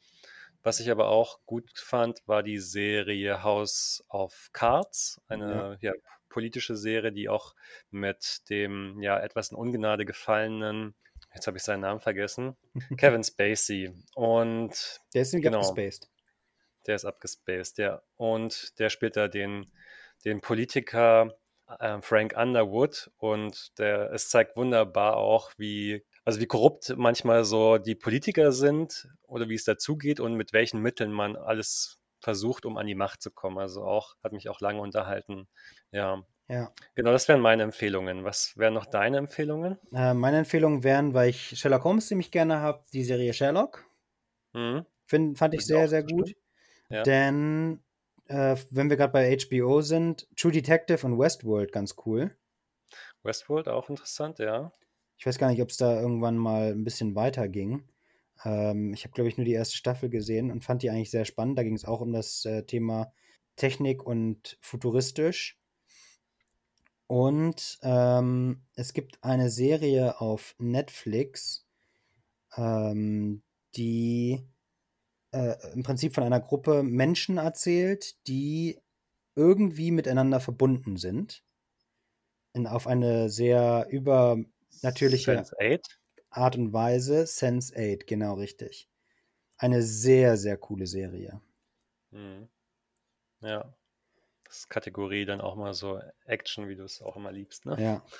Was 0.61 0.81
ich 0.81 0.91
aber 0.91 1.07
auch 1.07 1.39
gut 1.45 1.71
fand, 1.75 2.21
war 2.27 2.43
die 2.43 2.59
Serie 2.59 3.43
House 3.43 4.03
of 4.09 4.49
Cards, 4.51 5.21
eine 5.29 5.77
ja. 5.79 5.91
ja 5.91 6.18
politische 6.29 6.75
Serie, 6.75 7.11
die 7.11 7.29
auch 7.29 7.55
mit 7.91 8.49
dem 8.49 9.01
ja 9.01 9.19
etwas 9.19 9.51
in 9.51 9.57
Ungnade 9.57 10.05
gefallenen, 10.05 10.95
jetzt 11.33 11.47
habe 11.47 11.57
ich 11.57 11.63
seinen 11.63 11.81
Namen 11.81 11.99
vergessen, 11.99 12.55
Kevin 12.97 13.23
Spacey. 13.23 13.93
Und 14.15 15.01
der 15.13 15.21
ist 15.23 15.31
genau, 15.31 15.59
abgespaced. 15.59 16.09
Der 16.87 16.95
ist 16.95 17.05
abgespaced, 17.05 17.77
ja. 17.77 18.01
Und 18.15 18.79
der 18.79 18.89
spielt 18.89 19.17
da 19.17 19.27
den, 19.27 19.65
den 20.25 20.41
Politiker 20.41 21.35
äh, 21.79 22.01
Frank 22.01 22.35
Underwood 22.35 23.11
und 23.17 23.77
der, 23.77 24.11
es 24.11 24.29
zeigt 24.29 24.55
wunderbar 24.55 25.17
auch, 25.17 25.51
wie 25.57 26.03
also 26.25 26.39
wie 26.39 26.45
korrupt 26.45 26.93
manchmal 26.95 27.43
so 27.43 27.77
die 27.77 27.95
Politiker 27.95 28.51
sind 28.51 29.07
oder 29.23 29.49
wie 29.49 29.55
es 29.55 29.63
dazugeht 29.63 30.19
und 30.19 30.35
mit 30.35 30.53
welchen 30.53 30.79
Mitteln 30.79 31.11
man 31.11 31.35
alles 31.35 31.98
versucht, 32.19 32.65
um 32.65 32.77
an 32.77 32.87
die 32.87 32.95
Macht 32.95 33.21
zu 33.21 33.31
kommen. 33.31 33.57
Also 33.57 33.83
auch, 33.83 34.15
hat 34.23 34.33
mich 34.33 34.49
auch 34.49 34.61
lange 34.61 34.81
unterhalten. 34.81 35.47
Ja. 35.91 36.23
Ja. 36.47 36.73
Genau, 36.95 37.11
das 37.11 37.27
wären 37.27 37.41
meine 37.41 37.61
Empfehlungen. 37.61 38.23
Was 38.23 38.57
wären 38.57 38.73
noch 38.73 38.87
deine 38.87 39.17
Empfehlungen? 39.17 39.77
Äh, 39.93 40.15
meine 40.15 40.39
Empfehlungen 40.39 40.83
wären, 40.83 41.13
weil 41.13 41.29
ich 41.29 41.59
Sherlock 41.59 41.83
Holmes 41.83 42.07
ziemlich 42.07 42.31
gerne 42.31 42.59
habe, 42.59 42.83
die 42.91 43.03
Serie 43.03 43.33
Sherlock. 43.33 43.85
Mhm. 44.53 44.85
Find, 45.05 45.37
fand 45.37 45.53
ich 45.53 45.65
sehr, 45.65 45.87
sehr 45.87 46.03
gut. 46.03 46.33
Ja. 46.89 47.03
Denn, 47.03 47.83
äh, 48.25 48.55
wenn 48.71 48.89
wir 48.89 48.97
gerade 48.97 49.13
bei 49.13 49.37
HBO 49.37 49.81
sind, 49.81 50.27
True 50.35 50.51
Detective 50.51 51.05
und 51.05 51.19
Westworld 51.19 51.71
ganz 51.71 51.95
cool. 52.05 52.35
Westworld 53.21 53.67
auch 53.67 53.89
interessant, 53.89 54.39
ja. 54.39 54.71
Ich 55.17 55.25
weiß 55.25 55.37
gar 55.37 55.49
nicht, 55.49 55.61
ob 55.61 55.69
es 55.69 55.77
da 55.77 55.99
irgendwann 55.99 56.37
mal 56.37 56.71
ein 56.71 56.83
bisschen 56.83 57.13
weiter 57.13 57.47
ging. 57.47 57.87
Ähm, 58.45 58.93
ich 58.93 59.03
habe, 59.03 59.13
glaube 59.13 59.29
ich, 59.29 59.37
nur 59.37 59.45
die 59.45 59.53
erste 59.53 59.75
Staffel 59.75 60.09
gesehen 60.09 60.51
und 60.51 60.63
fand 60.63 60.83
die 60.83 60.89
eigentlich 60.89 61.11
sehr 61.11 61.25
spannend. 61.25 61.57
Da 61.57 61.63
ging 61.63 61.75
es 61.75 61.85
auch 61.85 62.01
um 62.01 62.13
das 62.13 62.45
äh, 62.45 62.63
Thema 62.63 63.11
Technik 63.55 64.03
und 64.05 64.57
futuristisch. 64.61 65.59
Und 67.07 67.79
ähm, 67.81 68.61
es 68.75 68.93
gibt 68.93 69.23
eine 69.23 69.49
Serie 69.49 70.21
auf 70.21 70.55
Netflix, 70.59 71.67
ähm, 72.55 73.41
die 73.75 74.47
äh, 75.31 75.55
im 75.73 75.83
Prinzip 75.83 76.13
von 76.13 76.23
einer 76.23 76.39
Gruppe 76.39 76.83
Menschen 76.83 77.37
erzählt, 77.37 78.15
die 78.27 78.79
irgendwie 79.35 79.91
miteinander 79.91 80.39
verbunden 80.39 80.97
sind. 80.97 81.43
In, 82.53 82.67
auf 82.67 82.87
eine 82.87 83.29
sehr 83.29 83.87
über 83.89 84.37
natürliche 84.81 85.31
Sense8? 85.31 85.81
Art 86.29 86.55
und 86.55 86.73
Weise. 86.73 87.25
Sense 87.25 87.73
8, 87.75 88.07
genau 88.07 88.35
richtig. 88.35 88.89
Eine 89.57 89.81
sehr, 89.81 90.37
sehr 90.37 90.57
coole 90.57 90.87
Serie. 90.87 91.41
Mhm. 92.11 92.47
Ja. 93.41 93.73
Das 94.45 94.59
ist 94.59 94.69
Kategorie 94.69 95.25
dann 95.25 95.41
auch 95.41 95.55
mal 95.55 95.73
so 95.73 96.01
Action, 96.25 96.67
wie 96.67 96.75
du 96.75 96.83
es 96.83 97.01
auch 97.01 97.15
immer 97.15 97.31
liebst, 97.31 97.65
ne? 97.65 97.81
Ja. 97.81 98.05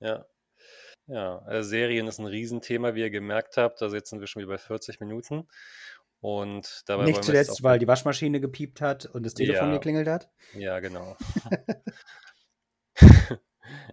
Ja. 0.00 0.26
Ja, 1.08 1.44
äh, 1.48 1.64
Serien 1.64 2.06
ist 2.06 2.20
ein 2.20 2.26
Riesenthema, 2.26 2.94
wie 2.94 3.00
ihr 3.00 3.10
gemerkt 3.10 3.56
habt. 3.56 3.82
Also 3.82 3.96
jetzt 3.96 4.10
sind 4.10 4.20
wir 4.20 4.28
schon 4.28 4.42
wieder 4.42 4.52
bei 4.52 4.58
40 4.58 5.00
Minuten. 5.00 5.48
Und 6.20 6.82
dabei 6.86 7.04
Nicht 7.04 7.24
zuletzt, 7.24 7.62
weil 7.62 7.78
die 7.78 7.88
Waschmaschine 7.88 8.40
gepiept 8.40 8.80
hat 8.80 9.06
und 9.06 9.24
das 9.24 9.34
Telefon 9.34 9.68
ja, 9.68 9.74
geklingelt 9.74 10.06
hat. 10.06 10.30
Ja, 10.54 10.78
genau. 10.80 11.16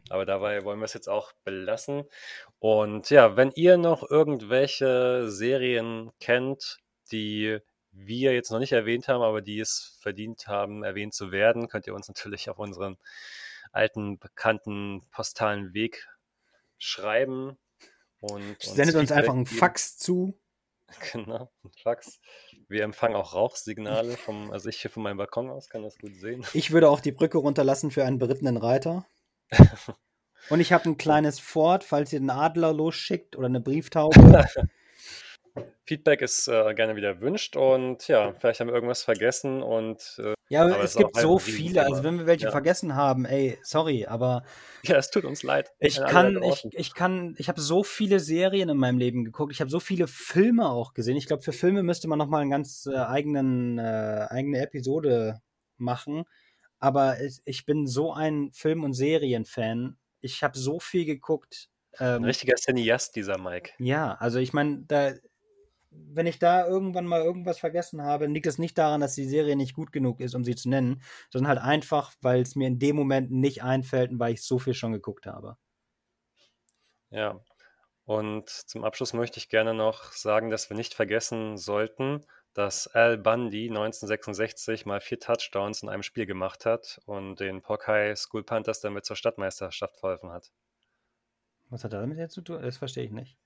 Aber 0.09 0.25
dabei 0.25 0.63
wollen 0.63 0.79
wir 0.79 0.85
es 0.85 0.93
jetzt 0.93 1.09
auch 1.09 1.33
belassen. 1.43 2.03
Und 2.59 3.09
ja, 3.09 3.35
wenn 3.35 3.51
ihr 3.51 3.77
noch 3.77 4.09
irgendwelche 4.09 5.29
Serien 5.29 6.11
kennt, 6.19 6.79
die 7.11 7.59
wir 7.91 8.33
jetzt 8.33 8.51
noch 8.51 8.59
nicht 8.59 8.73
erwähnt 8.73 9.07
haben, 9.07 9.23
aber 9.23 9.41
die 9.41 9.59
es 9.59 9.97
verdient 10.01 10.47
haben, 10.47 10.83
erwähnt 10.83 11.13
zu 11.13 11.31
werden, 11.31 11.67
könnt 11.67 11.87
ihr 11.87 11.95
uns 11.95 12.07
natürlich 12.07 12.49
auf 12.49 12.59
unseren 12.59 12.97
alten, 13.71 14.19
bekannten 14.19 15.01
postalen 15.11 15.73
Weg 15.73 16.07
schreiben. 16.77 17.57
Und 18.19 18.61
Sendet 18.61 18.95
uns 18.95 19.11
einfach 19.11 19.33
einen 19.33 19.45
Fax 19.45 19.97
zu. 19.97 20.39
Genau, 21.11 21.51
ein 21.63 21.71
Fax. 21.81 22.19
Wir 22.67 22.83
empfangen 22.83 23.15
auch 23.15 23.33
Rauchsignale 23.33 24.17
vom, 24.17 24.51
also 24.51 24.69
ich 24.69 24.81
hier 24.81 24.91
von 24.91 25.01
meinem 25.01 25.17
Balkon 25.17 25.49
aus 25.49 25.67
kann 25.67 25.81
das 25.81 25.97
gut 25.97 26.15
sehen. 26.15 26.45
Ich 26.53 26.71
würde 26.71 26.89
auch 26.89 26.99
die 26.99 27.11
Brücke 27.11 27.39
runterlassen 27.39 27.89
für 27.89 28.05
einen 28.05 28.19
berittenen 28.19 28.55
Reiter. 28.55 29.05
Und 30.49 30.59
ich 30.59 30.71
habe 30.71 30.87
ein 30.87 30.97
kleines 30.97 31.39
Fort, 31.39 31.83
falls 31.83 32.13
ihr 32.13 32.19
einen 32.19 32.29
Adler 32.29 32.71
losschickt 32.71 33.35
oder 33.35 33.47
eine 33.47 33.61
Brieftaube. 33.61 34.45
Feedback 35.85 36.21
ist 36.21 36.47
äh, 36.47 36.73
gerne 36.73 36.95
wieder 36.95 37.09
erwünscht 37.09 37.55
und 37.55 38.07
ja, 38.07 38.33
vielleicht 38.33 38.59
haben 38.59 38.67
wir 38.67 38.73
irgendwas 38.73 39.03
vergessen 39.03 39.61
und 39.61 40.19
äh, 40.19 40.33
ja, 40.49 40.63
aber 40.63 40.83
es 40.83 40.95
gibt 40.95 41.15
so 41.15 41.37
viele, 41.37 41.85
also 41.85 42.03
wenn 42.03 42.17
wir 42.17 42.25
welche 42.25 42.45
ja. 42.45 42.51
vergessen 42.51 42.95
haben, 42.95 43.25
ey, 43.25 43.57
sorry, 43.61 44.05
aber 44.05 44.43
ja, 44.83 44.97
es 44.97 45.11
tut 45.11 45.25
uns 45.25 45.43
leid. 45.43 45.71
Ich 45.79 46.03
kann, 46.03 46.41
ich, 46.41 46.67
ich 46.71 46.93
kann, 46.95 47.35
ich 47.37 47.49
habe 47.49 47.61
so 47.61 47.83
viele 47.83 48.19
Serien 48.19 48.69
in 48.69 48.77
meinem 48.77 48.97
Leben 48.97 49.25
geguckt, 49.25 49.53
ich 49.53 49.61
habe 49.61 49.69
so 49.69 49.79
viele 49.79 50.07
Filme 50.07 50.69
auch 50.69 50.93
gesehen. 50.93 51.17
Ich 51.17 51.27
glaube, 51.27 51.43
für 51.43 51.53
Filme 51.53 51.83
müsste 51.83 52.07
man 52.07 52.17
noch 52.17 52.27
mal 52.27 52.41
einen 52.41 52.51
ganz 52.51 52.87
äh, 52.91 52.97
eigenen 52.97 53.77
äh, 53.77 54.25
eigene 54.29 54.59
Episode 54.59 55.41
machen. 55.77 56.25
Aber 56.79 57.17
ich 57.45 57.65
bin 57.65 57.87
so 57.87 58.13
ein 58.13 58.51
Film- 58.51 58.83
und 58.83 58.93
Serienfan. 58.93 59.97
Ich 60.21 60.43
habe 60.43 60.57
so 60.57 60.79
viel 60.79 61.05
geguckt. 61.05 61.69
Ähm, 61.99 62.21
ein 62.21 62.25
richtiger 62.25 62.55
Cineast, 62.55 63.15
dieser 63.15 63.37
Mike. 63.37 63.71
Ja, 63.79 64.15
also 64.15 64.39
ich 64.39 64.53
meine, 64.53 64.83
da, 64.87 65.13
wenn 65.89 66.27
ich 66.27 66.39
da 66.39 66.67
irgendwann 66.67 67.05
mal 67.05 67.21
irgendwas 67.21 67.59
vergessen 67.59 68.01
habe, 68.01 68.25
liegt 68.27 68.47
es 68.47 68.57
nicht 68.57 68.77
daran, 68.77 69.01
dass 69.01 69.15
die 69.15 69.25
Serie 69.25 69.55
nicht 69.55 69.73
gut 69.73 69.91
genug 69.91 70.19
ist, 70.19 70.35
um 70.35 70.43
sie 70.43 70.55
zu 70.55 70.69
nennen, 70.69 71.01
sondern 71.29 71.49
halt 71.49 71.59
einfach, 71.59 72.13
weil 72.21 72.41
es 72.41 72.55
mir 72.55 72.67
in 72.67 72.79
dem 72.79 72.95
Moment 72.95 73.31
nicht 73.31 73.63
einfällt 73.63 74.11
und 74.11 74.19
weil 74.19 74.33
ich 74.33 74.43
so 74.43 74.59
viel 74.59 74.73
schon 74.73 74.91
geguckt 74.91 75.25
habe. 75.25 75.57
Ja, 77.09 77.39
und 78.05 78.49
zum 78.49 78.83
Abschluss 78.83 79.13
möchte 79.13 79.39
ich 79.39 79.49
gerne 79.49 79.73
noch 79.73 80.11
sagen, 80.11 80.49
dass 80.49 80.69
wir 80.69 80.77
nicht 80.77 80.93
vergessen 80.93 81.57
sollten, 81.57 82.25
dass 82.55 82.87
Al 82.87 83.17
Bundy 83.17 83.67
1966 83.67 84.85
mal 84.85 85.01
vier 85.01 85.19
Touchdowns 85.19 85.83
in 85.83 85.89
einem 85.89 86.03
Spiel 86.03 86.25
gemacht 86.25 86.65
hat 86.65 87.01
und 87.05 87.39
den 87.41 87.61
Pokai 87.61 88.15
School 88.15 88.43
Panthers 88.43 88.79
damit 88.79 89.05
zur 89.05 89.17
Stadtmeisterschaft 89.17 89.97
verholfen 89.97 90.31
hat. 90.31 90.51
Was 91.69 91.83
hat 91.83 91.93
er 91.93 91.99
damit 91.99 92.17
jetzt 92.17 92.33
zu 92.33 92.41
tun? 92.41 92.61
Das 92.61 92.77
verstehe 92.77 93.03
ich 93.03 93.11
nicht. 93.11 93.37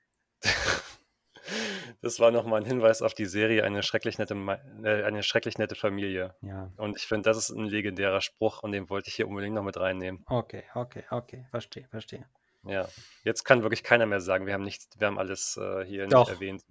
das 2.01 2.19
war 2.19 2.29
nochmal 2.29 2.61
ein 2.61 2.65
Hinweis 2.67 3.01
auf 3.01 3.15
die 3.15 3.25
Serie 3.25 3.63
Eine 3.63 3.81
schrecklich 3.81 4.19
nette, 4.19 4.35
äh, 4.83 5.03
eine 5.03 5.23
schrecklich 5.23 5.57
nette 5.57 5.73
Familie. 5.73 6.35
Ja. 6.41 6.71
Und 6.77 6.95
ich 6.95 7.07
finde, 7.07 7.29
das 7.29 7.37
ist 7.37 7.49
ein 7.49 7.65
legendärer 7.65 8.21
Spruch 8.21 8.61
und 8.61 8.73
den 8.73 8.91
wollte 8.91 9.09
ich 9.09 9.15
hier 9.15 9.27
unbedingt 9.27 9.55
noch 9.55 9.63
mit 9.63 9.77
reinnehmen. 9.77 10.23
Okay, 10.27 10.65
okay, 10.75 11.03
okay. 11.09 11.47
Verstehe, 11.49 11.87
verstehe. 11.89 12.25
Ja, 12.63 12.87
jetzt 13.23 13.43
kann 13.43 13.63
wirklich 13.63 13.83
keiner 13.83 14.05
mehr 14.05 14.21
sagen, 14.21 14.45
wir 14.45 14.53
haben 14.53 14.65
nicht, 14.65 14.99
wir 14.99 15.07
haben 15.07 15.17
alles 15.17 15.57
äh, 15.57 15.83
hier 15.85 16.07
Doch. 16.07 16.27
nicht 16.27 16.35
erwähnt. 16.35 16.63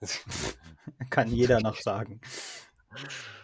Kann 1.10 1.28
jeder 1.28 1.60
noch 1.60 1.76
sagen. 1.76 2.20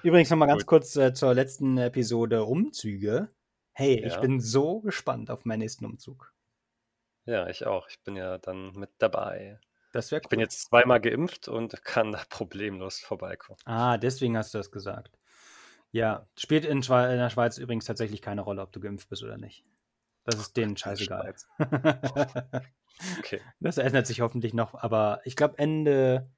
Übrigens 0.03 0.31
nochmal 0.31 0.49
ganz 0.49 0.67
kurz 0.67 0.97
äh, 0.97 1.13
zur 1.15 1.35
letzten 1.35 1.79
Episode 1.79 2.45
Umzüge. 2.45 3.31
Hey, 3.73 4.01
ja. 4.01 4.07
ich 4.07 4.21
bin 4.21 4.41
so 4.41 4.81
gespannt 4.81 5.31
auf 5.31 5.45
meinen 5.45 5.61
nächsten 5.61 5.85
Umzug. 5.85 6.33
Ja, 7.27 7.49
ich 7.49 7.67
auch. 7.67 7.89
Ich 7.89 8.03
bin 8.03 8.17
ja 8.17 8.39
dann 8.39 8.73
mit 8.73 8.91
dabei. 8.99 9.59
Das 9.93 10.11
wäre 10.11 10.21
cool. 10.21 10.25
Ich 10.25 10.29
bin 10.31 10.41
jetzt 10.41 10.67
zweimal 10.67 11.01
geimpft 11.01 11.49
und 11.49 11.83
kann 11.85 12.13
da 12.13 12.23
problemlos 12.29 12.99
vorbeikommen. 13.01 13.59
Ah, 13.65 13.97
deswegen 13.97 14.37
hast 14.37 14.53
du 14.55 14.59
das 14.59 14.71
gesagt. 14.71 15.19
Ja, 15.91 16.27
spielt 16.37 16.65
in, 16.65 16.83
Schwe 16.83 17.13
in 17.13 17.19
der 17.19 17.31
Schweiz 17.31 17.59
übrigens 17.59 17.85
tatsächlich 17.85 18.21
keine 18.21 18.41
Rolle, 18.41 18.63
ob 18.63 18.73
du 18.73 18.81
geimpft 18.81 19.09
bist 19.09 19.23
oder 19.23 19.39
nicht. 19.39 19.65
Das 20.25 20.37
ist 20.37 20.57
denen 20.57 20.77
scheißegal. 20.77 21.35
okay. 23.19 23.41
Das 23.61 23.79
ändert 23.79 24.07
sich 24.07 24.21
hoffentlich 24.21 24.55
noch, 24.55 24.75
aber 24.75 25.21
ich 25.25 25.37
glaube 25.37 25.59
Ende 25.59 26.31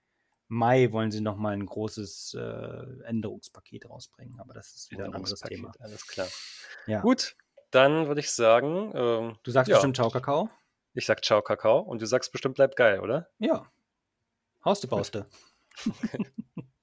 Mai 0.48 0.92
wollen 0.92 1.10
sie 1.10 1.20
noch 1.20 1.36
mal 1.36 1.52
ein 1.52 1.66
großes 1.66 2.34
äh, 2.34 3.04
Änderungspaket 3.04 3.88
rausbringen, 3.88 4.38
aber 4.38 4.54
das 4.54 4.74
ist 4.74 4.90
wieder 4.90 5.06
ein 5.06 5.14
anderes 5.14 5.40
Thema. 5.40 5.72
Alles 5.80 6.06
klar. 6.06 6.28
Ja. 6.86 7.00
Gut, 7.00 7.36
dann 7.70 8.06
würde 8.06 8.20
ich 8.20 8.30
sagen. 8.30 8.92
Ähm, 8.94 9.36
du 9.42 9.50
sagst 9.50 9.68
ja. 9.68 9.76
bestimmt 9.76 9.96
Ciao 9.96 10.10
Kakao. 10.10 10.48
Ich 10.94 11.06
sag 11.06 11.24
Ciao 11.24 11.42
Kakao 11.42 11.80
und 11.80 12.00
du 12.00 12.06
sagst 12.06 12.32
bestimmt 12.32 12.54
bleibt 12.54 12.76
geil, 12.76 13.00
oder? 13.00 13.28
Ja. 13.38 13.70
Hauste 14.64 14.86
Bauste. 14.86 15.26